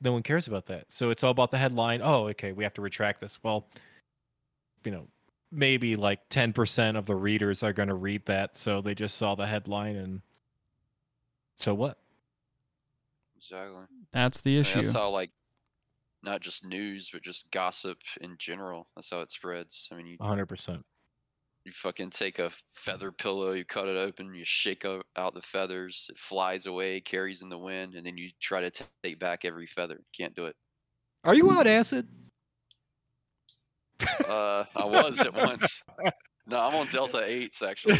[0.00, 0.86] no one cares about that.
[0.92, 2.00] So it's all about the headline.
[2.02, 3.38] Oh, okay, we have to retract this.
[3.42, 3.66] Well,
[4.84, 5.08] you know,
[5.50, 9.16] maybe like ten percent of the readers are going to read that, so they just
[9.16, 10.22] saw the headline and
[11.58, 11.98] so what?
[13.36, 13.82] Exactly.
[14.12, 14.82] That's the I mean, issue.
[14.82, 15.30] that's how like
[16.22, 18.88] not just news, but just gossip in general.
[18.94, 19.88] That's how it spreads.
[19.92, 20.84] I mean, you hundred percent.
[21.64, 26.06] You fucking take a feather pillow, you cut it open, you shake out the feathers,
[26.08, 28.70] it flies away, carries in the wind, and then you try to
[29.02, 30.00] take back every feather.
[30.16, 30.56] Can't do it.
[31.24, 32.08] Are you on acid?
[34.28, 35.82] Uh, I was at once.
[36.46, 37.98] No, I'm on Delta Eights actually.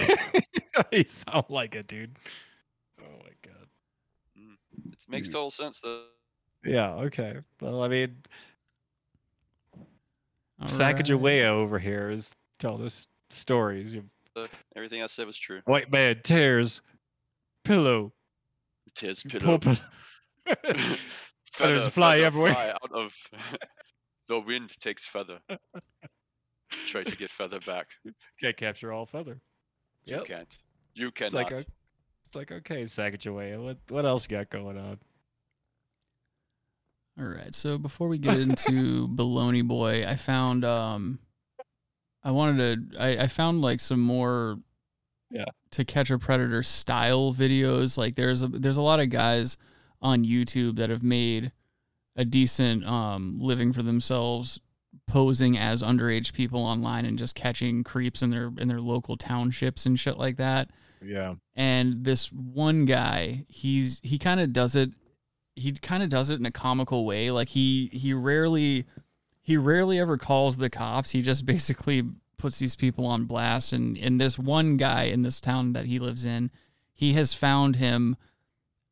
[0.92, 2.16] you sound like it, dude.
[3.00, 3.66] Oh my god.
[4.74, 6.04] It makes total sense though.
[6.64, 6.92] Yeah.
[6.94, 7.36] Okay.
[7.60, 8.16] Well, I mean,
[10.60, 13.94] All Sacagawea over here is telling us stories.
[13.94, 14.46] You- Uh,
[14.76, 15.60] Everything I said was true.
[15.64, 16.80] White man tears
[17.64, 18.12] pillow.
[18.94, 19.58] Tears pillow.
[19.58, 19.76] pil-
[21.52, 22.52] Feathers fly everywhere.
[22.52, 23.12] Fly out of
[24.28, 25.40] the wind takes feather.
[26.86, 27.88] Try to get feather back.
[28.40, 29.40] Can't capture all feather.
[30.04, 30.56] You can't.
[30.94, 31.32] You It's cannot.
[31.34, 31.64] like, a,
[32.26, 33.62] it's like okay, Sacagawea.
[33.62, 34.98] What what else you got going on?
[37.18, 37.54] All right.
[37.54, 41.18] So before we get into Baloney Boy, I found um
[42.24, 44.58] I wanted to I, I found like some more
[45.30, 45.44] Yeah.
[45.72, 47.96] to catch a predator style videos.
[47.98, 49.56] Like there's a there's a lot of guys
[50.02, 51.52] on YouTube that have made
[52.16, 54.60] a decent um living for themselves
[55.06, 59.86] posing as underage people online and just catching creeps in their in their local townships
[59.86, 60.68] and shit like that
[61.02, 61.34] Yeah.
[61.54, 64.90] and this one guy he's he kind of does it
[65.56, 68.84] he kind of does it in a comical way like he he rarely
[69.48, 71.12] he rarely ever calls the cops.
[71.12, 72.04] He just basically
[72.36, 73.72] puts these people on blast.
[73.72, 76.50] And and this one guy in this town that he lives in
[76.92, 78.16] he has found him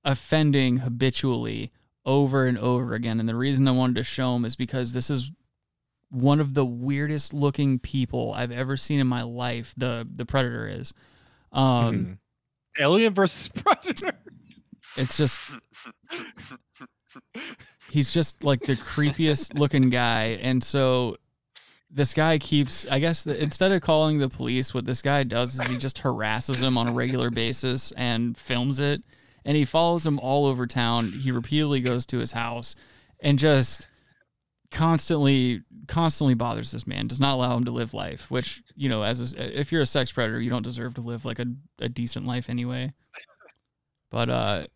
[0.02, 1.72] offending habitually
[2.06, 3.20] over and over again.
[3.20, 5.30] And the reason i wanted to show him is because this is
[6.08, 10.66] one of the weirdest looking people i've ever seen in my life the the predator
[10.66, 10.94] is.
[11.52, 12.18] Um
[12.78, 14.12] Alien versus Predator.
[14.96, 15.38] it's just
[17.90, 21.16] he's just like the creepiest looking guy and so
[21.90, 25.58] this guy keeps i guess that instead of calling the police what this guy does
[25.58, 29.02] is he just harasses him on a regular basis and films it
[29.46, 31.12] and he follows him all over town.
[31.12, 32.74] He repeatedly goes to his house
[33.20, 33.88] and just
[34.72, 39.04] constantly constantly bothers this man does not allow him to live life which you know
[39.04, 41.46] as a, if you're a sex predator you don't deserve to live like a,
[41.78, 42.92] a decent life anyway.
[44.10, 44.66] But uh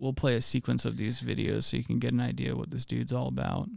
[0.00, 2.84] we'll play a sequence of these videos so you can get an idea what this
[2.84, 3.68] dude's all about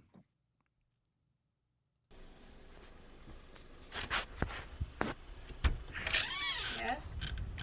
[6.80, 7.00] Yes?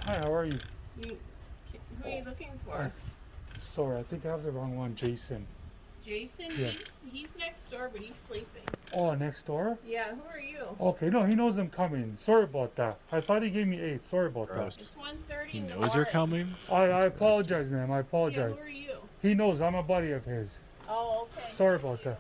[0.04, 0.58] Hi, how are you?
[1.02, 1.16] You,
[2.02, 2.74] who are you looking for?
[2.74, 2.90] Uh,
[3.74, 4.94] sorry, I think I have the wrong one.
[4.94, 5.46] Jason.
[6.10, 6.46] Jason?
[6.58, 6.74] yes.
[7.04, 8.62] He's, he's next door, but he's sleeping.
[8.94, 9.78] Oh, next door?
[9.86, 10.66] Yeah, who are you?
[10.80, 12.16] Okay, no, he knows I'm coming.
[12.20, 12.98] Sorry about that.
[13.12, 14.04] I thought he gave me eight.
[14.08, 14.74] Sorry about Gross.
[14.74, 14.82] that.
[14.86, 16.12] It's 1.30 He in the knows you're morning.
[16.12, 16.54] coming.
[16.68, 17.92] I, I apologize, ma'am.
[17.92, 18.54] I apologize.
[18.56, 18.94] who are you?
[19.22, 20.58] He knows I'm a buddy of his.
[20.88, 21.52] Oh, okay.
[21.54, 22.18] Sorry about that.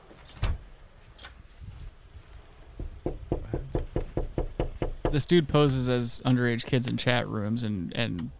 [5.10, 8.30] this dude poses as underage kids in chat rooms and and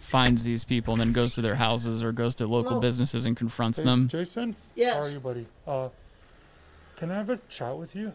[0.00, 2.80] finds these people and then goes to their houses or goes to local Hello.
[2.80, 4.56] businesses and confronts Hey, them Jason?
[4.74, 4.94] Yes.
[4.94, 5.46] How are you, buddy?
[5.66, 5.88] Uh,
[6.96, 8.12] can I have a chat with you?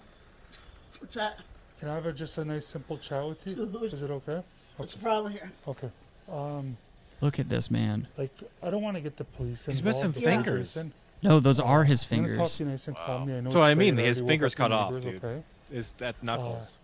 [0.99, 1.37] What's that?
[1.79, 3.55] Can I have a, just a nice, simple chat with you?
[3.55, 3.93] Mhm.
[3.93, 4.41] Is it okay?
[4.77, 5.51] What's the problem here?
[5.67, 5.89] Okay.
[6.31, 6.77] Um,
[7.21, 8.31] look at this man like
[8.61, 9.97] I don't want to get the police He's involved.
[10.07, 10.67] missing okay, fingers.
[10.69, 10.93] Jason?
[11.21, 13.33] no those are his I'm gonna talk fingers to you nice and calmly.
[13.35, 14.23] I know So it's I mean, late his already.
[14.23, 15.23] Woke fingers up cut your off, neighbors, dude.
[15.23, 15.43] Okay.
[15.71, 16.77] Is that knuckles?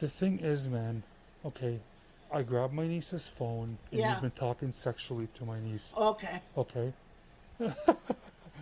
[0.00, 1.02] The thing is, man.
[1.44, 1.78] Okay,
[2.30, 4.12] I grabbed my niece's phone and Yeah.
[4.12, 5.92] you've been talking sexually to my niece.
[5.96, 6.40] Okay.
[6.56, 6.92] Okay.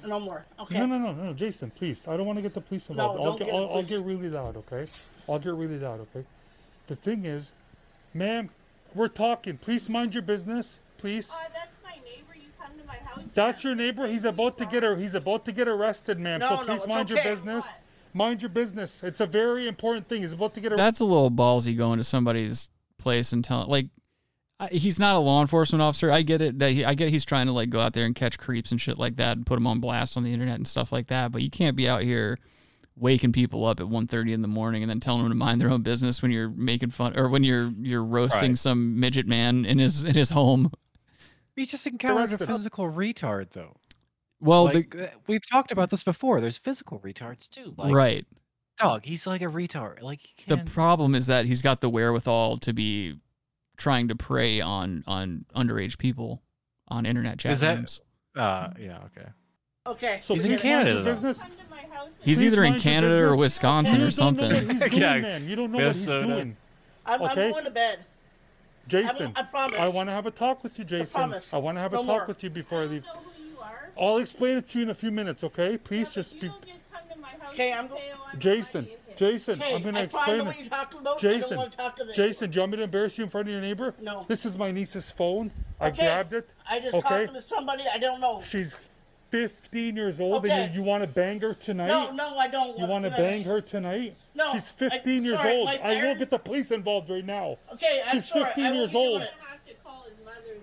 [0.05, 0.45] No more.
[0.61, 0.79] Okay.
[0.79, 2.07] No, no, no, no, Jason, please.
[2.07, 3.19] I don't want to get the police involved.
[3.19, 4.87] No, I'll don't get, get the I'll, I'll get really loud, okay?
[5.29, 6.25] I'll get really loud, okay?
[6.87, 7.53] The thing is,
[8.15, 8.51] ma'am,
[8.95, 9.57] we're talking.
[9.59, 11.31] Please mind your business, please.
[11.33, 12.35] Uh, that's my neighbor.
[12.37, 13.25] You come to my house.
[13.35, 14.07] That's your neighbor.
[14.07, 14.95] He's about to get her.
[14.97, 16.41] He's about to get arrested, ma'am.
[16.41, 17.65] No, so please it's mind your business.
[18.15, 19.03] Mind your business.
[19.03, 20.23] It's a very important thing.
[20.23, 20.85] He's about to get arrested.
[20.85, 22.71] that's a little ballsy going to somebody's
[23.07, 23.87] place and telling like
[24.59, 27.25] I, he's not a law enforcement officer i get it that he, i get he's
[27.25, 29.55] trying to like go out there and catch creeps and shit like that and put
[29.55, 32.03] them on blast on the internet and stuff like that but you can't be out
[32.03, 32.39] here
[32.97, 35.71] waking people up at 1.30 in the morning and then telling them to mind their
[35.71, 38.59] own business when you're making fun or when you're you're roasting Right.
[38.59, 40.73] some midget man in his in his home
[41.55, 43.77] He just encountered a physical retard, though.
[44.41, 46.41] well like, the, uh, we've talked about this before.
[46.41, 47.75] There's physical retards too.
[47.77, 48.27] Like, right
[48.79, 50.03] Dog, he's like a retard.
[50.03, 53.19] Like, he the problem is that he's got the wherewithal to be
[53.77, 56.43] trying to prey on on underage people
[56.89, 58.01] on internet chat Is that- rooms.
[58.35, 59.29] Uh, yeah, okay.
[59.87, 60.19] Okay.
[60.23, 61.05] So He's in Canada, though.
[61.15, 61.41] business.
[62.23, 63.37] He's Please either in Canada or.
[63.37, 64.69] Wisconsin or don't know what something.
[64.69, 65.49] he's doing, Yeah, man.
[65.49, 66.57] You don't know what he's doing.
[67.07, 67.45] I'm, Okay.
[67.47, 68.01] I'm going to bed.
[68.89, 69.79] Jason, I promise.
[69.81, 71.13] I want to have a talk with you, Jason.
[71.15, 71.49] promise.
[71.53, 72.25] I want to have No a talk more.
[72.27, 73.05] with you before I leave.
[73.05, 73.89] know who you are.
[73.99, 75.79] I'll explain it to you in a few minutes, okay?
[75.79, 76.49] Please just You be.
[76.49, 78.03] don't just come to my house Okay, I'm go- say,
[78.33, 78.89] I'm Jason.
[79.17, 80.47] Jason, Okay, I'm going to I probably explain know it.
[80.47, 81.17] what you're talking about.
[81.17, 83.17] I Jason, don't want to talk to the Jason, do you want me to embarrass
[83.17, 83.95] you in front of your neighbor?
[83.99, 84.27] No.
[84.29, 85.51] This is my niece's phone.
[85.81, 86.51] I Okay, grabbed it.
[86.69, 87.09] I just okay?
[87.25, 88.43] talking to somebody I don't know.
[88.47, 88.77] She's
[89.31, 90.51] 15 years old, Okay.
[90.51, 91.87] and you, you want to bang her tonight?
[91.89, 92.79] No, no, I don't.
[92.79, 94.17] You want to no, bang her tonight?
[94.35, 95.65] No, She's I- 15 years sorry, old.
[95.67, 97.57] my I will parents- get the police involved right now.
[97.73, 98.45] Okay, I'm She's sorry.
[98.45, 99.23] 15 I won't years be doing old.
[99.23, 99.31] it.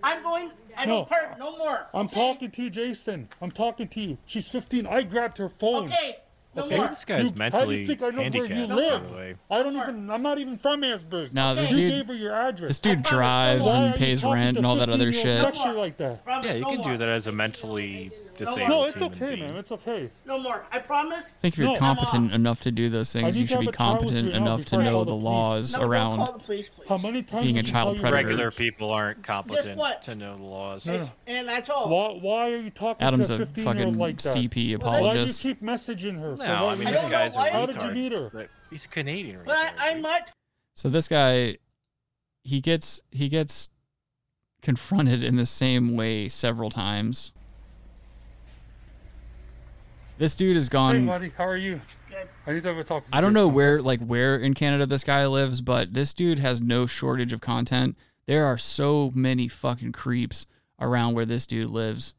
[0.05, 0.51] I'm going.
[0.75, 0.97] I No.
[0.97, 1.87] don't part no more.
[1.93, 2.15] I'm okay?
[2.15, 3.29] talking to you, Jason.
[3.41, 4.17] I'm talking to you.
[4.25, 4.85] She's 15.
[4.85, 5.85] I grabbed her phone.
[5.85, 6.17] Okay,
[6.55, 6.77] no Okay?
[6.77, 6.87] more.
[6.87, 9.03] This guy's You- how do mentally you think I know where you handicapped, live?
[9.03, 9.35] by the way.
[9.51, 10.09] I don't even.
[10.11, 11.29] I'm not even from Asbury.
[11.33, 12.67] No, the you gave her your address.
[12.69, 15.41] This dude drives and pays rent and all that other shit.
[15.43, 16.21] Like that.
[16.43, 18.69] Yeah, you can do that as a mentally disabled.
[18.69, 19.39] No, it's human okay, being.
[19.47, 19.55] man.
[19.57, 20.09] It's okay.
[20.25, 20.65] No more.
[20.71, 21.25] I promise.
[21.25, 21.75] I think if you're No.
[21.77, 24.65] competent enough to do those things, you should be have a trial with competent enough
[24.65, 26.87] to know the the laws No, around call the police, please.
[26.89, 28.15] How many times being a child predator.
[28.27, 30.01] Regular people aren't competent what?
[30.03, 30.85] to know the laws.
[30.85, 31.11] No, no.
[31.27, 31.89] And that's all.
[31.89, 34.35] Why, why are you talking Adam's to a a 15 fucking year old like that?
[34.35, 36.35] CP Why do you keep messaging her?
[36.35, 36.93] No, what I mean reason?
[36.93, 38.49] this guy's a why- How did you meet her?
[38.69, 39.37] He's Canadian.
[39.39, 39.45] Right?
[39.45, 40.31] But I, I might.
[40.75, 41.57] So this guy,
[42.43, 43.69] he gets he gets
[44.61, 47.33] confronted in the same way several times.
[50.17, 50.95] This dude has gone.
[50.95, 51.07] Hey, gone.
[51.07, 51.81] buddy, how are you?
[52.45, 53.05] I need to have a talk.
[53.11, 53.35] I don't you.
[53.35, 57.33] know where like where in Canada this guy lives, but this dude has no shortage
[57.33, 57.97] of content.
[58.25, 60.45] There are so many fucking creeps
[60.79, 62.13] around where this dude lives.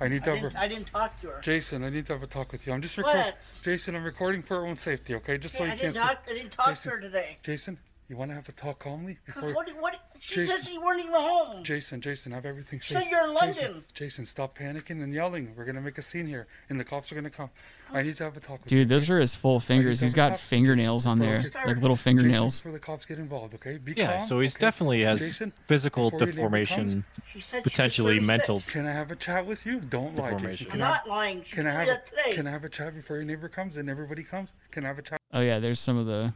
[0.00, 0.60] I need I to have didn't, a...
[0.60, 1.40] I didn't talk to her.
[1.40, 2.72] Jason, I need to have a talk with you.
[2.72, 3.32] I'm just recording.
[3.62, 5.38] Jason, I'm recording for our own safety, okay?
[5.38, 6.24] Just so I you can't didn't talk.
[6.24, 6.30] see.
[6.30, 7.38] I didn't talk Jason, to her today.
[7.42, 7.78] Jason,
[8.08, 9.52] you want to have a talk calmly before?
[9.52, 9.68] What?
[9.80, 9.94] What?
[10.20, 10.56] She Jason.
[10.56, 11.62] said she weren't even home.
[11.62, 12.98] Jason, Jason, have everything safe.
[12.98, 13.84] said you're in London.
[13.94, 15.54] Jason, stop panicking and yelling.
[15.56, 17.50] We're gonna make a scene here, and the cops are gonna come.
[17.92, 18.78] I need to have a talk with you.
[18.80, 20.00] Dude, those are his full fingers.
[20.00, 22.60] He's got fingernails on there, like little fingernails.
[22.60, 23.78] Before the cops get involved, okay?
[23.78, 24.66] Be Yeah, calm, so he's okay?
[24.66, 28.60] definitely has Jason, physical before your neighbor deformation, She said she was potentially mental.
[28.66, 29.78] Can I have a chat with you?
[29.80, 30.36] Don't lie, Jason.
[30.38, 30.66] Deformation.
[30.70, 31.44] Can I'm I- not lying.
[31.44, 32.32] She Can I have a, that.
[32.32, 34.50] Can I have a chat before your neighbor comes and everybody comes?
[34.72, 35.20] Can I have a chat?
[35.32, 36.34] Oh yeah, there's some of the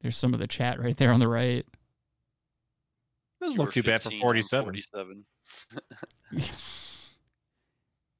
[0.00, 1.64] there's some of the chat right there on the right.
[3.40, 4.64] Doesn't look too bad for 47.
[4.64, 5.24] 47.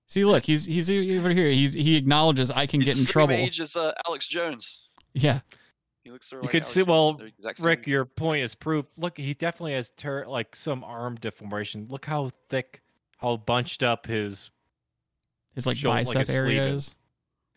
[0.08, 1.48] See, look, he's he's over here.
[1.50, 3.34] He's he acknowledges I can He's get the in same trouble.
[3.34, 4.80] age as uh, Alex Jones.
[5.14, 5.40] Yeah.
[6.02, 6.82] He looks sort of You like could Alex see.
[6.82, 8.86] Well, They're the exact Rick, your point is proof.
[8.96, 11.86] Look, he definitely has ter- like some arm deformation.
[11.90, 12.80] Look how thick,
[13.18, 14.50] how bunched up his
[15.54, 16.86] His like shoulder- bicep his sleeve area is.
[16.88, 16.96] is.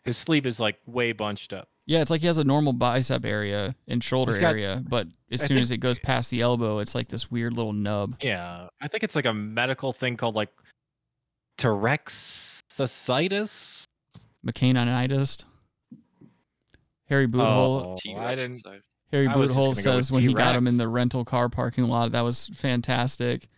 [0.04, 1.68] His sleeve is like way bunched up.
[1.86, 5.42] Yeah, it's like he has a normal bicep area and shoulder got- area, but as
[5.42, 8.16] I soon think- as it goes past the elbow, it's like this weird little nub.
[8.22, 10.48] Yeah, I think it's like a medical thing called like
[11.58, 13.84] Terexasitis.
[14.46, 15.44] McCainonitis.
[17.08, 17.98] Harry Boothole.
[18.06, 18.62] Oh, I didn't.
[19.12, 21.84] Harry I was Boothole go says when he got him in the rental car parking
[21.84, 23.48] lot, that was fantastic.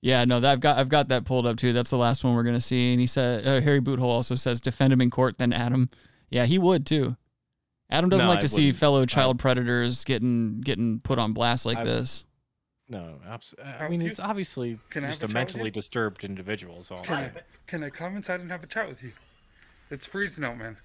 [0.00, 1.72] Yeah, no, that, I've got I've got that pulled up too.
[1.72, 2.92] That's the last one we're gonna see.
[2.92, 5.38] And he said uh, Harry Boothole also says defend him in court.
[5.38, 5.88] Then Adam,
[6.30, 7.16] yeah, he would too.
[7.90, 8.76] Adam doesn't No, like I to see wouldn't.
[8.78, 12.24] fellow child predators getting getting put on blast like I- this.
[12.90, 13.70] No, absolutely.
[13.72, 15.58] I mean, it's obviously Can just have a a chat with you?
[15.58, 16.82] mentally disturbed individual.
[16.82, 17.30] So Can I,
[17.66, 19.12] can I come inside and have a chat with you?
[19.90, 20.78] It's freezing out, man.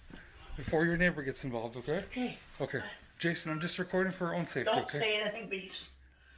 [0.58, 1.98] Before your neighbor gets involved, okay?
[2.12, 2.38] Okay.
[2.60, 2.82] Okay.
[3.20, 5.00] Jason, I'm just recording for our own safety, Don't okay?
[5.00, 5.86] say anything, please.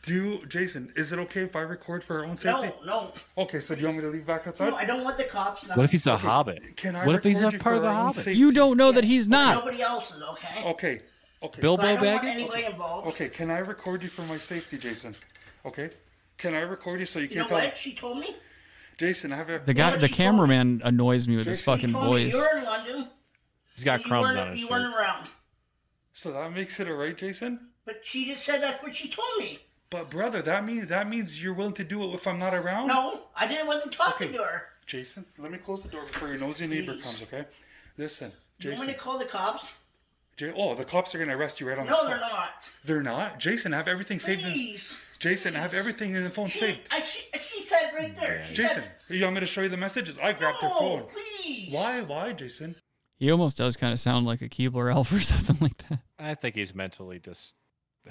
[0.06, 2.72] Do you, Jason, is it okay if I record for our own safety?
[2.86, 4.70] No, no, Okay, so do you want me to leave back outside?
[4.70, 4.76] no.
[4.76, 5.68] I don't want the cops.
[5.68, 6.78] What if he's a Okay, hobbit?
[6.78, 8.16] Can I what if he's a part of the hobbit?
[8.24, 8.40] safety?
[8.40, 9.56] You don't know that he's not.
[9.56, 10.64] Nobody else is okay.
[10.70, 11.00] Okay.
[11.44, 11.62] Okay.
[11.62, 12.30] Bilbo But I don't want Baggins?
[12.36, 13.08] anybody involved.
[13.10, 15.16] Okay, can I record you for my safety, Jason?
[15.66, 15.90] Okay?
[16.38, 17.78] Can I record you so you You can't know tell what?
[17.78, 18.36] She told me.
[18.98, 21.94] Jason, I have a The guy, the cameraman annoys me with his Jason, fucking She
[21.94, 22.34] told me voice.
[22.34, 23.08] you were in London.
[23.76, 24.72] He's got and crumbs weren't- on his You shirt.
[24.72, 25.28] weren't around.
[26.14, 27.72] So that makes it alright, Jason?
[27.86, 29.60] But she just said that's what she told me.
[29.96, 32.88] But brother, that means that means you're willing to do it if I'm not around?
[32.90, 34.64] No, I didn't wasn't talking to her.
[34.86, 37.04] Jason, let me close the door before your nosy neighbor Please.
[37.06, 37.46] comes, okay?
[37.98, 38.72] Listen, Jason.
[38.74, 39.66] You want me to call the cops?
[40.36, 42.10] J- oh, the cops are gonna arrest you right on the spot.
[42.10, 42.20] No, spot.
[42.84, 43.14] they're not.
[43.16, 43.40] They're not.
[43.40, 44.44] Jason, I have everything saved.
[44.44, 44.98] In, Please.
[45.20, 46.82] Jason, I have everything in the phone She, saved.
[46.92, 48.44] I, she, she said right there.
[48.50, 50.18] She Jason, said, you want me to show you the messages?
[50.22, 51.04] I grabbed her no, phone.
[51.42, 51.70] please.
[51.72, 52.02] Why?
[52.02, 52.76] Why, Jason?
[53.16, 56.00] He almost does kind of sound like a Keebler elf or something like that.
[56.20, 57.54] I think he's mentally just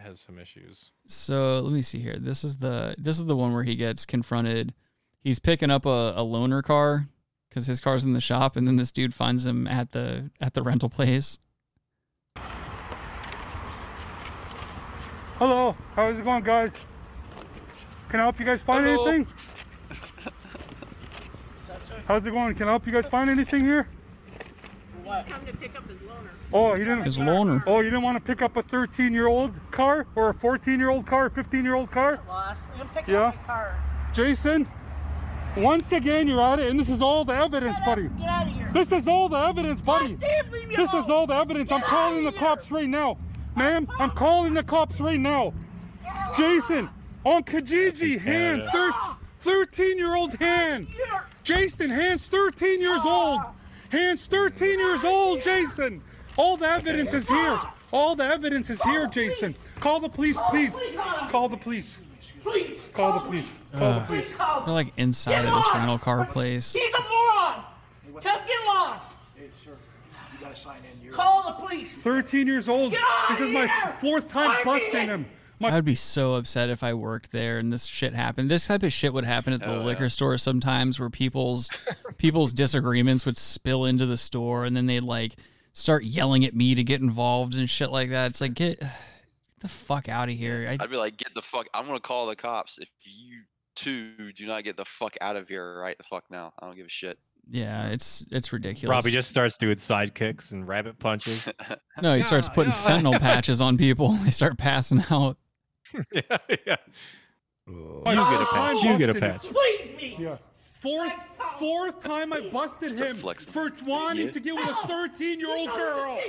[0.01, 0.91] has some issues.
[1.07, 2.17] So let me see here.
[2.19, 4.75] This is the this is the one where he gets confronted.
[5.21, 7.09] He's picking up a, a loaner car
[7.49, 10.55] because his car's in the shop, and then this dude finds him at the at
[10.55, 11.39] the rental place.
[15.39, 16.77] Hello, how's it going, guys?
[18.09, 19.07] Can I help you guys find Hello.
[19.07, 19.27] anything?
[22.07, 22.55] How's it going?
[22.55, 23.89] Can I help you guys find anything here?
[25.05, 26.04] He's come to pick up his loaner.
[26.55, 27.03] Oh, you didn't.
[27.03, 27.65] His loaner.
[27.67, 31.91] Oh, you didn't want to pick up a 13-year-old car or a 14-year-old car, 15-year-old
[31.91, 32.21] car?
[32.29, 32.63] Lost.
[32.79, 33.23] I'm picking Yeah.
[33.25, 33.79] up my car.
[34.15, 34.69] Jason,
[35.57, 38.09] once again you're at it, and this is all the evidence, buddy.
[38.09, 38.71] Get out of here.
[38.73, 40.15] This is all the evidence, buddy.
[40.15, 41.03] damn, leave me This alone.
[41.05, 41.73] is all the evidence.
[41.73, 43.19] I'm calling outta the cops right now.
[43.57, 45.53] Ma'am, I'm calling the cops right now.
[46.37, 46.89] Jason,
[47.25, 48.63] on Kijiji, hand,
[49.41, 50.87] 13 year old hand.
[51.43, 53.09] Jason, hands 13 years ah.
[53.09, 53.41] old.
[53.91, 56.01] Hands 13 years old, Jason.
[56.37, 57.61] All the evidence is here.
[57.93, 59.55] All the evidence is here, Jason.
[59.81, 60.75] Call the police, please.
[61.31, 61.97] Call the police.
[62.43, 62.79] Please.
[62.93, 63.55] Call the police.
[63.73, 64.07] Uh, call the Ugh.
[64.07, 64.35] police.
[64.65, 66.73] They're like inside of this rental car place.
[66.73, 67.65] He's a moron.
[68.21, 69.03] Tell him get lost.
[69.35, 69.71] Hey, sir,
[70.33, 71.05] you gotta sign in.
[71.05, 71.95] You're Call the police.
[71.95, 72.93] 13 years old.
[73.31, 73.67] This is my
[74.01, 75.27] fourth time busting him.
[75.61, 78.51] My I would be so upset if I worked there and this shit happened.
[78.51, 80.09] This type of shit would happen at the Oh, liquor yeah.
[80.09, 81.71] store sometimes, where people's
[82.19, 85.37] people's disagreements would spill into the store, and then they'd like
[85.75, 88.31] start yelling at me to get involved and shit like that.
[88.31, 88.91] It's like get, get
[89.61, 90.67] the fuck out of here.
[90.71, 91.67] I, I'd be like, get the fuck.
[91.75, 93.43] I'm gonna call the cops if you
[93.77, 96.55] two do not get the fuck out of here right the fuck now.
[96.59, 97.19] I don't give a shit.
[97.51, 98.91] yeah, it's it's ridiculous.
[98.91, 101.47] Robbie just starts doing sidekicks and rabbit punches.
[102.01, 104.13] no, he starts putting fentanyl patches on people.
[104.25, 105.37] They start passing out.
[106.13, 106.77] yeah, yeah.
[107.67, 108.85] my You get a patch.
[108.85, 109.43] You get a patch.
[109.43, 110.17] Please me.
[110.19, 110.37] Yeah.
[110.85, 111.13] Fourth,
[111.59, 114.33] fourth time I busted him for wanting Yeah.
[114.33, 116.21] to get with a 13 year old girl.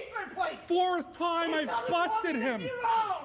[0.66, 2.70] Fourth time I busted him.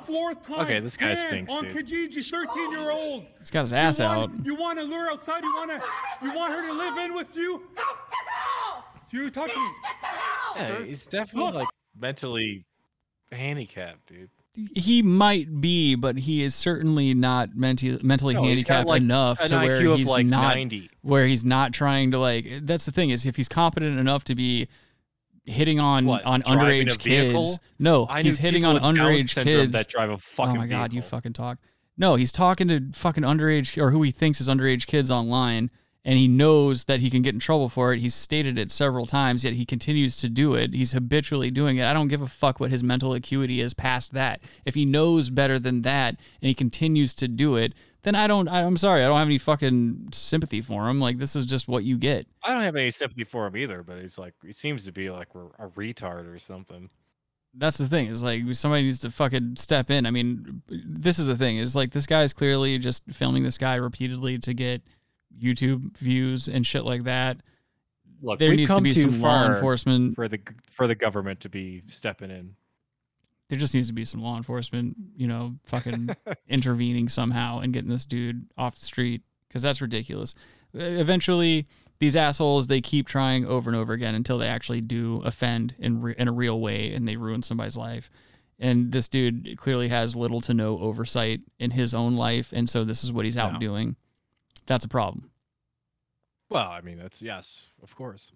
[0.02, 0.60] Fourth time.
[0.62, 1.86] Okay, this guy stinks, On dude.
[1.86, 3.26] Kijiji, 13 year old.
[3.38, 4.16] He's got his ass you out.
[4.30, 5.44] Want, you want to lure outside?
[5.44, 6.26] You want to?
[6.26, 7.62] You want her to live in with you?
[9.12, 9.70] You touch me.
[10.56, 11.54] Yeah, he's definitely Look.
[11.54, 12.64] like mentally
[13.30, 14.30] handicapped, dude.
[14.54, 19.54] He might be, but he is certainly not mentally mentally No, handicapped like, enough to
[19.54, 20.90] IQ where of, he's like, not 90.
[21.02, 22.46] where he's not trying to like.
[22.62, 24.68] That's the thing is if he's competent enough to be
[25.44, 27.58] hitting on What, on underage a kids.
[27.78, 31.32] No, I he's hitting on underage kids that drive a Oh my god, you fucking
[31.32, 31.58] talk.
[31.96, 35.70] No, he's talking to fucking underage or who he thinks is underage kids online,
[36.04, 38.00] and he knows that he can get in trouble for it.
[38.00, 40.72] He's stated it several times, yet he continues to do it.
[40.72, 41.84] He's habitually doing it.
[41.84, 44.40] I don't give a fuck what his mental acuity is past that.
[44.64, 48.48] If he knows better than that and he continues to do it, then I don't.
[48.48, 51.00] I'm sorry, I don't have any fucking sympathy for him.
[51.00, 52.26] Like this is just what you get.
[52.42, 55.10] I don't have any sympathy for him either, but he's like, he seems to be
[55.10, 56.88] like a retard or something.
[57.52, 60.06] that's the thing is like somebody needs to fucking step in.
[60.06, 63.58] I mean, this is the thing is like this guy is clearly just filming this
[63.58, 64.82] guy repeatedly to get
[65.38, 67.38] YouTube views and shit like that.
[68.22, 70.14] Look, there needs to be some law enforcement.
[70.14, 70.38] for the
[70.70, 72.54] for the government to be stepping in.
[73.48, 76.10] There just needs to be some law enforcement, you know, fucking
[76.48, 80.34] intervening somehow and getting this dude off the street because that's ridiculous.
[80.74, 81.66] Eventually,
[81.98, 86.00] these assholes they keep trying over and over again until they actually do offend in
[86.00, 88.10] re- in a real way and they ruin somebody's life.
[88.58, 92.84] And this dude clearly has little to no oversight in his own life, and so
[92.84, 93.58] this is what he's out No.
[93.58, 93.96] doing.
[94.70, 95.28] That's a problem.
[96.48, 98.30] Well, I mean, that's yes, of course.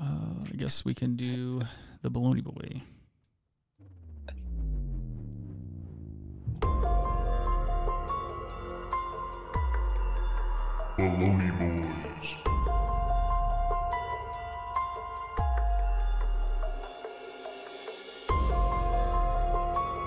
[0.00, 1.60] Uh, I guess we can do
[2.00, 2.80] the baloney boy.
[10.96, 11.77] Baloney Boys.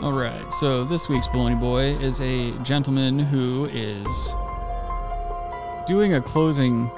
[0.01, 4.33] All right, so this week's Baloney Boy is a gentleman who is
[5.85, 6.89] doing a closing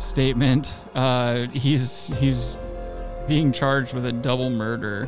[0.00, 0.74] statement.
[0.94, 2.56] Uh, he's he's
[3.28, 5.06] being charged with a double murder,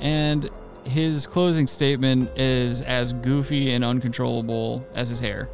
[0.00, 0.50] and
[0.82, 5.48] his closing statement is as goofy and uncontrollable as his hair.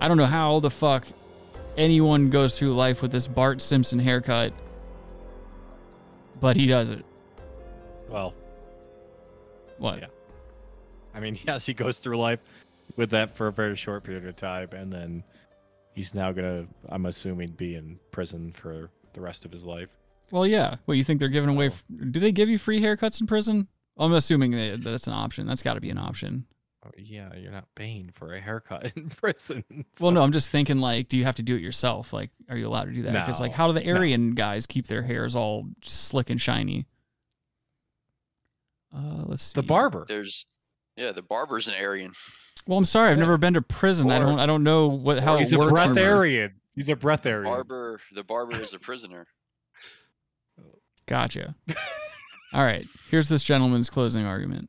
[0.00, 1.06] I don't know how the fuck
[1.76, 4.54] anyone goes through life with this Bart Simpson haircut,
[6.40, 7.04] but he does it.
[8.08, 8.32] Well,
[9.80, 9.98] What?
[10.00, 10.06] Yeah.
[11.14, 12.40] I mean, yes, he goes through life
[12.96, 15.24] with that for a very short period of time, and then
[15.94, 19.88] he's now gonna, I'm assuming, be in prison for the rest of his life.
[20.30, 20.76] Well, yeah.
[20.84, 21.66] What you think they're giving away?
[21.66, 23.66] f- Do they give you free haircuts in prison?
[23.98, 25.46] I'm assuming that that's an option.
[25.46, 26.46] That's got to be an option.
[26.86, 29.64] Oh, yeah, you're not paying for a haircut in prison.
[29.98, 32.12] Well, no, I'm just thinking like, do you have to do it yourself?
[32.12, 33.12] Like, are you allowed to do that?
[33.12, 33.96] Because like, how do the no.
[33.96, 36.86] Aryan guys keep their hairs all slick and shiny?
[38.94, 39.52] Uh, let's see.
[39.54, 40.04] The barber.
[40.08, 40.46] There's,
[40.96, 42.12] yeah, the barber's an Aryan.
[42.66, 44.10] Well, I'm sorry, I've never been to prison.
[44.10, 45.82] I don't, I don't know what how He's it a works.
[45.84, 46.50] in- breatharian.
[46.74, 47.44] He's a breatharian.
[47.44, 49.26] Barber, the barber is a prisoner.
[51.06, 51.54] Gotcha.
[52.52, 54.68] all right, here's this gentleman's closing argument.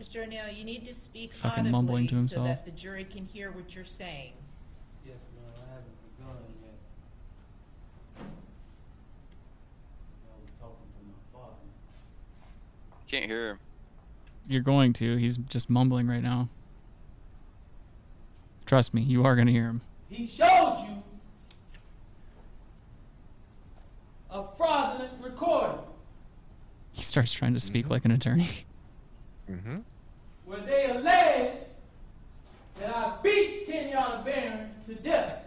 [0.00, 0.22] Mr.
[0.24, 2.46] O'Neill, you need to speak Fucking audibly mumbling to so himself.
[2.46, 4.32] that the jury can hear what you're saying.
[5.04, 8.24] Yes, ma'am, I haven't begun yet.
[10.24, 11.54] I was talking to my father.
[13.08, 13.58] Can't hear him.
[14.48, 15.16] You're going to.
[15.16, 16.48] He's just mumbling right now.
[18.64, 19.82] Trust me, you are going to hear him.
[20.08, 21.02] He showed you
[24.30, 25.80] a fraudulent recording
[26.92, 28.48] He starts trying to speak like an attorney.
[29.50, 29.78] Mm-hmm.
[30.50, 31.52] Where they allege
[32.80, 35.44] that I beat Kenyatta Barron to death.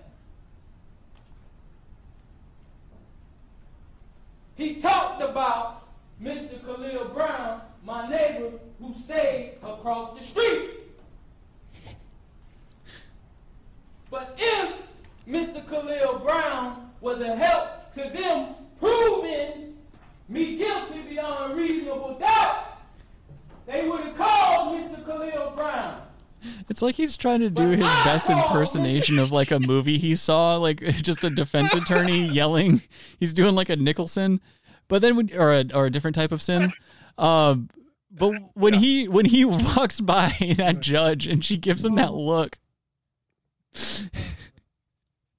[4.55, 5.87] He talked about
[6.21, 6.63] Mr.
[6.65, 10.69] Khalil Brown, my neighbor who stayed across the street.
[14.09, 14.73] But if
[15.27, 15.67] Mr.
[15.67, 19.75] Khalil Brown was a help to them proving
[20.29, 22.72] me guilty beyond reasonable doubt,
[23.65, 25.05] they would have called Mr.
[25.05, 26.01] Khalil Brown.
[26.69, 30.57] It's like he's trying to do his best impersonation of like a movie he saw,
[30.57, 32.81] like just a defense attorney yelling.
[33.19, 34.41] He's doing like a Nicholson,
[34.87, 36.73] but then when, or a or a different type of sin.
[37.17, 37.69] Um,
[38.11, 42.57] but when he when he walks by that judge and she gives him that look,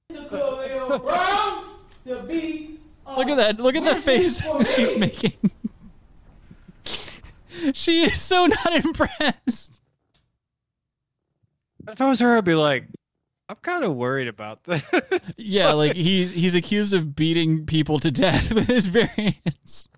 [0.09, 1.65] Brown
[2.05, 2.79] to be
[3.17, 4.41] look at that, look at the face
[4.75, 5.33] she's making.
[7.73, 9.81] she is so not impressed.
[11.87, 12.87] If I was her, I'd be like,
[13.47, 14.81] I'm kind of worried about this.
[15.37, 19.89] Yeah, like he's he's accused of beating people to death with his bare hands.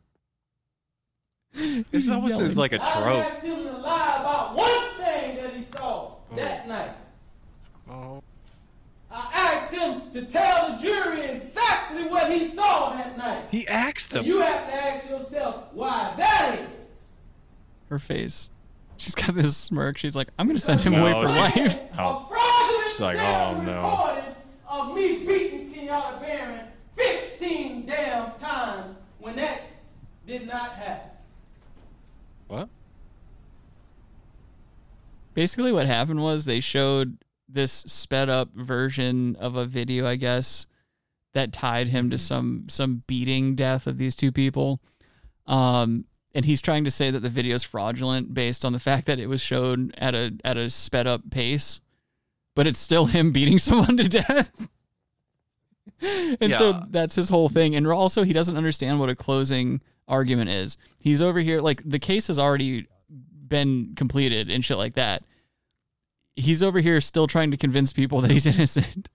[1.92, 3.26] This almost is like a trope.
[3.26, 6.70] asked him to lie about one thing that he saw that oh.
[6.70, 6.92] night.
[7.90, 8.24] Oh.
[9.10, 13.46] I asked him to tell the jury exactly what he saw that night.
[13.50, 14.34] He asked And him.
[14.34, 16.70] you have to ask yourself why that is.
[17.90, 18.50] Her face.
[18.98, 19.98] She's got this smirk.
[19.98, 21.82] She's like, I'm gonna send him away for she's- life.
[22.00, 22.88] Oh.
[22.92, 24.34] She's like, oh no.
[24.68, 26.66] Of me beating Kenyatta Barron
[26.96, 29.62] 15 damn times when that
[30.26, 31.12] did not happen.
[32.48, 32.70] What?
[35.34, 40.66] Basically, what happened was they showed this sped up version of a video, I guess,
[41.34, 44.82] that tied him to some some beating death of these two people.
[45.46, 46.06] Um,
[46.38, 49.18] and he's trying to say that the video is fraudulent based on the fact that
[49.18, 51.82] it was shown at a at a sped up pace,
[52.56, 54.52] but it's still him beating someone to death.
[56.40, 57.76] and so that's his whole thing.
[57.76, 60.78] And also, he doesn't understand what a closing argument is.
[61.00, 62.86] He's over here like the case has already
[63.48, 65.24] been completed and shit like that.
[66.36, 69.10] He's over here still trying to convince people that he's innocent.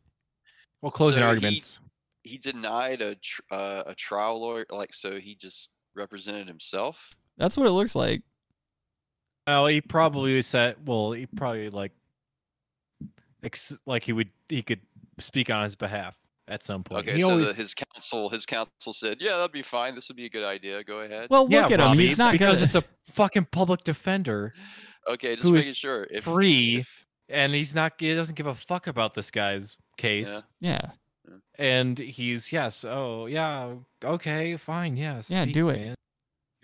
[0.80, 1.78] Well, closing So he- arguments.
[2.24, 6.98] He denied a tr- uh, a trial lawyer, like so he just represented himself.
[7.36, 8.22] That's what it looks like.
[9.46, 10.76] Oh, he probably said.
[10.86, 11.92] Well, he probably like,
[13.42, 14.80] ex- like he would he could
[15.18, 16.16] speak on his behalf
[16.48, 17.06] at some point.
[17.08, 19.94] Okay, he so always the, his counsel his counsel said, "Yeah, that'd be fine.
[19.94, 20.84] This would be a good idea.
[20.84, 21.98] Go ahead." Well, yeah, look at him.
[21.98, 24.54] He's not because gonna- it's a fucking public defender
[25.08, 26.06] okay, just who making is sure.
[26.10, 26.84] If free,
[27.28, 27.94] and he's not.
[27.98, 30.28] He doesn't give a fuck about this guy's case.
[30.28, 30.40] Yeah.
[30.60, 30.90] Yeah.
[31.58, 32.84] And he's yes.
[32.84, 33.74] Oh yeah.
[34.04, 34.56] Okay.
[34.56, 34.96] Fine.
[34.96, 35.30] Yes.
[35.30, 35.78] Yeah, do it.
[35.80, 35.94] Man.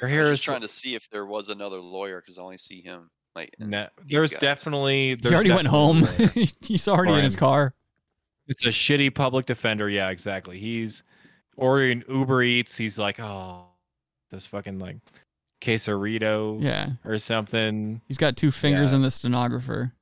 [0.01, 2.59] Your I hair is trying to see if there was another lawyer because I only
[2.59, 3.09] see him.
[3.37, 4.41] Like No, there's guys.
[4.41, 5.11] definitely.
[5.11, 6.07] he There's already went home.
[6.61, 7.75] he's already in his car.
[8.47, 9.89] It's a shitty public defender.
[9.89, 10.59] Yeah, exactly.
[10.59, 11.03] He's
[11.57, 12.77] ordering Uber Eats.
[12.77, 13.67] He's like, oh,
[14.31, 14.97] this fucking like
[15.61, 16.91] quesarito, Yeah.
[17.05, 18.01] or something.
[18.09, 18.97] He's got two fingers Yeah.
[18.97, 19.93] in the stenographer.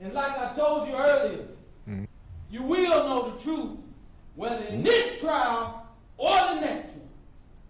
[0.00, 1.44] And like I told you earlier,
[1.88, 2.06] Mm.
[2.50, 3.78] you will know the truth,
[4.40, 5.86] whether in this trial
[6.16, 7.10] or the next one.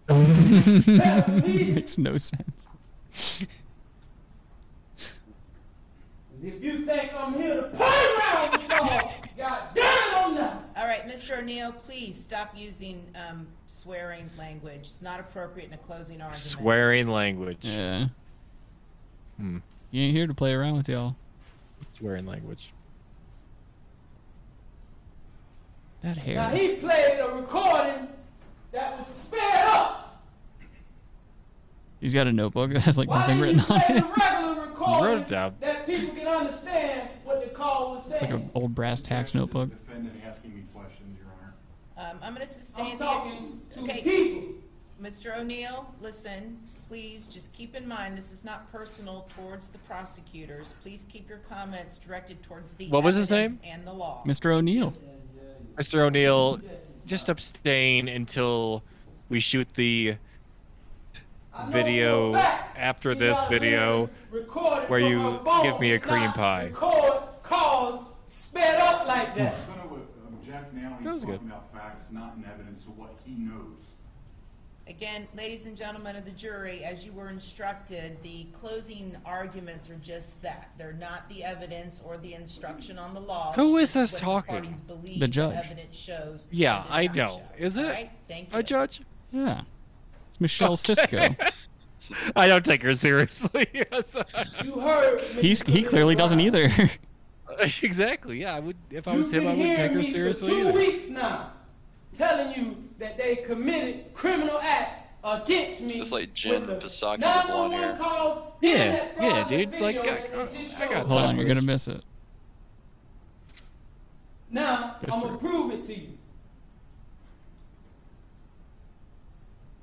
[1.45, 1.75] It.
[1.75, 2.67] Makes no sense.
[6.43, 10.69] If you think I'm here to play around with y'all, God damn it, I'm not.
[10.77, 11.39] All right, Mr.
[11.39, 14.81] O'Neill, please stop using um, swearing language.
[14.83, 16.37] It's not appropriate in a closing argument.
[16.37, 17.59] Swearing language.
[17.61, 18.07] Yeah.
[19.37, 19.57] Hmm.
[19.91, 21.15] You ain't here to play around with y'all.
[21.97, 22.71] Swearing language.
[26.03, 26.35] That hair.
[26.35, 28.07] Now he played a recording
[28.71, 30.23] that was sped up.
[31.99, 34.01] He's got a notebook that has like Why nothing didn't written you on play it.
[34.01, 35.55] the regular recording it down.
[35.59, 38.13] that people can understand what the call was saying.
[38.13, 39.69] It's like an old brass tacks notebook.
[39.69, 42.11] Defendant asking me questions, Your Honor.
[42.11, 43.05] Um, I'm going to sustain I'm the.
[43.05, 44.01] talking to okay.
[44.01, 44.55] people.
[45.01, 45.37] Mr.
[45.37, 46.57] O'Neill, listen.
[46.87, 50.73] Please just keep in mind this is not personal towards the prosecutors.
[50.81, 53.73] Please keep your comments directed towards the What was his evidence name?
[53.75, 54.23] and the law.
[54.25, 54.51] Mr.
[54.53, 54.93] O'Neill.
[55.77, 55.99] Mr.
[56.01, 56.59] O'Neill,
[57.05, 58.83] just abstain until
[59.29, 60.15] we shoot the
[61.69, 64.09] video after this video
[64.87, 66.65] where you give me a cream pie.
[66.65, 69.55] Record calls sped up like that.
[69.71, 71.03] I'm going to object.
[71.03, 71.41] That was good.
[71.41, 73.93] about facts, not in evidence of what he knows.
[74.91, 79.95] Again, ladies and gentlemen of the jury, as you were instructed, the closing arguments are
[80.03, 80.69] just that.
[80.77, 83.53] They're not the evidence or the instruction on the law.
[83.53, 84.55] Who It's is just this what talking?
[84.55, 85.55] The, parties believe The judge.
[85.55, 86.45] evidence shows.
[86.51, 87.27] Yeah, I not know.
[87.29, 87.41] show.
[87.65, 88.11] Is it All right?
[88.27, 89.01] Thank a judge?
[89.31, 89.61] Yeah.
[90.27, 90.75] It's Michelle Okay.
[90.93, 91.35] Cisco.
[92.35, 93.67] I don't take her seriously.
[94.63, 95.21] You heard.
[95.39, 96.69] He's he clearly doesn't either.
[97.81, 98.41] exactly.
[98.41, 98.75] Yeah, I would.
[98.89, 100.77] If I You've was him, I wouldn't take hearing her me seriously for two either.
[100.77, 101.51] weeks now,
[102.13, 105.97] telling you that they committed criminal acts against me.
[105.97, 107.97] Just like Jim Pisaki with blonde hair.
[108.61, 109.81] Yeah, yeah, dude.
[109.81, 110.47] Like, I, I,
[110.79, 111.99] I got Hold on, you're going to miss it.
[114.51, 116.09] Now, Here's I'm going to prove it to you.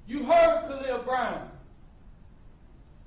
[0.07, 1.51] You heard Khalil Brown.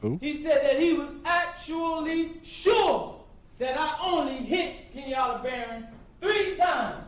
[0.01, 0.19] Who?
[0.21, 3.15] He said that he was actually sure
[3.59, 5.87] that I only hit Kenyatta Barron
[6.19, 7.05] three times.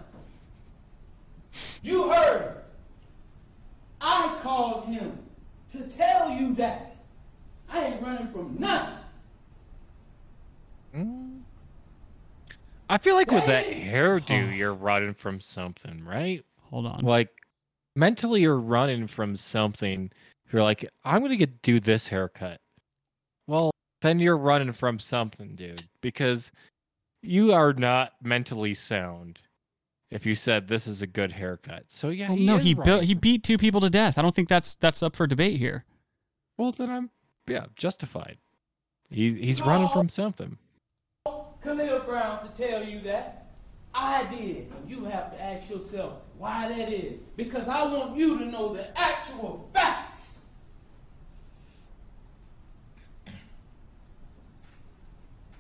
[1.81, 2.62] You heard
[4.03, 5.17] I called him
[5.71, 6.97] to tell you that.
[7.69, 8.99] I ain't running from nothing.
[12.89, 16.43] I feel like with that hairdo, you're running from something, right?
[16.69, 16.99] Hold on.
[17.03, 17.29] Like
[17.95, 20.11] mentally, you're running from something.
[20.51, 22.59] You're like, I'm gonna get do this haircut.
[23.47, 23.71] Well,
[24.01, 26.51] then you're running from something, dude, because
[27.23, 29.39] you are not mentally sound.
[30.13, 32.73] If you said this is a good haircut, so yeah, Well, he no, is he
[32.75, 34.17] built he beat two people to death.
[34.17, 35.85] I don't think that's that's up for debate here.
[36.55, 37.09] Well, then I'm
[37.47, 38.37] yeah justified.
[39.09, 40.57] He he's running from something.
[41.63, 43.39] Khalil Brown to tell you that.
[43.95, 44.71] I did.
[44.87, 47.19] You have to ask yourself why that is.
[47.35, 50.35] Because I want you to know the actual facts.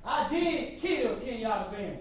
[0.05, 1.99] I did kill Kenyatta Barron.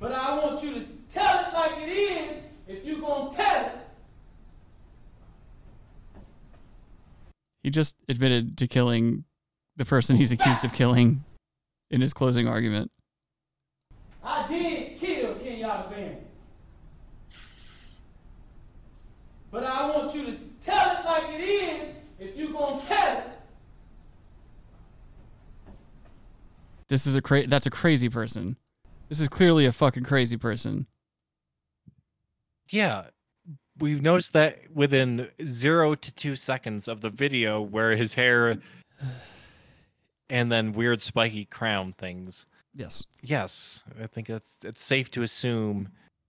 [0.00, 2.36] But I want you to tell it like it is
[2.66, 3.72] if you're going to tell it.
[7.62, 9.24] He just admitted to killing
[9.76, 11.22] the person he's accused of killing
[11.90, 12.90] in his closing argument.
[14.24, 16.16] I did kill Kenyatta Barron.
[19.50, 23.18] But I want you to tell it like it is if you're going to tell
[23.18, 23.24] it.
[26.88, 28.56] This is a cra- that's a crazy person.
[29.10, 30.86] This is clearly a fucking crazy person.
[32.70, 33.06] Yeah,
[33.76, 38.58] we've noticed that within zero to two seconds of the video where his hair
[40.30, 42.46] and then weird spiky crown things.
[42.72, 43.04] Yes.
[43.20, 45.88] Yes, I think it's it's safe to assume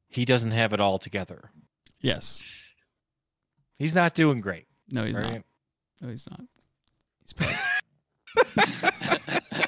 [0.09, 1.51] he doesn't have it all together.
[1.99, 2.41] Yes.
[3.77, 4.65] He's not doing great.
[4.89, 5.43] No, he's not.
[6.01, 6.41] No, he's not.
[7.21, 7.57] He's probably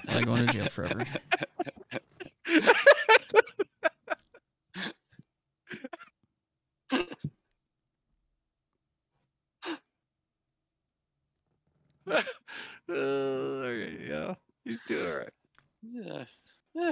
[0.07, 1.05] like going to jail forever.
[12.11, 12.21] uh,
[12.93, 14.33] okay, yeah,
[14.65, 15.33] he's doing all right.
[15.83, 16.23] Yeah.
[16.75, 16.91] Yeah.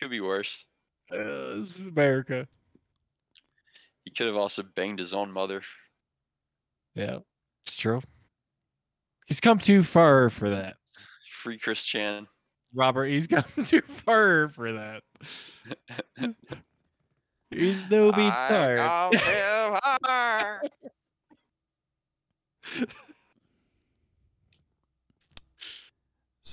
[0.00, 0.64] Could be worse.
[1.12, 2.46] Uh, this is America.
[4.04, 5.62] He could have also banged his own mother.
[6.94, 7.18] Yeah,
[7.64, 8.00] it's true.
[9.26, 10.76] He's come too far for that.
[11.42, 12.26] Free Chris Chan.
[12.74, 15.02] Robert, he's come too far for that.
[17.50, 18.78] He's no beat I tired.
[18.80, 20.70] call him hard.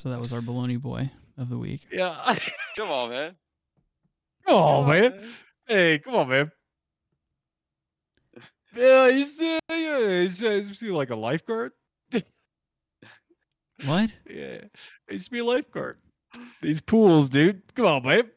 [0.01, 1.85] So that was our baloney boy of the week.
[1.91, 2.35] Yeah.
[2.75, 3.35] Come on, man.
[4.47, 5.33] Come on, man.
[5.67, 6.51] Hey, come on, man.
[8.75, 11.73] Yeah, he's, uh, yeah, he's, uh, he's like a lifeguard.
[13.85, 14.11] What?
[14.27, 14.61] Yeah,
[15.07, 15.99] he used to be a lifeguard.
[16.63, 17.61] These pools, dude.
[17.75, 18.31] Come on, man.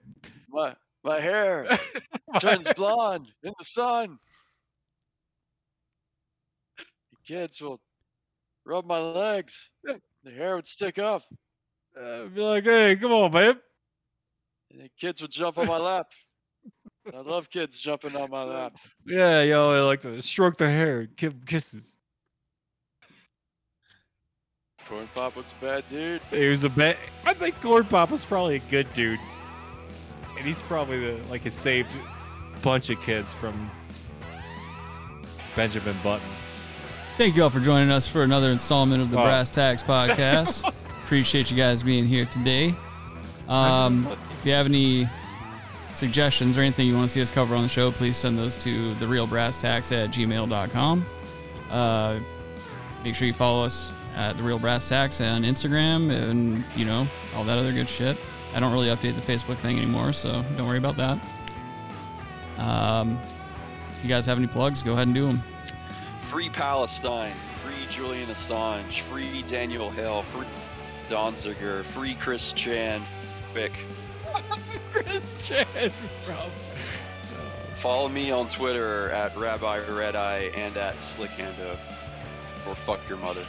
[0.51, 1.67] My my hair
[2.41, 4.19] turns blonde in the sun.
[6.77, 6.85] The
[7.27, 7.81] kids will
[8.67, 9.71] rub my legs.
[9.83, 11.23] The hair would stick up.
[12.01, 13.57] Uh, be like, hey, come on, babe.
[14.71, 16.09] And the kids would jump on my lap.
[17.15, 18.77] I love kids jumping on my lap.
[19.07, 21.95] Yeah, yo, I like to stroke the hair, give 'em kisses.
[24.89, 26.21] Corn Pop was a bad dude.
[26.31, 26.97] He was a bit.
[27.25, 29.21] I think Corn Pop was probably a good dude,
[30.37, 31.89] and he's probably the like a saved
[32.63, 33.71] bunch of kids from
[35.57, 36.27] Benjamin Button.
[37.17, 39.23] Thank you all for joining us for another installment of the Oh.
[39.23, 40.71] Brass Tax Podcast.
[41.05, 42.75] Appreciate you guys being here today.
[43.47, 44.07] Um,
[44.41, 45.07] if you have any
[45.93, 48.57] suggestions or anything you want to see us cover on the show, please send those
[48.65, 51.07] to therealbrasstax at gmail.com.
[51.71, 52.19] Uh,
[53.05, 57.07] make sure you follow us at The Real Brass on Instagram and, you know,
[57.37, 58.17] all that other good shit.
[58.55, 61.19] I don't really update the Facebook thing anymore, so don't worry about that.
[62.59, 63.19] Um,
[63.91, 65.43] if you guys have any plugs, go ahead and do them.
[66.31, 67.35] Free Palestine.
[67.63, 69.01] Free Julian Assange.
[69.01, 70.47] Free Daniel Hill, Free
[71.09, 71.85] Don Ziger.
[71.85, 73.05] Free Chris Chan.
[73.53, 73.73] Vic.
[74.93, 75.67] Chris Chan,
[76.27, 76.37] bro.
[77.77, 81.77] Follow me on Twitter at Rabbi Red Eye and at Slickhando.
[82.67, 83.45] Or fuck your mother.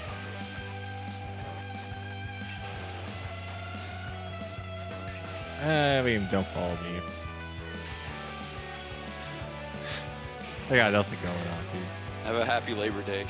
[5.61, 7.01] Eh, I mean, don't follow me.
[10.69, 11.81] I got nothing going on, dude.
[12.25, 13.25] Have a happy Labor Day.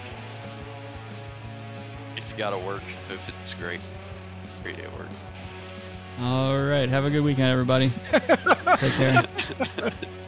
[2.18, 3.82] If you gotta work, if it's great.
[4.66, 5.08] Great day at work.
[6.22, 6.90] All right.
[6.90, 7.92] Have a good weekend, everybody.
[8.78, 9.24] Take care.